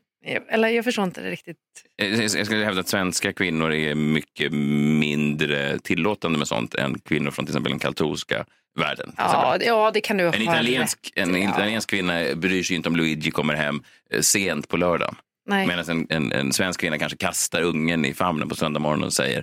Eller 0.48 0.68
jag 0.68 0.84
förstår 0.84 1.04
inte 1.04 1.20
det 1.20 1.30
riktigt. 1.30 1.56
Eh, 2.02 2.20
Jag 2.20 2.46
skulle 2.46 2.64
hävda 2.64 2.80
att 2.80 2.88
svenska 2.88 3.32
kvinnor 3.32 3.72
är 3.72 3.94
mycket 3.94 4.52
mindre 4.52 5.78
tillåtande 5.78 6.38
med 6.38 6.48
sånt 6.48 6.74
än 6.74 6.98
kvinnor 6.98 7.30
från 7.30 7.46
till 7.46 7.52
exempel 7.52 7.70
den 7.72 7.78
katolska 7.78 8.44
världen. 8.78 9.12
Ja, 9.16 9.56
ja, 9.60 9.90
det 9.94 10.00
kan 10.00 10.16
du 10.16 10.24
ha 10.26 10.32
En 10.32 10.42
italiensk, 10.42 11.12
en 11.14 11.42
ja. 11.42 11.50
italiensk 11.50 11.90
kvinna 11.90 12.34
bryr 12.34 12.62
sig 12.62 12.76
inte 12.76 12.88
om 12.88 12.96
Luigi 12.96 13.30
kommer 13.30 13.54
hem 13.54 13.82
eh, 14.10 14.20
sent 14.20 14.68
på 14.68 14.76
lördagen. 14.76 15.14
Nej. 15.46 15.66
Medan 15.66 15.88
en, 15.90 16.06
en, 16.10 16.32
en 16.32 16.52
svensk 16.52 16.80
kvinna 16.80 16.98
kanske 16.98 17.18
kastar 17.18 17.62
ungen 17.62 18.04
i 18.04 18.14
famnen 18.14 18.48
på 18.48 18.54
söndag 18.54 18.80
morgon 18.80 19.04
och 19.04 19.12
säger 19.12 19.38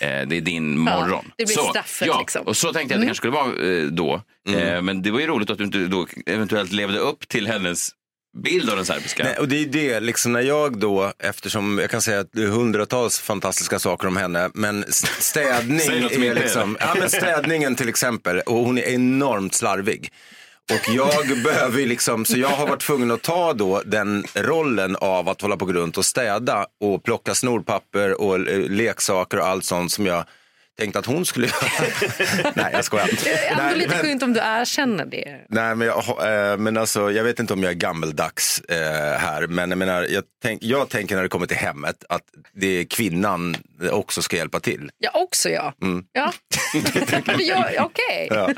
eh, 0.00 0.26
det 0.28 0.36
är 0.36 0.40
din 0.40 0.78
morgon. 0.78 1.30
det 1.36 1.44
blir 1.44 1.56
så, 1.56 1.62
straffet, 1.62 2.08
ja, 2.08 2.20
liksom. 2.20 2.46
Och 2.46 2.56
så 2.56 2.72
tänkte 2.72 2.80
jag 2.80 2.84
att 2.84 2.88
det 2.88 2.94
Mm. 2.94 3.06
kanske 3.08 3.16
skulle 3.20 3.32
vara 3.32 3.78
eh, 3.82 3.86
då. 3.86 4.22
Eh, 4.58 4.82
men 4.82 5.02
det 5.02 5.10
var 5.10 5.20
ju 5.20 5.26
roligt 5.26 5.50
att 5.50 5.58
du 5.58 5.64
inte 5.64 5.78
då 5.78 6.06
eventuellt 6.26 6.72
levde 6.72 6.98
upp 6.98 7.28
till 7.28 7.46
hennes 7.46 7.88
bild 8.38 8.70
av 8.70 8.76
den 8.76 8.84
serbiska. 8.84 9.24
Nej, 9.24 9.36
och 9.36 9.48
det 9.48 9.62
är 9.62 9.66
det, 9.66 10.00
liksom 10.00 10.32
när 10.32 10.40
jag 10.40 10.78
då, 10.78 11.12
eftersom 11.18 11.78
jag 11.78 11.90
kan 11.90 12.02
säga 12.02 12.20
att 12.20 12.32
det 12.32 12.42
är 12.42 12.46
hundratals 12.46 13.18
fantastiska 13.18 13.78
saker 13.78 14.08
om 14.08 14.16
henne, 14.16 14.50
men 14.54 14.84
städning 15.18 15.80
är 15.80 16.34
liksom, 16.34 16.76
ja 16.80 16.94
men 16.98 17.10
städningen 17.10 17.76
till 17.76 17.88
exempel, 17.88 18.40
och 18.40 18.56
hon 18.56 18.78
är 18.78 18.82
enormt 18.82 19.54
slarvig. 19.54 20.12
Och 20.72 20.94
jag 20.94 21.42
behöver 21.44 21.78
ju 21.78 21.86
liksom, 21.86 22.24
så 22.24 22.38
jag 22.38 22.48
har 22.48 22.66
varit 22.66 22.80
tvungen 22.80 23.10
att 23.10 23.22
ta 23.22 23.52
då 23.52 23.82
den 23.86 24.24
rollen 24.34 24.96
av 24.96 25.28
att 25.28 25.40
hålla 25.40 25.56
på 25.56 25.72
runt 25.72 25.98
och 25.98 26.04
städa 26.04 26.66
och 26.80 27.04
plocka 27.04 27.34
snorpapper 27.34 28.20
och 28.20 28.48
eh, 28.48 28.70
leksaker 28.70 29.38
och 29.38 29.46
allt 29.46 29.64
sånt 29.64 29.92
som 29.92 30.06
jag 30.06 30.24
tänkte 30.78 30.98
att 30.98 31.06
hon 31.06 31.26
skulle 31.26 31.46
göra. 31.46 32.52
Nej, 32.54 32.70
jag 32.72 32.84
skojar. 32.84 33.10
Det 33.24 33.30
är 33.30 33.50
ändå 33.50 33.62
Nej, 33.62 33.76
lite 33.76 33.90
men- 33.90 33.98
skönt 33.98 34.22
om 34.22 34.32
du 34.32 34.40
erkänner 34.40 35.04
det. 35.06 35.40
Nej, 35.48 35.74
men, 35.74 35.86
jag, 35.86 35.98
eh, 36.52 36.56
men 36.58 36.76
alltså, 36.76 37.10
jag 37.12 37.24
vet 37.24 37.40
inte 37.40 37.52
om 37.52 37.62
jag 37.62 37.70
är 37.70 37.76
gammeldags 37.76 38.60
eh, 38.60 39.18
här, 39.18 39.46
men 39.46 39.70
jag, 39.70 39.78
menar, 39.78 40.02
jag, 40.10 40.24
tänk, 40.42 40.62
jag 40.62 40.88
tänker 40.88 41.14
när 41.16 41.22
det 41.22 41.28
kommer 41.28 41.46
till 41.46 41.56
hemmet 41.56 42.04
att 42.08 42.22
det 42.52 42.66
är 42.66 42.84
kvinnan 42.84 43.56
också 43.90 44.22
ska 44.22 44.36
hjälpa 44.36 44.60
till. 44.60 44.90
Jag 44.98 45.16
också 45.22 45.48
ja. 45.48 45.74
Mm. 45.82 46.04
ja. 46.12 46.32
ja 47.38 47.66
Okej. 47.78 48.28
Ja. 48.30 48.50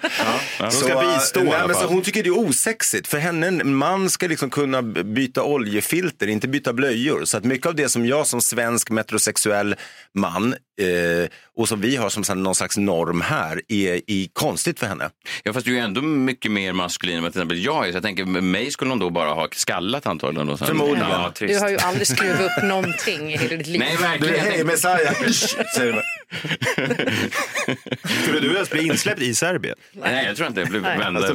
Så, 0.70 0.76
ska 0.84 1.00
bistå 1.16 1.40
nej, 1.42 1.66
men 1.66 1.74
så. 1.74 1.86
Hon 1.86 2.02
tycker 2.02 2.22
det 2.22 2.28
är 2.28 2.38
osexigt. 2.38 3.06
För 3.08 3.18
henne, 3.18 3.46
en 3.46 3.74
man 3.74 4.10
ska 4.10 4.26
liksom 4.26 4.50
kunna 4.50 4.82
byta 4.82 5.42
oljefilter, 5.42 6.26
inte 6.26 6.48
byta 6.48 6.72
blöjor. 6.72 7.24
Så 7.24 7.36
att 7.36 7.44
mycket 7.44 7.66
av 7.66 7.74
det 7.74 7.88
som 7.88 8.06
jag 8.06 8.26
som 8.26 8.40
svensk 8.40 8.90
metrosexuell 8.90 9.74
man 10.14 10.52
eh, 10.52 11.28
och 11.56 11.68
som 11.68 11.80
vi 11.80 11.96
har 11.96 12.10
som 12.12 12.24
så 12.24 12.34
någon 12.34 12.54
slags 12.54 12.76
norm 12.76 13.20
här 13.20 13.60
är 13.68 13.94
i 14.06 14.30
konstigt 14.32 14.78
för 14.78 14.86
henne. 14.86 15.10
Ja, 15.42 15.52
fast 15.52 15.66
du 15.66 15.72
är 15.72 15.76
ju 15.76 15.80
ändå 15.84 16.02
mycket 16.02 16.50
mer 16.50 16.72
maskulin 16.72 17.16
än 17.16 17.22
vad 17.22 17.32
till 17.32 17.40
exempel 17.40 17.64
jag 17.64 17.86
är. 17.86 17.90
Så 17.90 17.96
jag 17.96 18.02
tänker, 18.02 18.24
med 18.24 18.44
mig 18.44 18.70
skulle 18.70 18.90
hon 18.90 18.98
då 18.98 19.10
bara 19.10 19.30
ha 19.30 19.48
skallat 19.52 20.06
antagligen. 20.06 20.48
Och 20.48 20.58
sen, 20.58 20.66
Förmodligen. 20.68 21.00
Ja, 21.10 21.32
Du 21.38 21.58
har 21.58 21.68
ju 21.68 21.78
aldrig 21.78 22.06
skruvat 22.06 22.40
upp 22.40 22.62
någonting 22.62 23.32
i 23.32 23.36
hela 23.38 23.56
ditt 23.56 23.66
liv. 23.66 23.78
Nej, 23.80 23.96
Du 23.96 24.02
verkligen. 24.02 24.34
är 24.34 24.38
Jag 24.38 24.52
hej 24.52 24.64
Messiah! 24.64 25.12
Säger 25.76 25.92
du. 25.92 26.02
Skulle 28.22 28.40
du 28.40 28.54
ens 28.54 28.70
bli 28.70 28.86
insläppt 28.86 29.20
i 29.20 29.34
Serbien? 29.34 29.76
Nej, 29.92 30.26
jag 30.26 30.36
tror 30.36 30.48
inte 30.48 30.60
jag 30.60 30.68
blev 30.68 30.82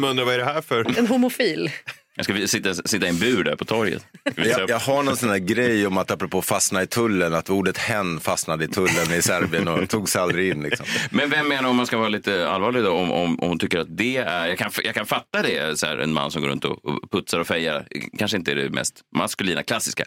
de 0.02 0.04
undrar 0.04 0.26
vad 0.26 0.34
är 0.34 0.38
det 0.38 0.46
här 0.46 0.62
för... 0.62 0.98
En 1.00 1.08
homofil. 1.08 1.72
Jag 2.18 2.26
ska 2.26 2.48
sitta, 2.48 2.74
sitta 2.74 3.06
i 3.06 3.10
en 3.10 3.20
bur 3.20 3.44
där 3.44 3.56
på 3.56 3.66
torget. 3.66 4.06
Jag, 4.36 4.70
jag 4.70 4.80
har 4.80 5.04
någon 5.04 5.18
sån 5.18 5.30
här 5.30 5.38
grej 5.38 5.88
om 5.88 5.98
att 5.98 6.12
apropå 6.12 6.42
fastna 6.42 6.84
i 6.84 6.88
tullen, 6.88 7.34
att 7.34 7.50
ordet 7.50 7.78
hen 7.78 8.20
fastnade 8.20 8.66
i 8.66 8.68
tullen 8.68 9.14
i 9.18 9.22
Serbien 9.22 9.68
och 9.68 9.90
tog 9.90 10.10
sig 10.10 10.22
aldrig 10.22 10.52
in. 10.52 10.64
Liksom. 10.64 10.86
Men 11.12 11.30
vem 11.30 11.48
menar, 11.48 11.70
om 11.70 11.76
man 11.76 11.86
ska 11.86 11.98
vara 11.98 12.10
lite 12.10 12.50
allvarlig 12.50 12.84
då, 12.84 12.92
om, 12.92 13.12
om, 13.12 13.40
om 13.40 13.50
hon 13.50 13.60
tycker 13.60 13.80
att 13.80 13.98
det 13.98 14.18
är, 14.18 14.48
jag 14.48 14.58
kan, 14.58 14.72
jag 14.84 14.96
kan 14.96 15.06
fatta 15.06 15.42
det, 15.42 15.80
så 15.80 15.86
här, 15.86 15.98
en 15.98 16.14
man 16.14 16.32
som 16.32 16.42
går 16.42 16.50
runt 16.50 16.66
och, 16.66 16.86
och 16.86 17.12
putsar 17.12 17.40
och 17.40 17.48
fejar, 17.48 17.88
kanske 18.18 18.38
inte 18.38 18.52
är 18.52 18.56
det 18.56 18.70
mest 18.70 19.02
maskulina, 19.16 19.64
klassiska. 19.64 20.04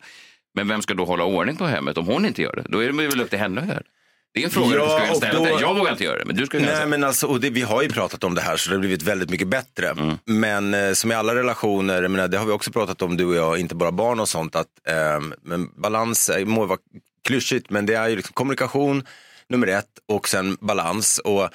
Men 0.55 0.69
vem 0.69 0.83
ska 0.83 0.95
då 0.95 1.05
hålla 1.05 1.25
ordning 1.25 1.57
på 1.57 1.67
hemmet 1.67 1.99
om 1.99 2.07
hon 2.07 2.27
inte 2.27 2.43
gör 2.43 2.57
det? 2.57 2.65
Då 2.69 2.79
är 2.79 2.93
det 2.93 3.09
väl 3.09 3.21
upp 3.21 3.31
till 3.31 3.39
henne 3.39 3.61
att 3.61 3.67
göra 3.67 3.79
det. 3.79 4.00
Det 4.33 4.41
är 4.41 4.45
en 4.45 4.51
fråga 4.51 4.77
Ja, 4.77 5.01
du 5.05 5.11
och 5.11 5.17
ställa 5.17 5.39
då- 5.39 5.45
till. 5.45 5.61
Jag 5.61 5.75
vågar 5.75 5.93
inte 5.93 6.05
göra 6.05 6.19
det, 6.19 6.25
men 6.25 6.37
du 6.37 6.47
kunna 6.47 6.67
Nej, 6.67 6.87
men 6.87 7.05
alltså, 7.05 7.27
och 7.27 7.41
det, 7.41 7.51
vi 7.51 7.63
har 7.63 7.83
ju 7.83 7.89
pratat 7.89 8.25
om 8.25 8.35
det 8.35 8.41
här 8.41 8.57
så 8.57 8.71
det 8.71 8.77
har 8.77 8.81
blivit 8.81 9.03
väldigt 9.03 9.31
mycket 9.31 9.49
bättre. 9.49 9.89
Mm. 9.89 10.19
Men 10.25 10.75
eh, 10.75 10.93
som 10.93 11.13
i 11.13 11.15
alla 11.15 11.35
relationer, 11.35 12.09
menar, 12.09 12.29
det 12.29 12.39
har 12.39 12.47
vi 12.47 12.53
också 12.53 12.73
pratat 12.73 13.03
om 13.03 13.17
du 13.17 13.25
och 13.25 13.35
jag, 13.35 13.59
inte 13.59 13.75
bara 13.75 13.93
barn 13.93 14.21
och 14.21 14.29
sånt, 14.29 14.57
att 14.57 14.67
eh, 14.89 15.21
men 15.43 15.69
balans 15.81 16.29
eh, 16.31 16.45
må 16.47 16.65
vara 16.67 16.79
klyschigt, 17.29 17.71
men 17.71 17.87
det 17.87 17.95
är 17.95 18.09
ju 18.09 18.17
liksom 18.17 18.33
kommunikation 18.33 19.07
nummer 19.49 19.67
ett 19.67 19.87
och 20.09 20.29
sen 20.29 20.57
balans. 20.61 21.19
Och 21.19 21.49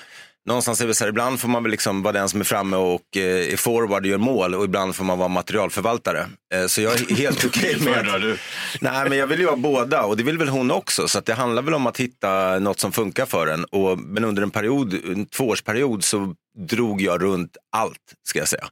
någonstans 0.45 0.81
är 0.81 0.87
det 0.87 0.93
så 0.93 1.03
här, 1.03 1.09
ibland 1.09 1.39
får 1.39 1.47
man 1.47 1.63
väl 1.63 1.71
liksom 1.71 2.01
vara 2.01 2.11
den 2.13 2.29
som 2.29 2.39
är 2.39 2.43
framme 2.43 2.77
och 2.77 3.17
eh, 3.17 3.53
är 3.53 3.57
forward 3.57 4.03
och 4.03 4.09
gör 4.09 4.17
mål 4.17 4.55
och 4.55 4.65
ibland 4.65 4.95
får 4.95 5.03
man 5.03 5.17
vara 5.17 5.27
materialförvaltare. 5.29 6.27
Eh, 6.53 6.67
så 6.67 6.81
jag 6.81 6.93
är 6.93 7.15
helt 7.15 7.45
okej 7.45 7.75
med 7.79 7.93
Föredrar 7.93 8.19
du? 8.19 8.37
Nej, 8.81 9.09
men 9.09 9.17
jag 9.17 9.27
vill 9.27 9.39
ju 9.39 9.47
ha 9.47 9.55
båda 9.55 10.03
och 10.03 10.17
det 10.17 10.23
vill 10.23 10.37
väl 10.37 10.49
hon 10.49 10.71
också. 10.71 11.07
Så 11.07 11.19
att 11.19 11.25
det 11.25 11.33
handlar 11.33 11.61
väl 11.61 11.73
om 11.73 11.87
att 11.87 11.99
hitta 11.99 12.59
något 12.59 12.79
som 12.79 12.91
funkar 12.91 13.25
för 13.25 13.47
en. 13.47 13.65
Och, 13.65 13.99
men 13.99 14.23
under 14.25 14.43
en 14.43 14.51
period, 14.51 14.93
en 14.93 15.25
tvåårsperiod 15.25 16.03
så 16.03 16.35
drog 16.57 17.01
jag 17.01 17.21
runt 17.21 17.57
allt, 17.71 18.13
ska 18.27 18.39
jag 18.39 18.47
säga. 18.47 18.69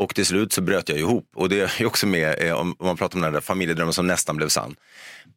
Och 0.00 0.14
till 0.14 0.26
slut 0.26 0.52
så 0.52 0.60
bröt 0.60 0.88
jag 0.88 0.98
ihop. 0.98 1.30
Och 1.34 1.48
det 1.48 1.80
är 1.80 1.86
också 1.86 2.06
med 2.06 2.42
eh, 2.42 2.52
om, 2.52 2.76
man 2.80 2.96
pratar 2.96 3.16
om 3.16 3.22
den 3.22 3.32
där 3.32 3.40
familjedrömmen 3.40 3.92
som 3.92 4.06
nästan 4.06 4.36
blev 4.36 4.48
sann. 4.48 4.76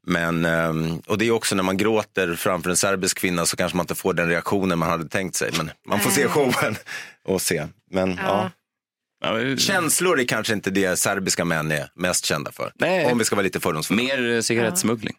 Men, 0.08 0.46
ehm, 0.46 1.00
och 1.08 1.18
det 1.18 1.28
är 1.28 1.32
också 1.32 1.56
när 1.56 1.64
man 1.64 1.78
gråter 1.78 2.36
framför 2.36 2.70
en 2.70 2.78
serbisk 2.78 3.18
kvinna 3.18 3.46
så 3.46 3.58
kanske 3.58 3.78
man 3.78 3.84
inte 3.84 3.96
får 3.96 4.14
den 4.14 4.30
reaktionen 4.30 4.80
man 4.80 4.90
hade 4.90 5.10
tänkt 5.10 5.36
sig. 5.36 5.52
Men 5.58 5.72
man 5.88 6.00
får 6.00 6.12
se 6.12 6.28
showen 6.28 6.76
och 7.26 7.42
se. 7.42 7.68
Men 7.92 8.20
ja. 8.24 8.52
Ja. 9.24 9.58
Känslor 9.58 10.20
är 10.20 10.26
kanske 10.26 10.54
inte 10.54 10.70
det 10.70 11.00
serbiska 11.00 11.46
män 11.46 11.72
är 11.72 11.90
mest 11.96 12.26
kända 12.26 12.52
för. 12.52 12.72
Nej. 12.76 13.12
Om 13.12 13.18
vi 13.18 13.26
ska 13.26 13.36
vara 13.36 13.44
lite 13.44 13.60
fördomsfulla. 13.60 14.04
Mer 14.04 14.32
eh, 14.32 14.42
cigarettsmuggling. 14.42 15.16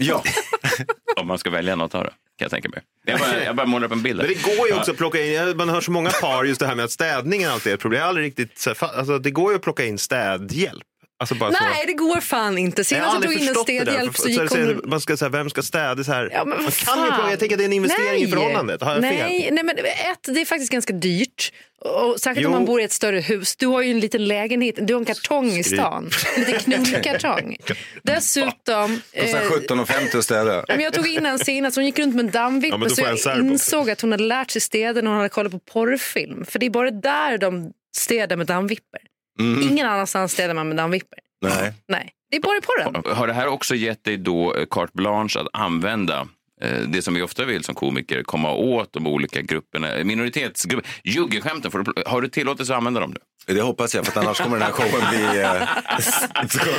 Ja. 0.00 0.22
Om 1.16 1.26
man 1.26 1.38
ska 1.38 1.50
välja 1.50 1.76
något 1.76 1.94
av 1.94 2.04
det, 2.04 2.10
kan 2.10 2.44
jag 2.44 2.50
tänka 2.50 2.68
mig. 2.68 2.82
Jag 3.04 3.18
bara, 3.18 3.44
jag 3.44 3.56
bara 3.56 3.66
målar 3.66 3.86
upp 3.86 3.92
en 3.92 4.02
bild. 4.02 4.18
Men 4.18 4.26
det 4.28 4.56
går 4.56 4.68
ju 4.68 4.74
också 4.74 4.90
att 4.90 4.96
plocka 4.96 5.24
in, 5.24 5.56
man 5.56 5.68
hör 5.68 5.80
så 5.80 5.90
många 5.90 6.10
par 6.10 6.44
just 6.44 6.60
det 6.60 6.66
här 6.66 6.74
med 6.74 6.84
att 6.84 6.90
städningen 6.90 7.50
alltid 7.50 7.70
är 7.70 7.74
ett 7.74 7.80
problem. 7.80 8.00
Jag 8.00 8.08
aldrig 8.08 8.26
riktigt, 8.26 8.66
alltså, 8.80 9.18
det 9.18 9.30
går 9.30 9.50
ju 9.52 9.56
att 9.56 9.62
plocka 9.62 9.84
in 9.84 9.98
städhjälp. 9.98 10.84
Alltså 11.22 11.34
bara 11.34 11.52
så. 11.52 11.64
Nej, 11.64 11.84
det 11.86 11.92
går 11.92 12.20
fan 12.20 12.58
inte. 12.58 12.80
Jag 12.80 12.86
Senast 12.86 13.14
jag 13.14 13.22
tog 13.22 13.32
in 13.32 13.48
en 13.48 13.54
städhjälp 13.54 14.16
så 14.16 14.28
gick 14.28 14.40
så- 14.40 14.48
så- 14.48 14.58
hon... 14.58 14.80
Man 14.84 15.00
ska 15.00 15.16
säga, 15.16 15.28
vem 15.28 15.50
ska 15.50 15.62
städa 15.62 16.04
så 16.04 16.12
här? 16.12 16.28
Ja, 16.32 16.44
men 16.44 16.62
man 16.62 16.72
kan 16.72 17.04
ju 17.04 17.10
plocka, 17.10 17.30
jag 17.30 17.38
tänker 17.38 17.54
att 17.56 17.58
det 17.58 17.64
är 17.64 17.66
en 17.66 17.72
investering 17.72 18.16
i 18.16 18.22
Nej. 18.22 18.30
förhållandet. 18.30 18.82
Har 18.82 18.92
jag 18.92 19.00
nej, 19.02 19.18
fel? 19.18 19.54
nej, 19.54 19.64
men 19.64 19.78
ett, 19.78 20.22
det 20.34 20.40
är 20.40 20.44
faktiskt 20.44 20.72
ganska 20.72 20.92
dyrt. 20.92 21.52
Och 21.80 22.20
särskilt 22.20 22.46
om 22.46 22.52
Jo. 22.52 22.58
man 22.58 22.64
bor 22.66 22.80
i 22.80 22.84
ett 22.84 22.92
större 22.92 23.20
hus. 23.20 23.56
Du 23.56 23.66
har 23.66 23.82
ju 23.82 23.90
en 23.90 24.00
liten 24.00 24.28
lägenhet, 24.28 24.86
du 24.86 24.94
har 24.94 25.00
en 25.00 25.04
kartong 25.04 25.48
i 25.48 25.62
Skryt. 25.64 25.80
stan. 25.80 26.10
En 26.36 26.42
liten 26.44 26.84
knullkartong. 26.84 27.56
Dessutom... 28.02 29.00
Kostar 29.20 29.40
eh, 29.40 29.50
17,50 29.50 30.18
att 30.18 30.24
städa. 30.24 30.64
men 30.68 30.80
jag 30.80 30.92
tog 30.92 31.06
in 31.08 31.26
en 31.26 31.38
senast, 31.38 31.76
hon 31.76 31.86
gick 31.86 31.98
runt 31.98 32.14
med 32.14 32.24
en 32.24 32.30
dammvippe 32.30 32.76
Ja, 32.82 32.88
så 32.88 32.96
får 32.96 33.30
jag 33.30 33.38
insåg 33.38 33.90
att 33.90 34.00
hon 34.00 34.12
hade 34.12 34.24
lärt 34.24 34.50
sig 34.50 34.60
städa 34.60 35.00
när 35.00 35.08
hon 35.08 35.16
hade 35.16 35.28
kollat 35.28 35.52
på 35.52 35.58
porrfilm. 35.58 36.44
För 36.44 36.58
det 36.58 36.66
är 36.66 36.70
bara 36.70 36.90
där 36.90 37.38
de 37.38 37.72
städar 37.96 38.36
med 38.36 38.46
dammvipper. 39.38 39.72
Ingen 39.72 39.86
annanstans 39.86 40.32
städar 40.32 40.54
man 40.54 40.68
med 40.68 40.76
dammvipper. 40.76 41.18
Nej. 41.42 41.72
Nej, 41.88 42.12
det 42.30 42.36
är 42.36 42.40
bara 42.40 42.56
i 42.56 42.60
porren. 42.60 43.16
Har 43.16 43.26
det 43.26 43.32
här 43.32 43.46
också 43.46 43.74
gett 43.74 44.04
dig 44.04 44.16
då 44.16 44.54
eh, 44.54 44.66
carte 44.70 44.92
blanche 44.94 45.40
att 45.40 45.46
använda 45.52 46.28
eh, 46.62 46.80
det 46.80 47.02
som 47.02 47.14
vi 47.14 47.22
ofta 47.22 47.44
vill 47.44 47.64
som 47.64 47.74
komiker, 47.74 48.22
komma 48.22 48.52
åt 48.52 48.92
de 48.92 49.06
olika 49.06 49.40
grupperna, 49.42 50.04
minoritetsgrupper. 50.04 50.90
Juggeskämten, 51.04 51.84
har 52.06 52.20
du 52.20 52.28
tillåtelse 52.28 52.72
att 52.72 52.78
använda 52.78 53.00
dem? 53.00 53.10
Nu? 53.10 53.18
Det 53.46 53.60
hoppas 53.60 53.94
jag, 53.94 54.04
för 54.06 54.12
att 54.12 54.24
annars 54.24 54.40
kommer 54.40 54.58
den 54.58 54.66
här 54.66 54.72
showen 54.72 55.08
bli, 55.10 55.40
eh, 55.40 55.52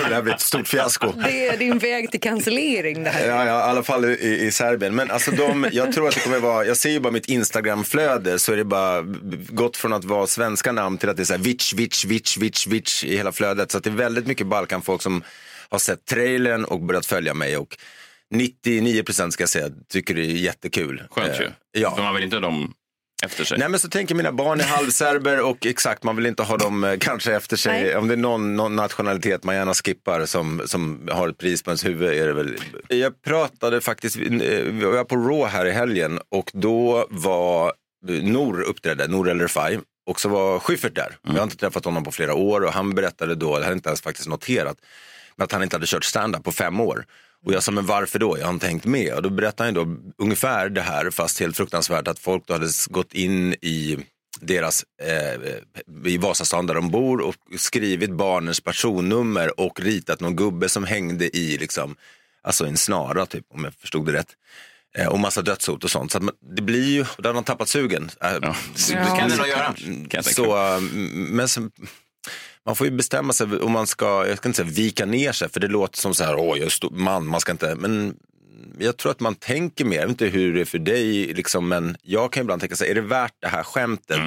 det 0.10 0.16
här 0.16 0.22
bli 0.22 0.32
ett 0.34 0.42
stort 0.42 0.68
fiasko. 0.68 1.12
Det 1.24 1.48
är 1.48 1.58
din 1.58 1.80
väg 1.80 2.12
till 2.12 2.20
cancellering 2.22 3.04
det 3.04 3.10
här. 3.10 3.28
Ja, 3.28 3.46
ja, 3.46 3.60
i 3.60 3.70
alla 3.70 3.84
fall 3.84 4.06
i, 4.06 4.40
i 4.46 4.52
Serbien. 4.52 4.96
Men 4.96 5.12
alltså 5.12 5.32
de, 5.32 5.70
jag 5.72 5.94
tror 5.94 6.08
att 6.08 6.16
det 6.16 6.22
kommer 6.22 6.40
vara, 6.40 6.66
jag 6.66 6.78
ser 6.78 6.90
ju 6.90 7.00
bara 7.00 7.14
mitt 7.14 7.26
Instagramflöde 7.26 8.40
så 8.40 8.54
är 8.54 8.58
det 8.58 8.66
bara 8.66 9.02
gått 9.50 9.78
från 9.78 9.94
att 9.94 10.06
vara 10.06 10.28
svenska 10.28 10.72
namn 10.72 10.98
till 10.98 11.10
att 11.10 11.16
det 11.18 11.24
är 11.24 11.26
så 11.26 11.34
här 11.34 11.42
vic, 11.42 11.74
vic, 11.74 12.06
vic, 12.06 12.38
vic, 12.38 12.68
vic 12.68 13.04
i 13.04 13.18
hela 13.18 13.32
flödet. 13.32 13.72
Så 13.72 13.78
att 13.78 13.84
det 13.84 13.90
är 13.90 13.96
väldigt 13.96 14.28
mycket 14.28 14.48
Balkanfolk 14.48 15.02
som 15.02 15.24
har 15.70 15.80
sett 15.80 16.06
trailern 16.06 16.64
och 16.66 16.80
börjat 16.82 17.06
följa 17.06 17.34
mig. 17.34 17.58
Och 17.58 17.78
99 18.32 19.04
procent 19.04 19.34
ska 19.34 19.42
jag 19.42 19.50
säga 19.50 19.70
tycker 19.90 20.14
det 20.16 20.22
är 20.22 20.26
jättekul. 20.26 21.04
Skönt 21.10 21.40
ju. 21.40 21.46
Eh, 21.46 21.52
Ja. 21.76 21.96
För 21.96 22.04
man 22.04 22.14
vill 22.16 22.24
inte 22.24 22.40
dem 22.40 22.74
efter 23.24 23.44
sig. 23.44 23.58
Nej 23.58 23.70
men 23.70 23.80
så 23.80 23.90
tänker 23.90 24.16
mina 24.16 24.32
barn 24.32 24.60
är 24.60 24.64
halvserber 24.64 25.42
och 25.42 25.66
exakt 25.66 26.04
man 26.04 26.16
vill 26.16 26.26
inte 26.26 26.44
ha 26.44 26.58
dem 26.58 26.84
eh, 26.84 26.98
kanske 27.00 27.36
efter 27.36 27.58
sig. 27.58 27.84
Nej. 27.84 27.96
Om 27.96 28.08
det 28.08 28.14
är 28.14 28.18
någon, 28.18 28.56
någon 28.56 28.76
nationalitet 28.76 29.44
man 29.44 29.56
gärna 29.56 29.74
skippar 29.74 30.26
som, 30.26 30.62
som 30.66 31.10
har 31.12 31.30
ett 31.30 31.38
pris 31.38 31.64
på 31.64 31.70
ens 31.70 31.86
huvud 31.86 32.14
är 32.14 32.28
det 32.28 32.34
väl. 32.34 32.58
Jag 32.88 33.22
pratade 33.22 33.82
faktiskt, 33.82 34.18
eh, 34.18 34.24
vi 34.24 34.86
var 34.86 35.04
på 35.04 35.16
Raw 35.16 35.50
här 35.50 35.66
i 35.66 35.72
helgen 35.72 36.20
och 36.30 36.52
då 36.54 37.08
var 37.10 37.74
eh, 38.10 38.24
Nor 38.24 38.62
uppträdde, 38.62 39.08
Nor 39.08 39.30
El 39.30 39.40
Refai. 39.40 39.80
Och 40.06 40.20
så 40.20 40.30
var 40.30 40.60
Schyffert 40.60 40.96
där. 40.96 41.18
Jag 41.22 41.34
har 41.34 41.44
inte 41.44 41.58
träffat 41.58 41.86
honom 41.86 42.04
på 42.04 42.12
flera 42.12 42.34
år 42.34 42.62
och 42.62 42.74
han 42.74 42.96
berättade 42.96 43.36
då, 43.36 43.58
det 43.58 43.64
hade 43.64 43.76
inte 43.76 43.90
ens 43.90 44.02
faktiskt 44.02 44.28
noterat, 44.28 44.78
men 45.36 45.46
att 45.46 45.52
han 45.52 45.64
inte 45.64 45.76
hade 45.76 45.86
kört 45.88 46.04
stand-up 46.04 46.44
på 46.44 46.52
fem 46.52 46.80
år. 46.80 47.06
Och 47.46 47.54
jag 47.54 47.64
sa, 47.64 47.72
men 47.72 47.86
varför 47.86 48.20
då? 48.20 48.38
Jag 48.40 48.46
har 48.46 48.54
inte 48.54 48.68
hängt 48.68 48.86
med. 48.86 49.14
Och 49.14 49.22
då 49.22 49.30
berättade 49.30 49.68
han 49.68 49.74
då 49.74 49.98
ungefär 50.24 50.70
det 50.70 50.82
här, 50.82 51.10
fast 51.10 51.40
helt 51.40 51.58
fruktansvärt, 51.58 52.08
att 52.08 52.20
folk 52.20 52.44
då 52.48 52.54
hade 52.54 52.68
gått 52.90 53.14
in 53.14 53.54
i 53.54 53.98
deras, 54.40 54.86
eh, 55.02 56.12
i 56.12 56.18
Vasastan 56.18 56.68
där 56.68 56.74
de 56.76 56.90
bor 56.92 57.22
och 57.22 57.36
skrivit 57.58 58.12
barnens 58.12 58.60
personnummer 58.62 59.60
och 59.60 59.80
ritat 59.80 60.20
någon 60.20 60.36
gubbe 60.36 60.70
som 60.70 60.84
hängde 60.84 61.38
i, 61.38 61.58
liksom, 61.58 61.96
alltså 62.44 62.66
en 62.66 62.78
snara 62.78 63.26
typ, 63.26 63.46
om 63.54 63.64
jag 63.64 63.74
förstod 63.74 64.06
det 64.06 64.14
rätt. 64.14 64.28
Eh, 64.98 65.08
och 65.08 65.20
massa 65.20 65.42
dödshot 65.42 65.84
och 65.84 65.92
sånt. 65.92 66.12
Så 66.12 66.18
att 66.18 66.24
man, 66.24 66.34
det 66.56 66.62
blir 66.62 66.86
ju, 66.90 67.06
där 67.18 67.30
har 67.30 67.34
man 67.34 67.44
tappat 67.44 67.70
sugen. 67.70 68.12
Eh, 68.22 68.32
Ja. 68.42 68.56
så- 68.76 68.94
Det 68.94 69.06
kan 69.20 69.30
det 69.30 69.36
nog 69.38 69.48
göra, 69.48 69.76
kan 70.10 70.24
Så, 70.24 70.76
eh, 70.76 70.82
men 71.12 71.48
så, 71.48 71.70
man 72.66 72.76
får 72.76 72.88
ju 72.88 72.92
bestämma 72.92 73.34
sig 73.34 73.60
om 73.60 73.72
man 73.72 73.88
ska, 73.88 74.28
jag 74.28 74.38
ska 74.38 74.50
inte 74.50 74.58
säga 74.58 74.72
vika 74.72 75.06
ner 75.06 75.32
sig, 75.32 75.50
för 75.50 75.60
det 75.60 75.68
låter 75.68 76.00
som 76.00 76.14
så 76.14 76.24
här, 76.24 76.36
åh 76.36 76.58
jag 76.58 76.66
är 76.66 76.70
stor 76.70 76.90
man, 76.90 77.28
man 77.28 77.40
ska 77.40 77.52
inte, 77.52 77.76
men 77.76 78.16
jag 78.80 78.98
tror 78.98 79.12
att 79.12 79.20
man 79.20 79.36
tänker 79.36 79.86
mer, 79.86 79.96
jag 79.96 80.04
vet 80.04 80.10
inte 80.10 80.26
hur 80.26 80.54
det 80.54 80.62
är 80.62 80.66
för 80.66 80.80
dig, 80.80 81.34
liksom, 81.34 81.68
men 81.68 81.98
jag 82.02 82.32
kan 82.32 82.42
ibland 82.42 82.62
tänka 82.62 82.76
så 82.76 82.84
här, 82.84 82.92
är 82.92 82.96
det 82.96 83.02
värt 83.02 83.34
det 83.42 83.48
här 83.48 83.64
skämtet? 83.64 84.18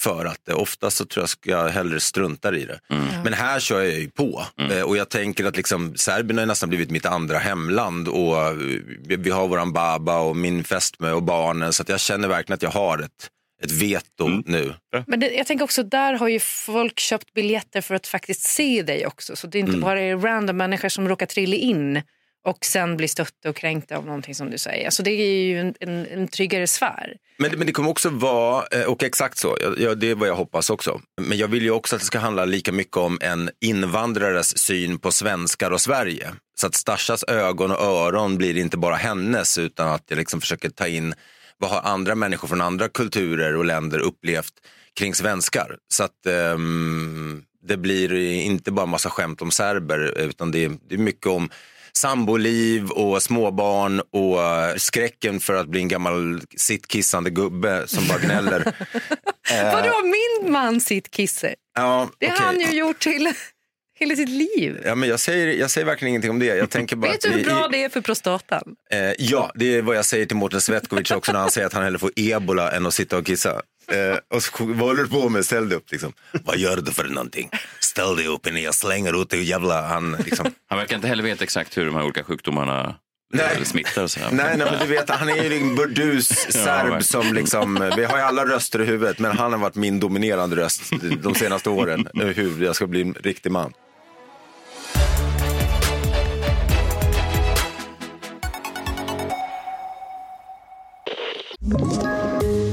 För 0.00 0.24
att 0.24 0.48
eh, 0.48 0.56
oftast 0.60 0.96
så 0.96 1.04
tror 1.04 1.26
jag 1.44 1.58
jag 1.64 1.68
hellre 1.68 2.00
strunta 2.00 2.56
i 2.56 2.64
det. 2.64 2.80
Men 3.24 3.32
här 3.32 3.60
kör 3.60 3.82
jag 3.82 3.98
ju 3.98 4.10
på. 4.10 4.44
Eh, 4.70 4.82
och 4.82 4.96
jag 4.96 5.08
tänker 5.08 5.44
att 5.44 5.56
liksom, 5.56 5.94
Serbien 5.96 6.38
har 6.38 6.42
ju 6.42 6.46
nästan 6.46 6.68
blivit 6.68 6.90
mitt 6.90 7.06
andra 7.06 7.38
hemland. 7.38 8.08
Och 8.08 8.38
eh, 8.38 8.52
vi, 9.06 9.16
vi 9.16 9.30
har 9.30 9.48
våran 9.48 9.72
baba 9.72 10.18
och 10.18 10.36
min 10.36 10.64
fästmö 10.64 11.12
och 11.12 11.22
barnen. 11.22 11.72
Så 11.72 11.82
att 11.82 11.88
jag 11.88 12.00
känner 12.00 12.28
verkligen 12.28 12.54
att 12.54 12.62
jag 12.62 12.70
har 12.70 12.98
ett, 12.98 13.28
ett 13.64 13.70
veto 13.72 14.28
nu. 14.46 14.74
Men 15.06 15.20
det, 15.20 15.30
jag 15.30 15.46
tänker 15.46 15.64
också, 15.64 15.82
där 15.82 16.14
har 16.14 16.28
ju 16.28 16.38
folk 16.40 17.00
köpt 17.00 17.32
biljetter 17.34 17.80
för 17.80 17.94
att 17.94 18.06
faktiskt 18.06 18.40
se 18.42 18.82
dig 18.82 19.06
också. 19.06 19.36
Så 19.36 19.46
det 19.46 19.58
är 19.58 19.60
inte 19.60 19.76
bara 19.78 20.00
är 20.00 20.16
random 20.16 20.56
människor 20.56 20.88
som 20.88 21.08
råkar 21.08 21.26
trilla 21.26 21.56
in 21.56 22.02
och 22.46 22.64
sen 22.64 22.96
blir 22.96 23.08
stötta 23.08 23.48
och 23.48 23.56
kränkta 23.56 23.96
av 23.96 24.06
någonting 24.06 24.34
som 24.34 24.50
du 24.50 24.58
säger. 24.58 24.84
Alltså 24.84 25.02
det 25.02 25.10
är 25.10 25.42
ju 25.44 25.60
en, 25.60 25.74
en, 25.80 26.06
en 26.06 26.28
tryggare 26.28 26.66
sfär. 26.66 27.16
Men, 27.38 27.50
det- 27.50 27.56
men 27.56 27.66
det 27.66 27.72
kommer 27.72 27.90
också 27.90 28.08
vara, 28.10 28.64
eh, 28.72 28.84
och 28.84 29.02
exakt 29.02 29.38
så, 29.38 29.56
ja, 29.78 29.94
det 29.94 30.10
är 30.10 30.14
vad 30.14 30.28
jag 30.28 30.36
hoppas 30.36 30.70
också. 30.70 31.00
Men 31.20 31.38
jag 31.38 31.48
vill 31.48 31.62
ju 31.62 31.70
också 31.70 31.96
att 31.96 32.00
det 32.02 32.06
ska 32.06 32.18
handla 32.18 32.44
lika 32.44 32.72
mycket 32.72 32.96
om 32.96 33.18
en 33.22 33.50
invandrares 33.60 34.58
syn 34.58 34.98
på 34.98 35.12
svenskar 35.12 35.70
och 35.70 35.80
Sverige. 35.80 36.28
Så 36.60 36.66
att 36.66 36.74
Stashas 36.74 37.24
ögon 37.28 37.70
och 37.70 37.80
öron 37.80 38.36
blir 38.38 38.56
inte 38.56 38.76
bara 38.76 38.94
hennes 38.94 39.58
utan 39.58 39.88
att 39.88 40.04
jag 40.08 40.16
liksom 40.16 40.40
försöker 40.40 40.68
ta 40.70 40.86
in 40.86 41.14
vad 41.64 41.72
har 41.72 41.90
andra 41.90 42.14
människor 42.14 42.48
från 42.48 42.60
andra 42.60 42.88
kulturer 42.88 43.56
och 43.56 43.64
länder 43.64 43.98
upplevt 43.98 44.52
kring 44.98 45.14
svenskar. 45.14 45.76
Så 45.88 46.04
att 46.04 46.26
ehm, 46.26 47.42
det 47.62 47.76
blir 47.76 48.14
inte 48.24 48.72
bara 48.72 48.86
massa 48.86 49.10
skämt 49.10 49.42
om 49.42 49.50
serber 49.50 50.18
utan 50.18 50.50
det 50.50 50.64
är, 50.64 50.76
det 50.88 50.94
är 50.94 50.98
mycket 50.98 51.26
om 51.26 51.50
samboliv 51.92 52.90
och 52.90 53.22
småbarn 53.22 54.00
och 54.12 54.42
eh, 54.42 54.76
skräcken 54.76 55.40
för 55.40 55.54
att 55.54 55.66
bli 55.66 55.80
en 55.80 55.88
gammal 55.88 56.40
sittkissande 56.56 57.30
gubbe 57.30 57.82
som 57.86 58.08
bara 58.08 58.18
gnäller. 58.18 58.72
Vadå, 59.72 59.92
min 60.04 60.52
man 60.52 60.80
sitt 60.80 61.14
kisse? 61.14 61.54
ja, 61.74 62.08
Det 62.18 62.26
har 62.26 62.34
okej. 62.34 62.46
han 62.46 62.60
ju 62.60 62.78
gjort 62.78 62.98
till 63.00 63.32
hela 63.94 64.16
sitt 64.16 64.28
liv. 64.28 64.80
Ja, 64.84 64.94
men 64.94 65.08
jag, 65.08 65.20
säger, 65.20 65.54
jag 65.60 65.70
säger 65.70 65.84
verkligen 65.86 66.08
ingenting 66.08 66.30
om 66.30 66.38
det. 66.38 66.46
Jag 66.46 66.70
tänker 66.70 66.96
bara 66.96 67.10
Vet 67.12 67.20
du 67.20 67.28
hur 67.28 67.38
i- 67.38 67.44
bra 67.44 67.66
i- 67.66 67.68
det 67.72 67.84
är 67.84 67.88
för 67.88 68.00
prostatan? 68.00 68.62
Eh, 68.90 68.98
ja, 69.18 69.52
det 69.54 69.76
är 69.76 69.82
vad 69.82 69.96
jag 69.96 70.04
säger 70.04 70.26
till 70.26 70.36
Mårten 70.36 70.60
Svetkovic 70.60 71.10
också 71.10 71.32
när 71.32 71.40
han 71.40 71.50
säger 71.50 71.66
att 71.66 71.72
han 71.72 71.82
hellre 71.84 71.98
får 71.98 72.10
ebola 72.16 72.72
än 72.72 72.86
att 72.86 72.94
sitta 72.94 73.16
och 73.18 73.26
kissa. 73.26 73.50
Eh, 73.92 74.18
och 74.34 74.42
så, 74.42 74.50
vad 74.64 74.76
håller 74.78 75.02
du 75.02 75.08
på 75.08 75.28
med? 75.28 75.44
Ställ 75.46 75.68
dig 75.68 75.76
upp 75.78 75.90
liksom. 75.90 76.12
Vad 76.44 76.56
gör 76.58 76.76
du 76.76 76.92
för 76.92 77.04
någonting? 77.04 77.50
Ställ 77.80 78.16
dig 78.16 78.26
upp 78.26 78.46
innan 78.46 78.62
jag 78.62 78.74
slänger 78.74 79.22
ut 79.22 79.30
dig 79.30 79.42
jävla... 79.42 79.82
Han, 79.82 80.16
liksom. 80.24 80.46
Han 80.68 80.78
verkar 80.78 80.96
inte 80.96 81.08
heller 81.08 81.22
veta 81.22 81.44
exakt 81.44 81.76
hur 81.78 81.86
de 81.86 81.94
här 81.96 82.02
olika 82.04 82.24
sjukdomarna 82.24 82.94
Nej. 83.32 83.64
smittar. 83.64 84.02
Och 84.04 84.10
nej, 84.32 84.56
nej, 84.56 84.66
men 84.70 84.78
du 84.80 84.86
vet, 84.86 85.10
han 85.10 85.28
är 85.28 85.44
ju 85.44 85.56
en 85.56 85.74
burdus 85.74 86.28
serb 86.48 86.64
verkligen. 86.66 87.04
som 87.04 87.34
liksom, 87.34 87.92
vi 87.96 88.04
har 88.04 88.16
ju 88.16 88.22
alla 88.22 88.44
röster 88.46 88.80
i 88.80 88.84
huvudet, 88.84 89.18
men 89.18 89.38
han 89.38 89.52
har 89.52 89.58
varit 89.58 89.74
min 89.74 90.00
dominerande 90.00 90.56
röst 90.56 90.82
de 91.22 91.34
senaste 91.34 91.70
åren. 91.70 92.08
Hur 92.14 92.64
jag 92.64 92.76
ska 92.76 92.86
bli 92.86 93.00
en 93.02 93.14
riktig 93.14 93.52
man. 93.52 93.72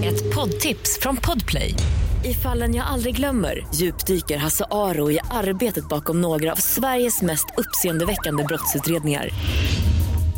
Ett 0.05 0.35
poddtips 0.35 0.99
från 1.01 1.17
Podplay. 1.17 1.73
I 2.25 2.33
fallen 2.33 2.75
jag 2.75 2.87
aldrig 2.87 3.15
glömmer 3.15 3.67
djupdyker 3.75 4.37
Hasse 4.37 4.65
Aro 4.71 5.11
i 5.11 5.19
arbetet 5.31 5.89
bakom 5.89 6.21
några 6.21 6.51
av 6.51 6.55
Sveriges 6.55 7.21
mest 7.21 7.45
uppseendeväckande 7.57 8.43
brottsutredningar. 8.43 9.29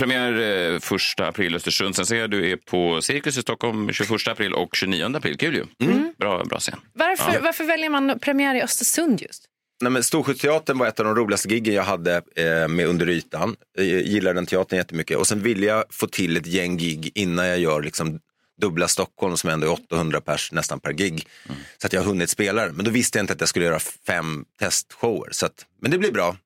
Premiär 0.00 0.72
eh, 0.72 0.78
första 0.78 1.26
april 1.28 1.52
i 1.52 1.56
Östersund. 1.56 1.96
Sen 1.96 2.06
ser 2.06 2.16
jag 2.16 2.30
du 2.30 2.50
är 2.50 2.56
på 2.56 3.02
Cirkus 3.02 3.38
i 3.38 3.42
Stockholm 3.42 3.92
21 3.92 4.10
april 4.28 4.52
och 4.52 4.76
29 4.76 5.16
april. 5.16 5.36
Kul 5.38 5.54
ju. 5.54 5.64
Bra, 6.18 6.44
bra 6.44 6.58
scen. 6.58 6.80
Varför, 6.92 7.32
Ja. 7.34 7.40
varför 7.42 7.64
väljer 7.64 7.90
man 7.90 8.18
premiär 8.18 8.54
i 8.54 8.62
Östersund 8.62 9.22
just? 9.22 9.44
Nej, 9.82 9.92
men 9.92 10.02
Storsjöteatern 10.04 10.78
var 10.78 10.86
ett 10.86 11.00
av 11.00 11.06
de 11.06 11.14
roligaste 11.14 11.48
giggen 11.48 11.74
jag 11.74 11.82
hade 11.82 12.16
eh, 12.36 12.68
med 12.68 12.86
Under 12.86 13.08
ytan. 13.08 13.56
Jag 13.78 13.86
gillar 13.86 14.34
den 14.34 14.46
teatern 14.46 14.76
jättemycket. 14.76 15.16
Och 15.18 15.26
sen 15.26 15.42
vill 15.42 15.62
jag 15.62 15.84
få 15.90 16.06
till 16.06 16.36
ett 16.36 16.46
gäng 16.46 16.76
gig 16.76 17.12
innan 17.14 17.46
jag 17.46 17.58
gör 17.58 17.82
liksom 17.82 18.18
dubbla 18.60 18.88
Stockholm 18.88 19.36
som 19.36 19.50
ändå 19.50 19.66
är 19.66 19.72
800 19.72 20.20
pers 20.20 20.52
nästan 20.52 20.80
per 20.80 20.92
gig. 20.92 21.26
Så 21.78 21.86
att 21.86 21.92
jag 21.92 22.00
har 22.00 22.06
hunnit 22.06 22.30
spela 22.30 22.66
det. 22.66 22.72
Men 22.72 22.84
då 22.84 22.90
visste 22.90 23.18
jag 23.18 23.22
inte 23.22 23.32
att 23.32 23.40
jag 23.40 23.48
skulle 23.48 23.64
göra 23.64 23.78
fem 24.06 24.44
testshower. 24.58 25.28
Så 25.30 25.46
att, 25.46 25.66
men 25.82 25.90
det 25.90 25.98
blir 25.98 26.12
bra. 26.12 26.36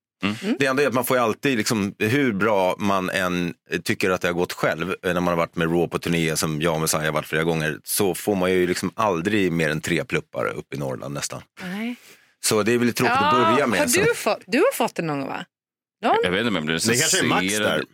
Det 0.59 0.67
enda 0.67 0.83
är 0.83 0.87
att 0.87 0.95
man 0.95 1.05
får 1.05 1.17
ju 1.17 1.23
alltid, 1.23 1.59
liksom, 1.59 1.95
hur 1.99 2.33
bra 2.33 2.77
man 2.79 3.11
än 3.11 3.55
tycker 3.85 4.11
att 4.11 4.21
det 4.21 4.29
har 4.29 4.33
gått 4.33 4.53
själv, 4.53 4.91
eh, 4.91 4.97
när 5.03 5.15
man 5.15 5.27
har 5.27 5.37
varit 5.37 5.57
med 5.57 5.69
Raw 5.69 5.89
på 5.89 5.99
turné 5.99 6.37
som 6.37 6.63
jag 6.63 6.75
och 6.75 6.81
Messiah 6.81 7.05
har 7.05 7.13
varit 7.13 7.27
flera 7.27 7.45
gånger, 7.45 7.79
så 7.85 8.15
får 8.15 8.35
man 8.35 8.53
ju 8.53 8.67
liksom 8.67 8.91
aldrig 8.95 9.53
mer 9.53 9.71
än 9.71 9.81
tre 9.81 10.05
pluppar 10.05 10.47
upp 10.47 10.75
i 10.75 10.77
Norrland 10.79 11.15
nästan. 11.15 11.43
Nej. 11.63 11.97
Så 12.45 12.63
det 12.63 12.73
är 12.73 12.79
väl 12.79 12.93
tråkigt 12.93 13.17
att 13.17 13.33
börja 13.53 13.67
med. 13.67 13.81
har 13.81 13.87
så- 13.87 14.01
du, 14.01 14.15
fått, 14.15 14.43
du 14.47 14.59
har 14.59 14.73
fått 14.75 14.95
det 14.95 15.03
någon 15.03 15.21
gång 15.21 15.29
va? 15.29 15.45
Någon? 16.05 16.17
Jag 16.25 16.31
vet 16.31 16.39
inte 16.39 16.49
om 16.49 16.55
jag 16.55 16.65
blir 16.65 16.75
Det 16.75 16.99
kanske 16.99 17.19
är 17.19 17.25
Max 17.29 17.43
recenserad. 17.43 17.85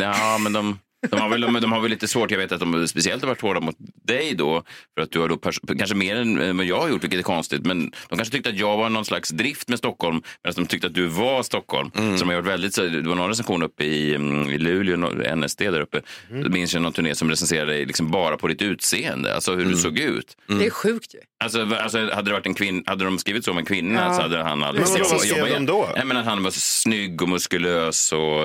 Ja, 0.00 0.38
men 0.38 0.52
de, 0.52 0.78
de, 1.10 1.20
har 1.20 1.28
väl, 1.28 1.40
de, 1.40 1.60
de 1.60 1.72
har 1.72 1.80
väl 1.80 1.90
lite 1.90 2.08
svårt. 2.08 2.30
Jag 2.30 2.38
vet 2.38 2.52
att 2.52 2.60
de 2.60 2.88
speciellt 2.88 3.22
har 3.22 3.28
varit 3.28 3.40
hårda 3.40 3.60
mot 3.60 3.76
dig 4.04 4.34
då. 4.34 4.62
För 4.94 5.02
att 5.02 5.10
du 5.10 5.18
har 5.20 5.28
då 5.28 5.36
kanske 5.78 5.94
mer 5.96 6.16
än 6.16 6.40
eh, 6.40 6.54
vad 6.54 6.66
jag 6.66 6.80
har 6.80 6.88
gjort, 6.88 7.02
vilket 7.04 7.18
är 7.18 7.22
konstigt. 7.22 7.66
Men 7.66 7.90
de 8.08 8.16
kanske 8.16 8.32
tyckte 8.32 8.48
att 8.50 8.58
jag 8.58 8.76
var 8.76 8.88
någon 8.90 9.04
slags 9.04 9.28
drift 9.30 9.68
med 9.68 9.78
Stockholm. 9.78 10.22
Medan 10.44 10.54
de 10.64 10.66
tyckte 10.66 10.86
att 10.86 10.94
du 10.94 11.06
var 11.06 11.42
Stockholm. 11.42 11.90
Mm. 11.94 12.18
Så 12.18 12.24
de 12.24 12.28
har 12.30 12.36
varit 12.36 12.52
väldigt, 12.52 12.74
så, 12.74 12.82
det 12.86 13.08
var 13.08 13.14
någon 13.14 13.28
recension 13.28 13.62
uppe 13.62 13.84
i, 13.84 14.14
mm, 14.14 14.50
i 14.50 14.58
Luleå, 14.58 15.36
NSD 15.36 15.58
där 15.60 15.80
uppe. 15.80 16.00
Mm. 16.30 16.42
Jag 16.42 16.52
minns 16.52 16.74
jag 16.74 16.82
någon 16.82 16.92
turné 16.92 17.14
som 17.14 17.30
recenserade 17.30 17.72
dig 17.72 17.84
liksom 17.86 18.10
bara 18.10 18.36
på 18.36 18.48
ditt 18.48 18.62
utseende. 18.62 19.34
Alltså 19.34 19.50
hur 19.52 19.60
Mm. 19.60 19.72
du 19.72 19.78
såg 19.78 19.98
ut. 19.98 20.36
Det 20.46 20.66
är 20.66 20.70
sjukt 20.70 21.14
ju. 21.14 21.18
Alltså, 21.44 21.62
alltså, 21.80 21.98
hade, 21.98 22.22
det 22.22 22.32
varit 22.32 22.46
en 22.46 22.54
kvinn, 22.54 22.84
hade 22.86 23.04
de 23.04 23.18
skrivit 23.18 23.44
så 23.44 23.50
om 23.50 23.58
en 23.58 23.64
kvinna 23.64 24.00
Ja. 24.00 24.14
så 24.14 24.22
hade 24.22 24.42
han 24.42 24.62
aldrig 24.64 24.86
Men 24.88 25.02
vad 25.10 25.20
skrev 25.20 25.48
de 25.48 25.66
då? 25.66 25.88
Nej, 25.96 26.04
men 26.04 26.16
att 26.16 26.24
han 26.24 26.42
var 26.42 26.50
så 26.50 26.60
snygg 26.60 27.22
och 27.22 27.28
muskulös 27.28 28.12
och... 28.12 28.44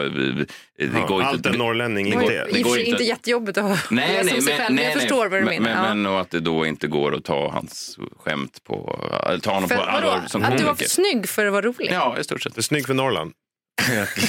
Det 0.79 0.89
Ja, 0.93 1.05
går 1.07 1.21
allt 1.23 1.35
inte, 1.37 1.49
en 1.49 1.55
norrlänning 1.55 2.05
det 2.09 2.11
inte 2.15 2.45
det 2.45 2.53
för 2.55 2.63
går 2.63 2.77
inte- 2.79 2.89
inte 2.91 3.03
jättejobbigt 3.03 3.57
att 3.57 3.91
Nej, 3.91 4.07
läsa 4.13 4.23
nej, 4.23 4.41
sig 4.41 4.53
men, 4.53 4.57
själv. 4.65 4.75
nej, 4.75 4.85
jag 4.85 4.91
nej. 4.95 4.99
förstår 5.01 5.27
vad 5.27 5.39
du 5.41 5.45
men, 5.45 5.63
menar. 5.63 5.95
Men, 5.95 6.05
ja. 6.05 6.11
och 6.11 6.21
att 6.21 6.29
det 6.29 6.39
då 6.39 6.65
inte 6.65 6.87
går 6.87 7.15
att 7.15 7.23
ta 7.23 7.51
hans 7.51 7.97
skämt 8.19 8.63
på, 8.63 8.99
eller 9.29 9.39
ta 9.39 9.53
honom 9.53 9.69
För, 9.69 9.75
på 9.75 9.81
allvar 9.81 10.21
som 10.27 10.43
Att 10.43 10.57
du 10.57 10.63
var 10.63 10.75
för 10.75 10.85
snygg 10.85 11.29
för 11.29 11.45
att 11.45 11.51
vara 11.51 11.61
rolig? 11.65 11.89
Ja, 11.91 12.17
i 12.19 12.23
stort 12.23 12.41
sett. 12.41 12.65
Snygg 12.65 12.87
för 12.87 12.93
Norrland. 12.93 13.31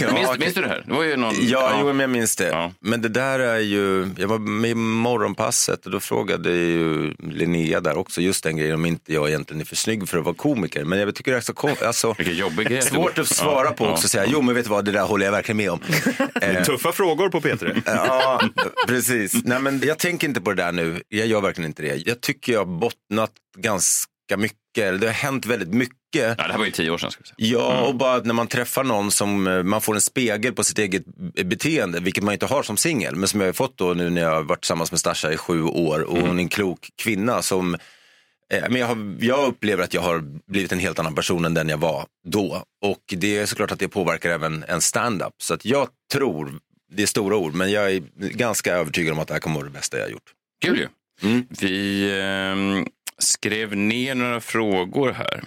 Ja, 0.00 0.12
minns, 0.14 0.38
minns 0.38 0.54
du 0.54 0.60
det 0.62 0.68
här? 0.68 0.82
Det 0.86 0.92
var 0.92 1.02
ju 1.04 1.16
någon... 1.16 1.34
Ja, 1.40 1.76
jo, 1.80 1.86
men 1.86 2.00
jag 2.00 2.10
minns 2.10 2.36
det. 2.36 2.72
Men 2.80 3.02
det 3.02 3.08
där 3.08 3.38
är 3.38 3.58
ju, 3.58 4.08
jag 4.18 4.28
var 4.28 4.38
med 4.38 4.70
i 4.70 4.74
Morgonpasset 4.74 5.84
och 5.86 5.92
då 5.92 6.00
frågade 6.00 6.50
ju 6.50 7.14
Linnea 7.30 7.80
där 7.80 7.98
också 7.98 8.20
just 8.20 8.44
den 8.44 8.56
grejen 8.56 8.74
om 8.74 8.86
inte 8.86 9.12
jag 9.12 9.28
egentligen 9.28 9.60
är 9.60 9.64
för 9.64 9.76
snygg 9.76 10.08
för 10.08 10.18
att 10.18 10.24
vara 10.24 10.34
komiker. 10.34 10.84
Men 10.84 10.98
jag 10.98 11.14
tycker 11.14 11.30
det 11.32 11.36
är 11.36 11.40
så 11.40 11.52
kon- 11.54 11.76
alltså, 11.86 12.14
Vilken 12.18 12.36
jobbig 12.36 12.66
grej. 12.68 12.82
svårt 12.82 13.18
att 13.18 13.28
svara 13.28 13.64
Ja, 13.64 13.70
på 13.72 13.84
ja, 13.84 13.90
också 13.92 14.04
och 14.04 14.10
säga, 14.10 14.24
jo 14.28 14.42
men 14.42 14.54
vet 14.54 14.64
du 14.64 14.70
vad, 14.70 14.84
det 14.84 14.92
där 14.92 15.02
håller 15.04 15.24
jag 15.24 15.32
verkligen 15.32 15.56
med 15.56 15.70
om. 15.70 15.80
Eh, 16.42 16.62
Tuffa 16.64 16.92
frågor 16.92 17.28
på 17.28 17.40
P3. 17.40 17.82
Ja, 17.86 18.40
precis. 18.88 19.32
Nej, 19.44 19.60
men 19.60 19.80
jag 19.84 19.98
tänker 19.98 20.28
inte 20.28 20.40
på 20.40 20.50
det 20.52 20.62
där 20.62 20.72
nu. 20.72 21.02
Jag 21.08 21.26
gör 21.26 21.40
verkligen 21.40 21.70
inte 21.70 21.82
det. 21.82 22.02
Jag 22.06 22.20
tycker 22.20 22.52
jag 22.52 22.60
har 22.60 22.66
bottnat 22.66 23.30
ganska 23.58 24.09
mycket. 24.36 25.00
Det 25.00 25.06
har 25.06 25.12
hänt 25.12 25.46
väldigt 25.46 25.74
mycket. 25.74 25.94
Ja, 26.14 26.34
det 26.34 26.52
här 26.52 26.58
var 26.58 26.64
ju 26.64 26.70
tio 26.70 26.90
år 26.90 26.98
sedan. 26.98 27.10
Ska 27.10 27.22
vi 27.22 27.28
säga. 27.28 27.58
Ja, 27.58 27.86
och 27.86 27.94
bara 27.94 28.18
när 28.18 28.34
man 28.34 28.46
träffar 28.46 28.84
någon 28.84 29.10
som 29.10 29.46
eh, 29.46 29.62
man 29.62 29.80
får 29.80 29.94
en 29.94 30.00
spegel 30.00 30.52
på 30.52 30.64
sitt 30.64 30.78
eget 30.78 31.04
beteende, 31.44 32.00
vilket 32.00 32.24
man 32.24 32.32
inte 32.32 32.46
har 32.46 32.62
som 32.62 32.76
singel, 32.76 33.16
men 33.16 33.28
som 33.28 33.40
jag 33.40 33.48
har 33.48 33.52
fått 33.52 33.78
då 33.78 33.94
nu 33.94 34.10
när 34.10 34.22
jag 34.22 34.30
har 34.30 34.42
varit 34.42 34.60
tillsammans 34.60 34.92
med 34.92 35.00
Stasha 35.00 35.32
i 35.32 35.36
sju 35.36 35.62
år 35.62 36.00
och 36.00 36.18
hon 36.18 36.38
är 36.38 36.42
en 36.42 36.48
klok 36.48 36.90
kvinna 36.96 37.42
som 37.42 37.74
eh, 38.52 38.62
men 38.70 38.76
jag, 38.76 38.86
har, 38.86 39.16
jag 39.20 39.48
upplever 39.48 39.84
att 39.84 39.94
jag 39.94 40.02
har 40.02 40.18
blivit 40.46 40.72
en 40.72 40.78
helt 40.78 40.98
annan 40.98 41.14
person 41.14 41.44
än 41.44 41.54
den 41.54 41.68
jag 41.68 41.78
var 41.78 42.06
då. 42.28 42.64
Och 42.84 43.02
det 43.16 43.38
är 43.38 43.46
såklart 43.46 43.70
att 43.72 43.78
det 43.78 43.88
påverkar 43.88 44.30
även 44.30 44.64
en 44.68 44.80
stand-up. 44.80 45.34
Så 45.38 45.54
att 45.54 45.64
jag 45.64 45.88
tror, 46.12 46.52
det 46.92 47.02
är 47.02 47.06
stora 47.06 47.36
ord, 47.36 47.54
men 47.54 47.72
jag 47.72 47.92
är 47.92 48.02
ganska 48.16 48.74
övertygad 48.74 49.12
om 49.12 49.18
att 49.18 49.28
det 49.28 49.34
här 49.34 49.40
kommer 49.40 49.56
vara 49.56 49.66
det 49.66 49.72
bästa 49.72 49.96
jag 49.96 50.04
har 50.04 50.10
gjort. 50.10 50.32
Kul 50.64 50.78
ju. 50.78 50.88
Vi 51.60 52.10
ehm, 52.20 52.86
skrev 53.22 53.76
ner 53.76 54.14
några 54.14 54.40
frågor 54.40 55.12
här. 55.12 55.44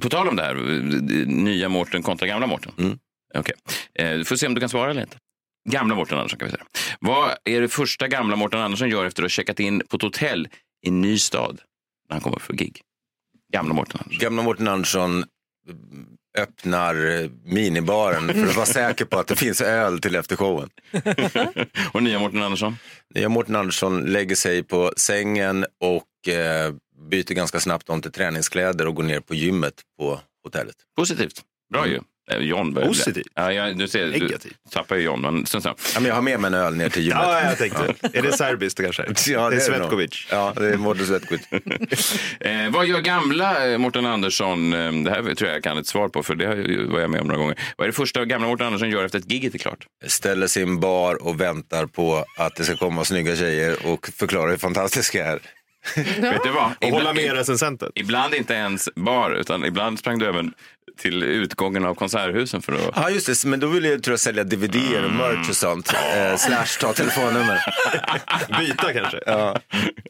På 0.00 0.08
tal 0.08 0.28
om 0.28 0.36
det 0.36 0.42
här, 0.42 0.54
nya 1.26 1.68
Mårten 1.68 2.02
kontra 2.02 2.26
gamla 2.26 2.46
Mårten. 2.46 2.72
Mm. 2.78 2.98
Okej. 3.34 3.54
Eh, 3.94 4.18
Du 4.18 4.24
får 4.24 4.36
se 4.36 4.46
om 4.46 4.54
du 4.54 4.60
kan 4.60 4.68
svara 4.68 4.90
eller 4.90 5.02
inte. 5.02 5.16
Gamla 5.70 5.94
Mårten 5.94 6.18
Andersson 6.18 6.38
kan 6.38 6.46
vi 6.48 6.52
säga. 6.52 6.64
Vad 7.00 7.30
är 7.44 7.60
det 7.60 7.68
första 7.68 8.08
gamla 8.08 8.36
Mårten 8.36 8.60
Andersson 8.60 8.88
gör 8.88 9.04
efter 9.04 9.22
att 9.22 9.24
ha 9.24 9.28
checkat 9.28 9.60
in 9.60 9.82
på 9.88 9.96
ett 9.96 10.02
hotell 10.02 10.48
i 10.86 10.88
en 10.88 11.00
ny 11.00 11.18
stad 11.18 11.60
när 12.08 12.14
han 12.14 12.20
kommer 12.20 12.38
för 12.38 12.54
gig? 12.54 12.80
Gamla 13.52 13.74
Mårten 13.74 14.00
Andersson. 14.00 14.20
Gamla 14.20 14.42
Mårten 14.42 14.68
Andersson 14.68 15.24
öppnar 16.38 17.20
eh, 17.22 17.30
minibaren 17.44 18.28
för 18.28 18.46
att 18.46 18.56
vara 18.56 18.66
säker 18.80 19.04
på 19.04 19.18
att 19.18 19.26
det 19.26 19.36
finns 19.36 19.60
öl 19.60 19.98
till 20.00 20.16
efter 20.16 20.36
showen. 20.36 20.70
och 21.92 22.02
nya 22.02 22.18
Mårten 22.18 22.42
Andersson? 22.42 22.76
Nya 23.14 23.28
Mårten 23.28 23.56
Andersson 23.56 24.00
lägger 24.04 24.34
sig 24.36 24.62
på 24.62 24.92
sängen 24.96 25.66
och 25.80 26.28
eh, 26.34 26.74
byter 27.10 27.34
ganska 27.34 27.60
snabbt 27.60 27.88
om 27.88 28.02
till 28.02 28.12
träningskläder 28.12 28.86
och 28.86 28.94
går 28.94 29.02
ner 29.02 29.20
på 29.20 29.34
gymmet 29.34 29.74
på 29.98 30.20
hotellet. 30.44 30.76
Positivt. 30.96 31.42
Bra 31.72 31.86
ju. 31.86 32.00
Eh, 32.30 32.38
John 32.38 32.74
börjar- 32.74 32.88
Positivt? 32.88 33.26
Ja, 33.34 33.52
ja, 33.52 33.72
du 33.72 33.88
ser, 33.88 34.04
du 34.06 34.10
Negativt. 34.10 34.56
tappar 34.70 34.96
ju 34.96 35.02
John, 35.02 35.20
men 35.20 35.46
strunt 35.46 35.64
samma. 35.64 35.76
Ja, 35.94 36.00
men 36.00 36.08
jag 36.08 36.14
har 36.14 36.22
med 36.22 36.40
mig 36.40 36.48
en 36.48 36.54
öl 36.54 36.74
ner 36.76 36.88
till 36.88 37.02
gymmet. 37.02 37.22
Ja, 37.22 37.42
jag 37.44 37.58
tänkte. 37.58 37.94
Är 38.12 38.22
det 38.22 38.32
serbiskt 38.32 38.80
kanske? 38.82 39.02
Ja, 39.02 39.10
det 39.10 39.32
är 39.32 39.50
det 39.50 39.56
är 39.66 39.70
det. 39.70 39.76
Svetkovic. 39.78 40.26
Ja, 40.30 40.52
det 40.56 40.66
är 40.72 40.76
Mårten 40.76 41.06
Svetkovic. 41.06 41.42
Eh, 42.40 42.70
vad 42.70 42.86
gör 42.86 43.00
gamla 43.00 43.68
eh, 43.72 43.78
Mårten 43.78 44.06
Andersson? 44.06 44.72
Eh, 44.72 44.92
det 44.92 45.10
här 45.10 45.22
tror 45.34 45.48
jag 45.48 45.56
jag 45.56 45.62
kan 45.64 45.78
ett 45.78 45.86
svar 45.86 46.08
på, 46.08 46.22
för 46.22 46.34
det 46.34 46.46
var 46.86 47.00
jag 47.00 47.10
med 47.10 47.20
om 47.20 47.26
några 47.26 47.40
gånger. 47.40 47.58
Vad 47.76 47.84
är 47.84 47.88
det 47.88 47.96
första 47.96 48.24
gamla 48.24 48.46
Mårten 48.48 48.66
Andersson 48.66 48.90
gör 48.90 49.04
efter 49.04 49.18
att 49.18 49.30
giget 49.32 49.54
är 49.54 49.58
klart? 49.58 49.86
Ställer 50.06 50.46
sin 50.46 50.80
bar 50.80 51.22
och 51.22 51.40
väntar 51.40 51.86
på 51.86 52.24
att 52.38 52.56
det 52.56 52.64
ska 52.64 52.76
komma 52.76 53.04
snygga 53.04 53.36
tjejer 53.36 53.86
och 53.86 54.08
förklara 54.16 54.50
hur 54.50 54.56
fantastisk 54.56 55.14
jag 55.14 55.26
är. 55.26 55.40
Vet 55.96 56.42
du 56.44 56.50
vad? 56.50 56.72
Och 56.80 56.88
hålla 56.88 56.98
Ibland- 57.10 57.16
med 57.16 57.32
recensenten. 57.32 57.92
Ibland 57.94 58.34
inte 58.34 58.54
ens 58.54 58.88
bar, 58.94 59.30
utan 59.30 59.64
ibland 59.64 59.98
sprang 59.98 60.18
du 60.18 60.26
även 60.26 60.52
till 60.98 61.22
utgången 61.22 61.84
av 61.84 61.94
konserthusen 61.94 62.62
för 62.62 62.72
att... 62.72 62.90
Ja, 62.96 63.10
just 63.10 63.26
det. 63.42 63.48
Men 63.48 63.60
då 63.60 63.66
vill 63.66 63.84
jag 63.84 64.02
tror 64.02 64.12
jag 64.12 64.20
sälja 64.20 64.44
dvd 64.44 64.76
och 65.04 65.12
merch 65.12 65.48
och 65.48 65.56
sånt. 65.56 65.94
Eh, 66.16 66.36
slash 66.36 66.80
ta 66.80 66.92
telefonnummer. 66.92 67.60
Byta 68.58 68.92
kanske. 68.92 69.20
Ja. 69.26 69.56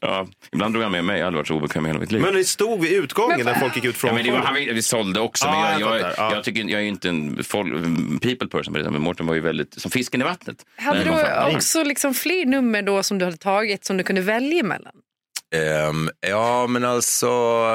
Ja, 0.00 0.26
ibland 0.52 0.74
drog 0.74 0.82
han 0.82 0.92
med 0.92 1.04
mig, 1.04 1.18
jag 1.18 1.24
har 1.24 1.26
aldrig 1.26 1.38
varit 1.38 1.48
så 1.48 1.54
obekväm 1.54 1.86
i 1.86 1.88
hela 1.88 2.00
mitt 2.00 2.12
liv. 2.12 2.22
Men 2.22 2.34
ni 2.34 2.44
stod 2.44 2.80
vid 2.80 2.92
utgången 2.92 3.40
när 3.44 3.54
folk 3.54 3.76
gick 3.76 3.84
ut 3.84 3.96
från 3.96 4.08
Ja, 4.08 4.14
men 4.14 4.24
det 4.24 4.30
var, 4.30 4.38
han, 4.38 4.54
vi 4.54 4.82
sålde 4.82 5.20
också, 5.20 5.46
Ja, 5.46 5.52
men 5.70 5.80
jag, 5.80 5.90
jag 5.90 6.00
jag. 6.00 6.14
Ja. 6.16 6.34
jag, 6.34 6.44
tycker, 6.44 6.60
jag 6.60 6.72
är 6.72 6.80
ju 6.80 6.88
inte 6.88 7.08
en 7.08 7.44
folk, 7.44 7.72
people 8.22 8.48
person, 8.48 8.72
men 8.72 9.02
Mårten 9.02 9.26
var 9.26 9.34
ju 9.34 9.40
väldigt 9.40 9.80
som 9.80 9.90
fisken 9.90 10.20
i 10.20 10.24
vattnet. 10.24 10.56
Hade 10.76 11.04
du 11.04 11.56
också 11.56 11.84
liksom 11.84 12.14
fler 12.14 12.46
nummer 12.46 12.82
då 12.82 13.02
som 13.02 13.18
du 13.18 13.24
hade 13.24 13.36
tagit 13.36 13.84
som 13.84 13.96
du 13.96 14.04
kunde 14.04 14.20
välja 14.20 14.62
mellan? 14.62 14.92
Ehm, 15.52 16.10
ja, 16.20 16.66
men 16.66 16.84
alltså, 16.84 17.26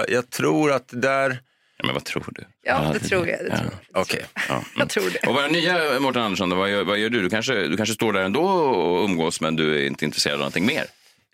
jag 0.08 0.30
tror 0.30 0.72
att 0.72 0.88
det 0.88 0.98
där... 0.98 1.40
Ja, 1.78 1.86
men 1.86 1.94
vad 1.94 2.04
tror 2.04 2.26
du? 2.28 2.44
Ja, 2.64 2.92
det 2.94 3.00
tror 3.00 3.28
jag. 3.28 3.40
Det 3.40 3.58
tror 3.58 3.72
jag. 3.94 4.02
Okej. 4.02 4.26
Ja. 4.50 4.64
jag 4.78 4.90
tror 4.90 5.10
det. 5.10 5.28
Och 5.28 5.36
vad 5.36 5.46
är 5.46 5.50
nya 5.50 6.00
Mårten 6.00 6.22
Andersson, 6.22 6.58
vad 6.58 6.70
gör, 6.72 6.84
vad 6.84 6.98
gör 6.98 7.10
du? 7.10 7.22
Du 7.22 7.30
kanske, 7.30 7.68
du 7.68 7.78
kanske 7.78 7.96
står 7.96 8.14
där 8.14 8.22
ändå 8.22 8.42
och 8.42 9.06
umgås, 9.06 9.42
men 9.42 9.56
du 9.56 9.76
är 9.76 9.88
inte 9.88 10.06
intresserad 10.06 10.34
av 10.34 10.40
någonting 10.40 10.66
mer? 10.66 10.86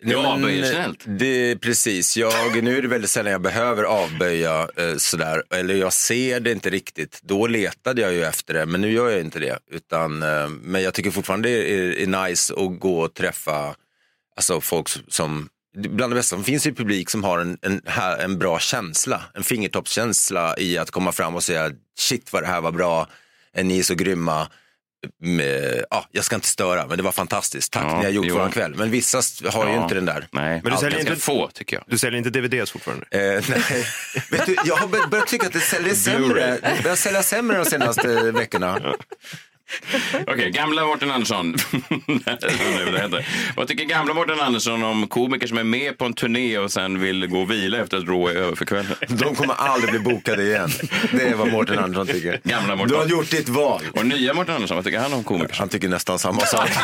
Du 0.02 0.16
avböjer 0.16 0.64
snällt. 0.64 1.04
Det, 1.06 1.56
precis. 1.56 2.16
Jag, 2.16 2.62
nu 2.64 2.78
är 2.78 2.82
det 2.82 2.88
väldigt 2.88 3.10
sällan 3.10 3.32
jag 3.32 3.40
behöver 3.40 3.84
avböja 3.84 4.68
eh, 4.76 4.96
sådär. 4.96 5.42
Eller 5.50 5.74
jag 5.74 5.92
ser 5.92 6.40
det 6.40 6.52
inte 6.52 6.70
riktigt. 6.70 7.20
Då 7.22 7.46
letade 7.46 8.02
jag 8.02 8.12
ju 8.12 8.24
efter 8.24 8.54
det, 8.54 8.66
men 8.66 8.80
nu 8.80 8.92
gör 8.92 9.10
jag 9.10 9.20
inte 9.20 9.38
det. 9.38 9.58
Utan, 9.70 10.22
eh, 10.22 10.48
men 10.48 10.82
jag 10.82 10.94
tycker 10.94 11.10
fortfarande 11.10 11.48
det 11.48 11.74
är, 11.74 11.98
är 11.98 12.28
nice 12.28 12.54
att 12.54 12.80
gå 12.80 13.00
och 13.00 13.14
träffa 13.14 13.74
alltså, 14.36 14.60
folk 14.60 14.88
som 15.08 15.48
Bland 15.74 16.12
det 16.12 16.14
bästa, 16.16 16.36
det 16.36 16.44
finns 16.44 16.66
ju 16.66 16.74
publik 16.74 17.10
som 17.10 17.24
har 17.24 17.38
en, 17.38 17.58
en, 17.62 17.80
en 18.20 18.38
bra 18.38 18.58
känsla, 18.58 19.22
en 19.34 19.42
fingertoppskänsla 19.44 20.58
i 20.58 20.78
att 20.78 20.90
komma 20.90 21.12
fram 21.12 21.34
och 21.34 21.42
säga 21.42 21.70
shit 21.98 22.32
vad 22.32 22.42
det 22.42 22.46
här 22.46 22.60
var 22.60 22.72
bra, 22.72 23.08
är 23.52 23.64
ni 23.64 23.82
så 23.82 23.94
grymma. 23.94 24.48
Med, 25.22 25.84
ja, 25.90 26.06
jag 26.12 26.24
ska 26.24 26.34
inte 26.34 26.46
störa, 26.48 26.86
men 26.86 26.96
det 26.96 27.02
var 27.02 27.12
fantastiskt. 27.12 27.72
Tack, 27.72 27.84
Ja, 27.84 27.98
ni 27.98 28.04
har 28.04 28.10
gjort 28.12 28.26
jo. 28.28 28.34
våran 28.34 28.50
kväll. 28.50 28.74
Men 28.74 28.90
vissa 28.90 29.20
har 29.50 29.66
ju 29.68 29.72
Ja. 29.74 29.82
inte 29.82 29.94
den 29.94 30.04
där. 30.04 30.26
Nej, 30.30 30.60
Men 30.64 30.72
du 30.72 30.78
säljer 30.78 31.00
inte- 31.00 31.16
få 31.16 31.48
tycker 31.54 31.76
jag. 31.76 31.84
Du 31.88 31.98
säljer 31.98 32.18
inte 32.18 32.30
DVDs 32.30 32.70
fortfarande? 32.70 33.06
Eh, 33.10 33.20
nej. 33.70 33.86
Vet 34.30 34.46
du, 34.46 34.56
jag 34.64 34.76
har 34.76 34.86
bör- 34.88 35.06
börjat 35.06 35.26
tycka 35.28 35.46
att 35.46 35.52
det 35.52 35.60
säljer 35.60 35.94
sämre. 36.10 36.50
Det 36.62 36.80
börjar 36.82 36.96
sälja 36.96 37.22
sämre 37.22 37.58
de 37.58 37.64
senaste 37.64 38.30
veckorna. 38.32 38.80
Okej, 40.26 40.50
gamla 40.50 40.86
Mårten 40.86 41.10
Andersson. 41.10 41.54
Vad 43.56 43.68
tycker 43.68 43.84
gamla 43.84 44.14
Mårten 44.14 44.40
Andersson 44.40 44.84
om 44.84 45.06
komiker 45.06 45.46
som 45.46 45.58
är 45.58 45.64
med 45.64 45.98
på 45.98 46.04
en 46.04 46.14
turné 46.14 46.58
och 46.58 46.72
sen 46.72 47.00
vill 47.00 47.26
gå 47.26 47.40
och 47.40 47.50
vila 47.50 47.78
efter 47.78 47.96
att 47.96 48.08
Raw 48.08 48.34
är 48.34 48.42
över 48.42 48.56
för 48.56 48.64
kvällen? 48.64 48.94
De 49.08 49.34
kommer 49.34 49.54
aldrig 49.54 49.90
bli 49.90 50.00
bokade 50.00 50.42
igen. 50.42 50.70
Det 51.12 51.28
är 51.28 51.34
vad 51.34 51.52
Mårten 51.52 51.78
Andersson 51.78 52.06
tycker. 52.06 52.40
Gamla 52.44 52.76
Mårten. 52.76 52.88
Du 52.88 52.96
har 52.96 53.06
gjort 53.06 53.30
ditt 53.30 53.48
val. 53.48 53.82
Och 53.92 54.06
nya 54.06 54.34
Mårten 54.34 54.54
Andersson, 54.54 54.76
vad 54.76 54.84
tycker 54.84 54.98
han 54.98 55.12
om 55.12 55.24
komiker? 55.24 55.54
Han 55.58 55.68
tycker 55.68 55.88
nästan 55.88 56.18
samma 56.18 56.40
sak. 56.40 56.70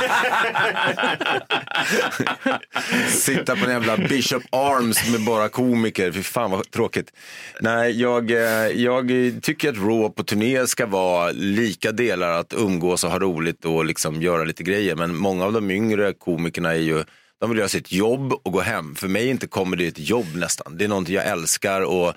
Sitta 3.08 3.56
på 3.56 3.64
en 3.64 3.70
jävla 3.70 3.96
Bishop 3.96 4.42
Arms 4.50 5.10
med 5.10 5.24
bara 5.24 5.48
komiker. 5.48 6.12
Fy 6.12 6.22
fan 6.22 6.50
vad 6.50 6.70
tråkigt. 6.70 7.12
Nej, 7.60 8.00
jag, 8.00 8.30
eh, 8.30 8.38
jag 8.66 9.10
tycker 9.42 9.68
att 9.68 9.76
Raw 9.76 10.08
på 10.08 10.22
turné 10.22 10.66
ska 10.66 10.86
vara 10.86 11.30
lika 11.30 11.92
delar 11.92 12.30
att 12.32 12.54
umgås 12.56 12.69
och 12.78 13.10
ha 13.10 13.18
roligt 13.18 13.64
och 13.64 13.84
liksom 13.84 14.22
göra 14.22 14.44
lite 14.44 14.62
grejer. 14.62 14.96
Men 14.96 15.16
många 15.16 15.44
av 15.44 15.52
de 15.52 15.70
yngre 15.70 16.12
komikerna 16.12 16.70
är 16.70 16.80
ju 16.80 17.04
de 17.40 17.50
vill 17.50 17.58
göra 17.58 17.68
sitt 17.68 17.92
jobb 17.92 18.32
och 18.32 18.52
gå 18.52 18.60
hem. 18.60 18.94
För 18.94 19.08
mig 19.08 19.28
inte 19.28 19.46
kommer 19.46 19.76
det 19.76 19.86
ett 19.86 19.98
jobb 19.98 20.26
nästan. 20.34 20.76
Det 20.76 20.84
är 20.84 20.88
någonting 20.88 21.14
jag 21.14 21.26
älskar 21.26 21.80
och 21.80 22.14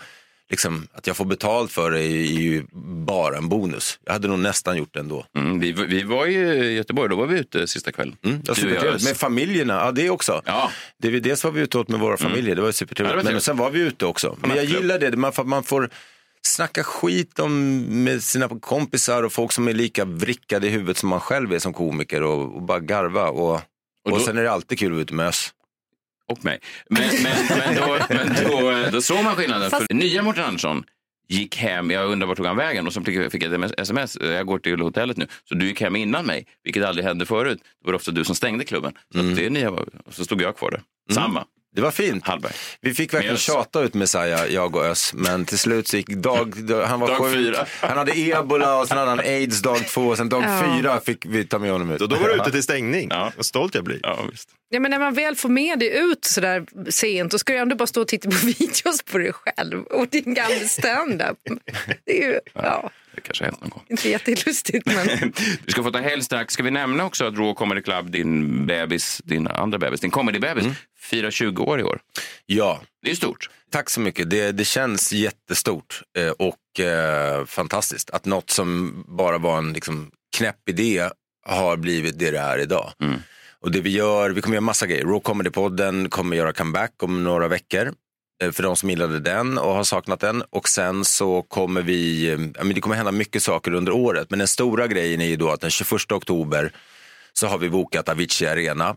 liksom, 0.50 0.88
att 0.94 1.08
jag 1.08 1.18
får 1.18 1.26
betalt 1.26 1.72
för 1.72 1.92
det 1.92 2.04
är 2.04 2.42
ju 2.42 2.64
bara 3.06 3.38
en 3.38 3.50
bonus. 3.50 4.00
Jag 4.06 4.14
hade 4.14 4.28
nog 4.28 4.40
nästan 4.40 4.78
gjort 4.78 4.94
det 4.94 5.00
ändå. 5.00 5.26
Mm, 5.38 5.60
vi, 5.60 5.72
vi 5.72 6.04
var 6.04 6.28
i 6.28 6.74
Göteborg, 6.74 7.10
då 7.10 7.16
var 7.16 7.28
vi 7.28 7.40
ute 7.40 7.68
sista 7.68 7.92
kvällen. 7.92 8.16
Mm, 8.26 8.42
det 8.42 8.48
var 8.48 8.56
supertrevligt. 8.56 9.06
Med 9.06 9.18
familjerna, 9.18 9.74
ja 9.74 9.92
det 9.92 10.10
också. 10.10 10.42
Ja. 10.46 10.72
Det, 10.98 11.20
dels 11.20 11.44
var 11.44 11.52
vi 11.52 11.62
ute 11.62 11.78
åt 11.78 11.88
med 11.88 12.00
våra 12.00 12.18
familjer, 12.18 12.56
det 12.56 12.62
var 12.62 12.72
supertrevligt. 12.72 13.26
Ja, 13.26 13.32
Men 13.32 13.42
sen 13.42 13.58
var 13.58 13.70
vi 13.70 13.80
ute 13.80 14.06
också. 14.06 14.38
Men 14.42 14.58
jag 14.58 14.66
gillar 14.66 15.00
det, 15.00 15.18
man 15.18 15.34
man 15.44 15.64
får 15.64 15.90
snacka 16.48 16.84
skit 16.84 17.40
om 17.40 17.80
med 18.04 18.24
sina 18.24 18.50
kompisar 18.60 19.24
och 19.24 19.34
folk 19.34 19.52
som 19.52 19.68
är 19.68 19.74
lika 19.74 20.06
vrickade 20.06 20.68
i 20.68 20.70
huvudet 20.70 20.98
som 20.98 21.10
man 21.10 21.20
själv 21.20 21.54
är 21.54 21.60
som 21.60 21.74
komiker 21.74 22.24
och, 22.24 22.56
och 22.56 22.62
bara 22.62 22.80
garva. 22.80 23.30
Och, 23.30 23.54
och, 23.56 23.62
då- 24.12 24.20
sen 24.20 24.38
är 24.38 24.44
det 24.44 24.52
alltid 24.52 24.80
kul 24.80 24.88
att 24.88 24.92
vara 24.94 25.02
ute 25.02 25.14
med 25.14 25.28
Ös. 25.28 25.54
Och 26.32 26.46
mig. 26.46 26.60
Men, 26.90 27.04
men, 27.24 27.58
men, 27.58 27.76
då, 27.76 27.98
men 28.10 28.36
då, 28.84 28.90
då 28.92 29.02
såg 29.02 29.24
man 29.24 29.36
skillnaden. 29.36 29.70
För 29.70 29.94
nya 29.94 30.24
Mårten 30.24 30.44
Andersson 30.44 30.84
gick 31.28 31.56
hem, 31.58 31.92
jag 31.92 32.12
undrar 32.12 32.28
vart 32.28 32.38
tog 32.38 32.46
han 32.46 32.58
vägen 32.58 32.88
och 32.88 32.94
så 32.94 33.02
fick 33.02 33.32
fick 33.32 33.44
jag 33.44 33.64
ett 33.64 33.80
sms, 33.80 34.18
jag 34.22 34.46
går 34.48 34.60
till 34.60 34.82
hotellet 34.82 35.18
nu. 35.18 35.28
Så 35.50 35.56
du 35.56 35.68
gick 35.68 35.82
hem 35.82 35.96
innan 35.96 36.26
mig, 36.26 36.48
vilket 36.64 36.84
aldrig 36.86 37.06
hände 37.06 37.26
förut. 37.26 37.60
Det 37.84 37.88
var 37.88 37.94
ofta 37.94 38.12
du 38.12 38.24
som 38.24 38.36
stängde 38.36 38.64
klubben. 38.66 38.94
Så, 39.14 39.20
att 39.20 39.36
det 39.36 39.46
är 39.46 39.50
nya, 39.50 39.72
och 39.72 39.88
så 40.10 40.26
stod 40.26 40.42
jag 40.42 40.58
kvar 40.58 40.72
där. 40.72 40.82
Samma. 41.12 41.46
Det 41.76 41.82
var 41.82 41.92
fint. 41.92 42.28
Hallberg. 42.28 42.54
Vi 42.82 42.94
fick 42.94 43.14
verkligen 43.14 43.38
tjata 43.38 43.82
ut 43.82 43.94
Messiah, 43.94 44.46
jag 44.46 44.76
och 44.76 44.86
Ös. 44.86 45.14
Men 45.14 45.46
till 45.46 45.60
slut 45.60 45.88
så 45.88 45.98
gick 45.98 46.08
dag, 46.08 46.54
han 46.88 47.00
var 47.00 47.08
Dag 47.08 47.18
sjuk. 47.18 47.34
fyra. 47.34 47.66
Han 47.82 47.98
hade 47.98 48.12
ebola 48.20 48.76
och 48.80 48.88
sen 48.88 48.98
hade 48.98 49.10
han 49.10 49.20
aids 49.20 49.62
dag 49.62 49.88
två. 49.88 50.02
Och 50.08 50.18
sen 50.18 50.30
dag 50.30 50.44
Ja. 50.44 50.64
fyra 50.78 51.00
fick 51.02 51.26
vi 51.26 51.46
ta 51.46 51.60
med 51.60 51.72
honom 51.72 51.92
ut. 51.92 52.02
Och 52.02 52.10
då 52.10 52.16
var 52.16 52.28
du 52.30 52.36
ute 52.36 52.52
till 52.52 52.64
stängning. 52.64 53.10
Vad 53.38 53.46
stolt 53.46 53.76
jag 53.76 53.84
blir. 53.84 54.00
Ja, 54.04 54.20
visst. 54.32 54.50
Ja, 54.70 54.80
men 54.80 54.92
när 54.92 55.00
man 55.00 55.14
väl 55.14 55.36
får 55.36 55.50
med 55.50 55.80
det 55.80 55.90
ut 55.90 56.26
så 56.26 56.42
där 56.42 56.66
sent 56.92 57.32
då 57.32 57.38
ska 57.40 57.54
du 57.54 57.60
ändå 57.60 57.76
bara 57.76 57.88
stå 57.88 58.02
och 58.02 58.08
titta 58.08 58.30
på 58.30 58.36
videos 58.46 59.04
på 59.12 59.18
dig 59.18 59.34
själv 59.34 59.84
och 59.84 60.08
din 60.08 60.34
gamla 60.34 60.60
stand-up. 60.68 61.38
Det 62.06 62.24
är 62.24 62.28
ju 62.28 62.40
ja, 62.54 62.90
Det 63.16 63.22
kanske 63.22 63.44
har 63.44 63.52
hänt 63.52 63.62
någon 63.62 63.70
gång. 63.70 63.84
inte 63.90 64.10
jättelustigt 64.10 64.86
men 64.86 65.34
Du 65.66 65.72
ska 65.72 65.84
få 65.84 65.92
ta 65.92 66.00
helg 66.00 66.22
strax. 66.24 66.54
Ska 66.54 66.64
vi 66.64 66.72
nämna 66.72 67.06
också 67.06 67.26
att 67.26 67.34
Raw 67.38 67.54
Comedy 67.54 67.82
Club, 67.82 68.12
din 68.12 68.66
bebis, 68.66 69.22
din 69.26 69.48
andra 69.48 69.78
bebis, 69.78 70.00
din 70.02 70.12
comedy-bebis, 70.12 70.66
firar 71.04 71.32
20 71.32 71.64
år 71.64 71.80
i 71.80 71.84
år. 71.84 72.00
Ja, 72.46 72.82
Det 73.04 73.12
är 73.12 73.16
stort. 73.16 73.50
Tack 73.72 73.90
så 73.90 74.00
mycket. 74.00 74.30
Det, 74.30 74.52
det 74.52 74.66
känns 74.66 75.14
jättestort 75.14 76.02
eh, 76.18 76.30
och 76.30 76.80
eh, 76.86 77.46
fantastiskt 77.46 78.10
att 78.10 78.26
något 78.26 78.50
som 78.50 79.04
bara 79.08 79.38
var 79.38 79.58
en 79.58 79.74
liksom, 79.74 80.12
knäpp 80.38 80.70
idé 80.70 81.10
har 81.46 81.78
blivit 81.78 82.20
det 82.20 82.32
det 82.32 82.38
är 82.40 82.60
idag. 82.60 82.92
Och 83.62 83.72
det 83.72 83.82
vi 83.82 83.90
gör, 83.90 84.30
vi 84.30 84.42
kommer 84.42 84.56
göra 84.56 84.62
massa 84.62 84.88
grejer. 84.88 85.04
Raw 85.06 85.20
Comedy-podden 85.20 86.10
kommer 86.10 86.38
göra 86.38 86.54
comeback 86.54 87.04
om 87.04 87.24
några 87.24 87.48
veckor. 87.48 87.94
eh, 88.44 88.52
För 88.52 88.64
de 88.64 88.76
som 88.76 88.90
gillade 88.90 89.20
den 89.20 89.58
och 89.58 89.74
har 89.74 89.84
saknat 89.84 90.20
den. 90.20 90.42
Och 90.50 90.70
sen 90.70 91.06
så 91.06 91.42
kommer 91.42 91.82
vi, 91.82 92.30
ja, 92.58 92.64
men 92.64 92.76
det 92.76 92.82
kommer 92.82 92.96
hända 92.96 93.12
mycket 93.12 93.44
saker 93.44 93.74
under 93.74 93.92
året. 93.92 94.30
Men 94.30 94.40
den 94.40 94.48
stora 94.48 94.88
grejen 94.88 95.22
är 95.22 95.26
ju 95.26 95.36
då 95.36 95.50
att 95.50 95.62
den 95.62 95.72
21 95.72 96.12
oktober 96.12 96.72
så 97.34 97.48
har 97.48 97.58
vi 97.58 97.70
bokat 97.70 98.10
Avicii 98.10 98.48
Arena 98.48 98.96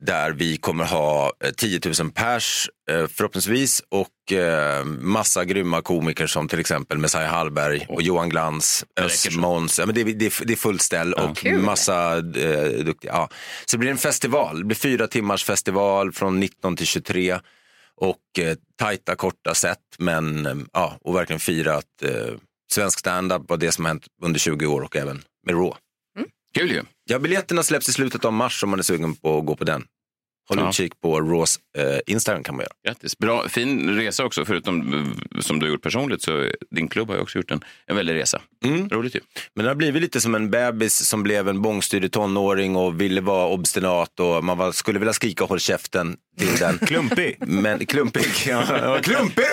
där 0.00 0.30
vi 0.32 0.56
kommer 0.56 0.84
ha 0.84 1.32
eh, 1.44 1.50
10 1.50 1.80
000 2.00 2.10
pers 2.10 2.70
eh, 2.90 3.06
förhoppningsvis 3.06 3.82
och 3.88 4.32
eh, 4.32 4.84
massa 4.84 5.44
grymma 5.44 5.82
komiker 5.82 6.26
som 6.26 6.48
till 6.48 6.60
exempel 6.60 6.98
Messiah 6.98 7.30
Hallberg 7.30 7.86
och 7.88 8.02
Johan 8.02 8.28
Glans, 8.28 8.84
Ös 9.00 9.36
Måns. 9.36 9.78
Ja, 9.78 9.86
men 9.86 9.94
det, 9.94 10.00
är- 10.00 10.04
det, 10.04 10.26
är- 10.26 10.44
det 10.44 10.52
är 10.52 10.56
fullt 10.56 10.82
ställ 10.82 11.12
och 11.14 11.36
Kul. 11.36 11.62
massa 11.62 12.16
eh, 12.16 12.84
duktiga. 12.84 13.12
Ja. 13.12 13.28
Så 13.66 13.76
det 13.76 13.78
blir 13.78 13.90
en 13.90 13.98
festival, 13.98 14.58
det 14.58 14.64
blir 14.64 14.76
fyra 14.76 15.06
timmars 15.06 15.44
festival 15.44 16.12
från 16.12 16.40
19 16.40 16.76
till 16.76 16.86
23 16.86 17.38
och 18.00 18.38
eh, 18.38 18.56
tajta 18.78 19.16
korta 19.16 19.54
set 19.54 19.78
men 19.98 20.46
eh, 20.46 20.54
ja, 20.72 20.98
och 21.00 21.14
verkligen 21.16 21.40
fira 21.40 21.74
att 21.76 22.02
eh, 22.02 22.34
svensk 22.72 22.98
standup 22.98 23.42
var 23.48 23.56
det 23.56 23.72
som 23.72 23.84
har 23.84 23.88
hänt 23.90 24.06
under 24.22 24.40
20 24.40 24.66
år 24.66 24.80
och 24.80 24.96
även 24.96 25.22
med 25.46 25.54
Raw. 25.54 25.72
Kul 26.54 26.70
ju. 26.70 26.82
Ja, 27.10 27.18
biljetterna 27.18 27.62
släpps 27.62 27.88
i 27.88 27.92
slutet 27.92 28.24
av 28.24 28.32
mars 28.32 28.64
om 28.64 28.70
man 28.70 28.78
är 28.78 28.82
sugen 28.82 29.14
på 29.14 29.38
att 29.38 29.46
gå 29.46 29.56
på 29.56 29.64
den. 29.64 29.84
Håll 30.48 30.58
Ja. 30.58 30.68
utkik 30.68 31.00
på 31.00 31.20
Raws 31.20 31.58
eh, 31.78 31.98
Instagram 32.06 32.42
kan 32.42 32.56
man 32.56 32.62
göra. 32.62 32.72
Grattis. 32.94 33.18
Bra, 33.18 33.48
fin 33.48 33.96
resa 33.96 34.24
också, 34.24 34.44
förutom 34.44 34.94
eh, 35.34 35.40
som 35.40 35.58
du 35.58 35.66
har 35.66 35.70
gjort 35.70 35.82
personligt. 35.82 36.22
Så 36.22 36.50
din 36.70 36.88
klubb 36.88 37.08
har 37.08 37.16
ju 37.16 37.22
också 37.22 37.38
gjort 37.38 37.50
en, 37.50 37.60
en 37.86 37.96
väldig 37.96 38.14
resa. 38.14 38.40
Roligt 38.90 39.14
ju. 39.16 39.20
Men 39.54 39.64
det 39.64 39.70
har 39.70 39.74
blivit 39.76 40.02
lite 40.02 40.20
som 40.20 40.34
en 40.34 40.50
bebis 40.50 41.06
som 41.08 41.22
blev 41.22 41.48
en 41.48 41.62
bångstyrig 41.62 42.12
tonåring 42.12 42.76
och 42.76 43.00
ville 43.00 43.20
vara 43.20 43.46
obstinat 43.46 44.20
och 44.20 44.44
man 44.44 44.58
var, 44.58 44.72
skulle 44.72 44.98
vilja 44.98 45.12
skrika 45.12 45.44
håll 45.44 45.60
käften 45.60 46.16
till 46.38 46.56
den. 46.56 46.78
Klumpig. 46.86 47.36
Men, 47.40 47.86
klumpig, 47.86 48.26
ja, 48.46 48.98
klumpig 49.02 49.44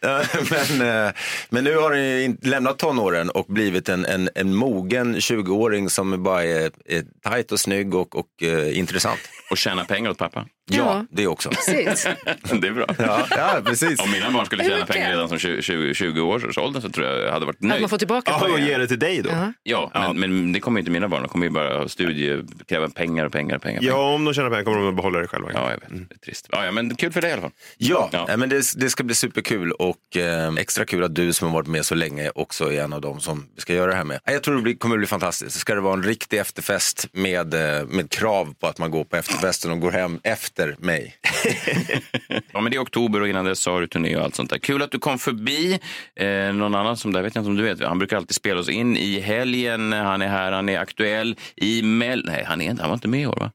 men, 0.50 1.06
eh, 1.06 1.12
men 1.50 1.64
nu 1.64 1.76
har 1.76 1.90
den 1.90 2.38
lämnat 2.42 2.78
tonåren 2.78 3.30
och 3.30 3.46
blivit 3.48 3.88
en, 3.88 4.04
en, 4.04 4.28
en 4.34 4.54
mogen 4.54 5.16
20-åring 5.16 5.90
som 5.90 6.22
bara 6.22 6.44
är, 6.44 6.70
är 6.84 7.04
tajt 7.22 7.52
och 7.52 7.60
snygg 7.60 7.94
och, 7.94 8.16
och 8.16 8.42
eh, 8.42 8.78
intressant. 8.78 9.20
Och 9.50 9.56
tjäna 9.58 9.84
pengar 9.84 10.10
åt 10.10 10.18
pappa. 10.18 10.46
Ja, 10.70 10.76
Ja. 10.76 11.04
det 11.10 11.26
också. 11.26 11.50
precis. 11.50 12.04
det 12.60 12.68
är 12.68 12.72
bra. 12.72 12.86
Ja, 12.98 13.26
ja 13.30 13.60
precis. 13.64 14.00
Om 14.00 14.10
mina 14.10 14.30
barn 14.30 14.46
skulle 14.46 14.64
tjäna 14.64 14.86
pengar 14.86 15.10
redan 15.10 15.28
som 15.28 15.38
20, 15.38 15.62
20, 15.62 15.94
20 15.94 16.20
års 16.20 16.58
ålder 16.58 16.80
så 16.80 16.88
tror 16.88 17.06
jag 17.06 17.20
jag 17.20 17.32
hade 17.32 17.46
varit 17.46 17.56
Att 17.56 17.62
nöjd. 17.62 17.80
man 17.80 17.90
får 17.90 17.98
tillbaka 17.98 18.30
Ja, 18.30 18.36
och 18.36 18.54
pengar. 18.54 18.68
ge 18.68 18.78
det 18.78 18.86
till 18.88 18.98
dig 18.98 19.22
då. 19.22 19.30
Ja. 19.30 19.90
Ja, 19.94 20.12
men, 20.12 20.20
men 20.20 20.52
det 20.52 20.60
kommer 20.60 20.80
inte 20.80 20.90
mina 20.90 21.08
barn. 21.08 21.22
De 21.22 21.28
kommer 21.28 21.46
ju 21.46 21.50
bara 21.52 21.88
studie, 21.88 22.42
kräva 22.68 22.88
pengar 22.88 23.24
och 23.24 23.32
pengar 23.32 23.56
och 23.56 23.62
pengar. 23.62 23.82
Ja, 23.82 24.14
om 24.14 24.24
de 24.24 24.34
tjänar 24.34 24.50
pengar 24.50 24.64
kommer 24.64 24.78
de 24.78 24.88
att 24.88 24.96
behålla 24.96 25.18
det 25.18 25.26
själva. 25.28 25.50
Ja, 25.54 25.70
jag 25.70 25.80
vet. 25.80 26.08
Det 26.08 26.14
är 26.14 26.18
trist. 26.18 26.46
Ja, 26.52 26.64
ja, 26.64 26.70
men 26.72 26.94
kul 26.96 27.12
för 27.12 27.20
dig 27.20 27.30
i 27.30 27.32
alla 27.32 27.42
fall. 27.42 27.52
Ja, 27.76 28.08
Ja. 28.12 28.36
men 28.36 28.48
det, 28.48 28.62
det 28.76 28.90
ska 28.90 29.04
bli 29.04 29.14
superkul 29.14 29.72
och 29.72 30.16
eh, 30.16 30.54
extra 30.58 30.84
kul 30.84 31.04
att 31.04 31.14
du 31.14 31.32
som 31.32 31.48
har 31.48 31.54
varit 31.54 31.68
med 31.68 31.86
så 31.86 31.94
länge 31.94 32.30
också 32.34 32.72
är 32.72 32.82
en 32.84 32.92
av 32.92 33.00
dem 33.00 33.20
som 33.20 33.46
vi 33.54 33.60
ska 33.60 33.74
göra 33.74 33.90
det 33.90 33.96
här 33.96 34.04
med. 34.04 34.20
Jag 34.24 34.42
tror 34.42 34.56
det 34.56 34.62
blir, 34.62 34.74
kommer 34.76 34.96
bli 34.96 35.06
fantastiskt. 35.06 35.58
Ska 35.60 35.74
det 35.74 35.80
vara 35.80 35.94
en 35.94 36.02
riktig 36.02 36.38
efterfest 36.38 37.06
med, 37.12 37.54
eh, 37.54 37.86
med 37.86 38.10
krav 38.10 38.54
på 38.60 38.66
att 38.66 38.78
man 38.78 38.90
går 38.90 39.04
på 39.04 39.16
efterfesten 39.36 39.70
och 39.70 39.80
går 39.80 39.90
hem 39.92 40.20
efter 40.22 40.76
mig. 40.78 41.14
Ja, 42.52 42.60
men 42.60 42.70
det 42.70 42.76
är 42.76 42.82
oktober 42.82 43.20
och 43.20 43.28
innan 43.28 43.44
dess 43.44 43.66
har 43.66 43.80
du 43.80 43.86
turné 43.86 44.16
och 44.16 44.24
allt 44.24 44.34
sånt 44.34 44.50
där. 44.50 44.58
Kul 44.58 44.82
att 44.82 44.90
du 44.90 44.98
kom 44.98 45.18
förbi. 45.18 45.78
Eh, 46.20 46.52
någon 46.54 46.74
annan 46.74 46.96
som 46.96 47.12
där 47.12 47.22
vet 47.22 47.34
jag 47.34 47.42
inte 47.42 47.50
om 47.50 47.56
du 47.56 47.62
vet. 47.62 47.82
Han 47.82 47.98
brukar 47.98 48.16
alltid 48.16 48.34
spela 48.34 48.60
oss 48.60 48.68
in 48.68 48.96
i 48.96 49.20
helgen. 49.20 49.92
Han 49.92 50.22
är 50.22 50.28
här, 50.28 50.52
han 50.52 50.68
är 50.68 50.78
aktuell 50.78 51.36
i 51.56 51.82
Mell... 51.82 52.24
Nej, 52.26 52.44
han, 52.48 52.60
är 52.60 52.70
inte, 52.70 52.82
han 52.82 52.90
var 52.90 52.94
inte 52.94 53.08
med 53.08 53.20
i 53.20 53.26
år 53.26 53.36
va? 53.36 53.50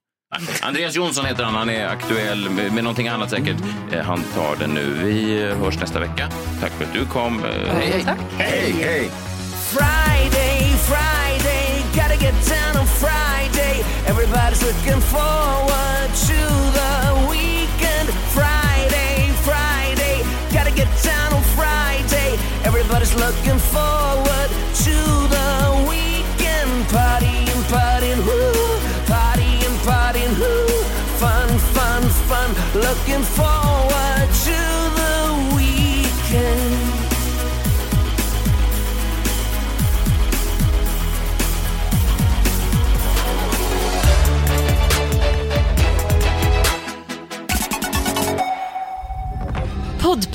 Andreas 0.62 0.96
Jonsson 0.96 1.26
heter 1.26 1.44
han. 1.44 1.56
Han 1.56 1.70
är 1.70 1.88
aktuell 1.88 2.50
med, 2.50 2.74
med 2.74 2.84
någonting 2.84 3.08
annat 3.08 3.30
säkert. 3.30 3.58
Eh, 3.92 4.02
han 4.02 4.24
tar 4.24 4.56
det 4.56 4.68
nu. 4.68 4.94
Vi 5.04 5.44
eh, 5.44 5.58
hörs 5.58 5.80
nästa 5.80 6.00
vecka. 6.00 6.30
Tack 6.62 6.72
för 6.72 6.86
att 6.86 6.94
du 6.94 7.06
kom. 7.06 7.44
Eh, 7.44 7.74
hej, 7.74 7.92
hej. 7.92 8.04
Tack. 8.04 8.20
Hej, 8.38 8.72
hej! 8.72 9.10
Friday, 9.74 10.76
Friday, 10.88 11.61
gotta 11.96 12.18
get 12.18 12.34
down 12.46 12.78
on 12.78 12.86
Friday. 12.86 13.84
Everybody's 14.06 14.64
looking 14.64 15.02
forward 15.02 16.10
to 16.28 16.40
the 16.78 17.28
weekend. 17.30 18.10
Friday, 18.32 19.32
Friday, 19.44 20.24
gotta 20.54 20.72
get 20.72 20.88
down 21.04 21.21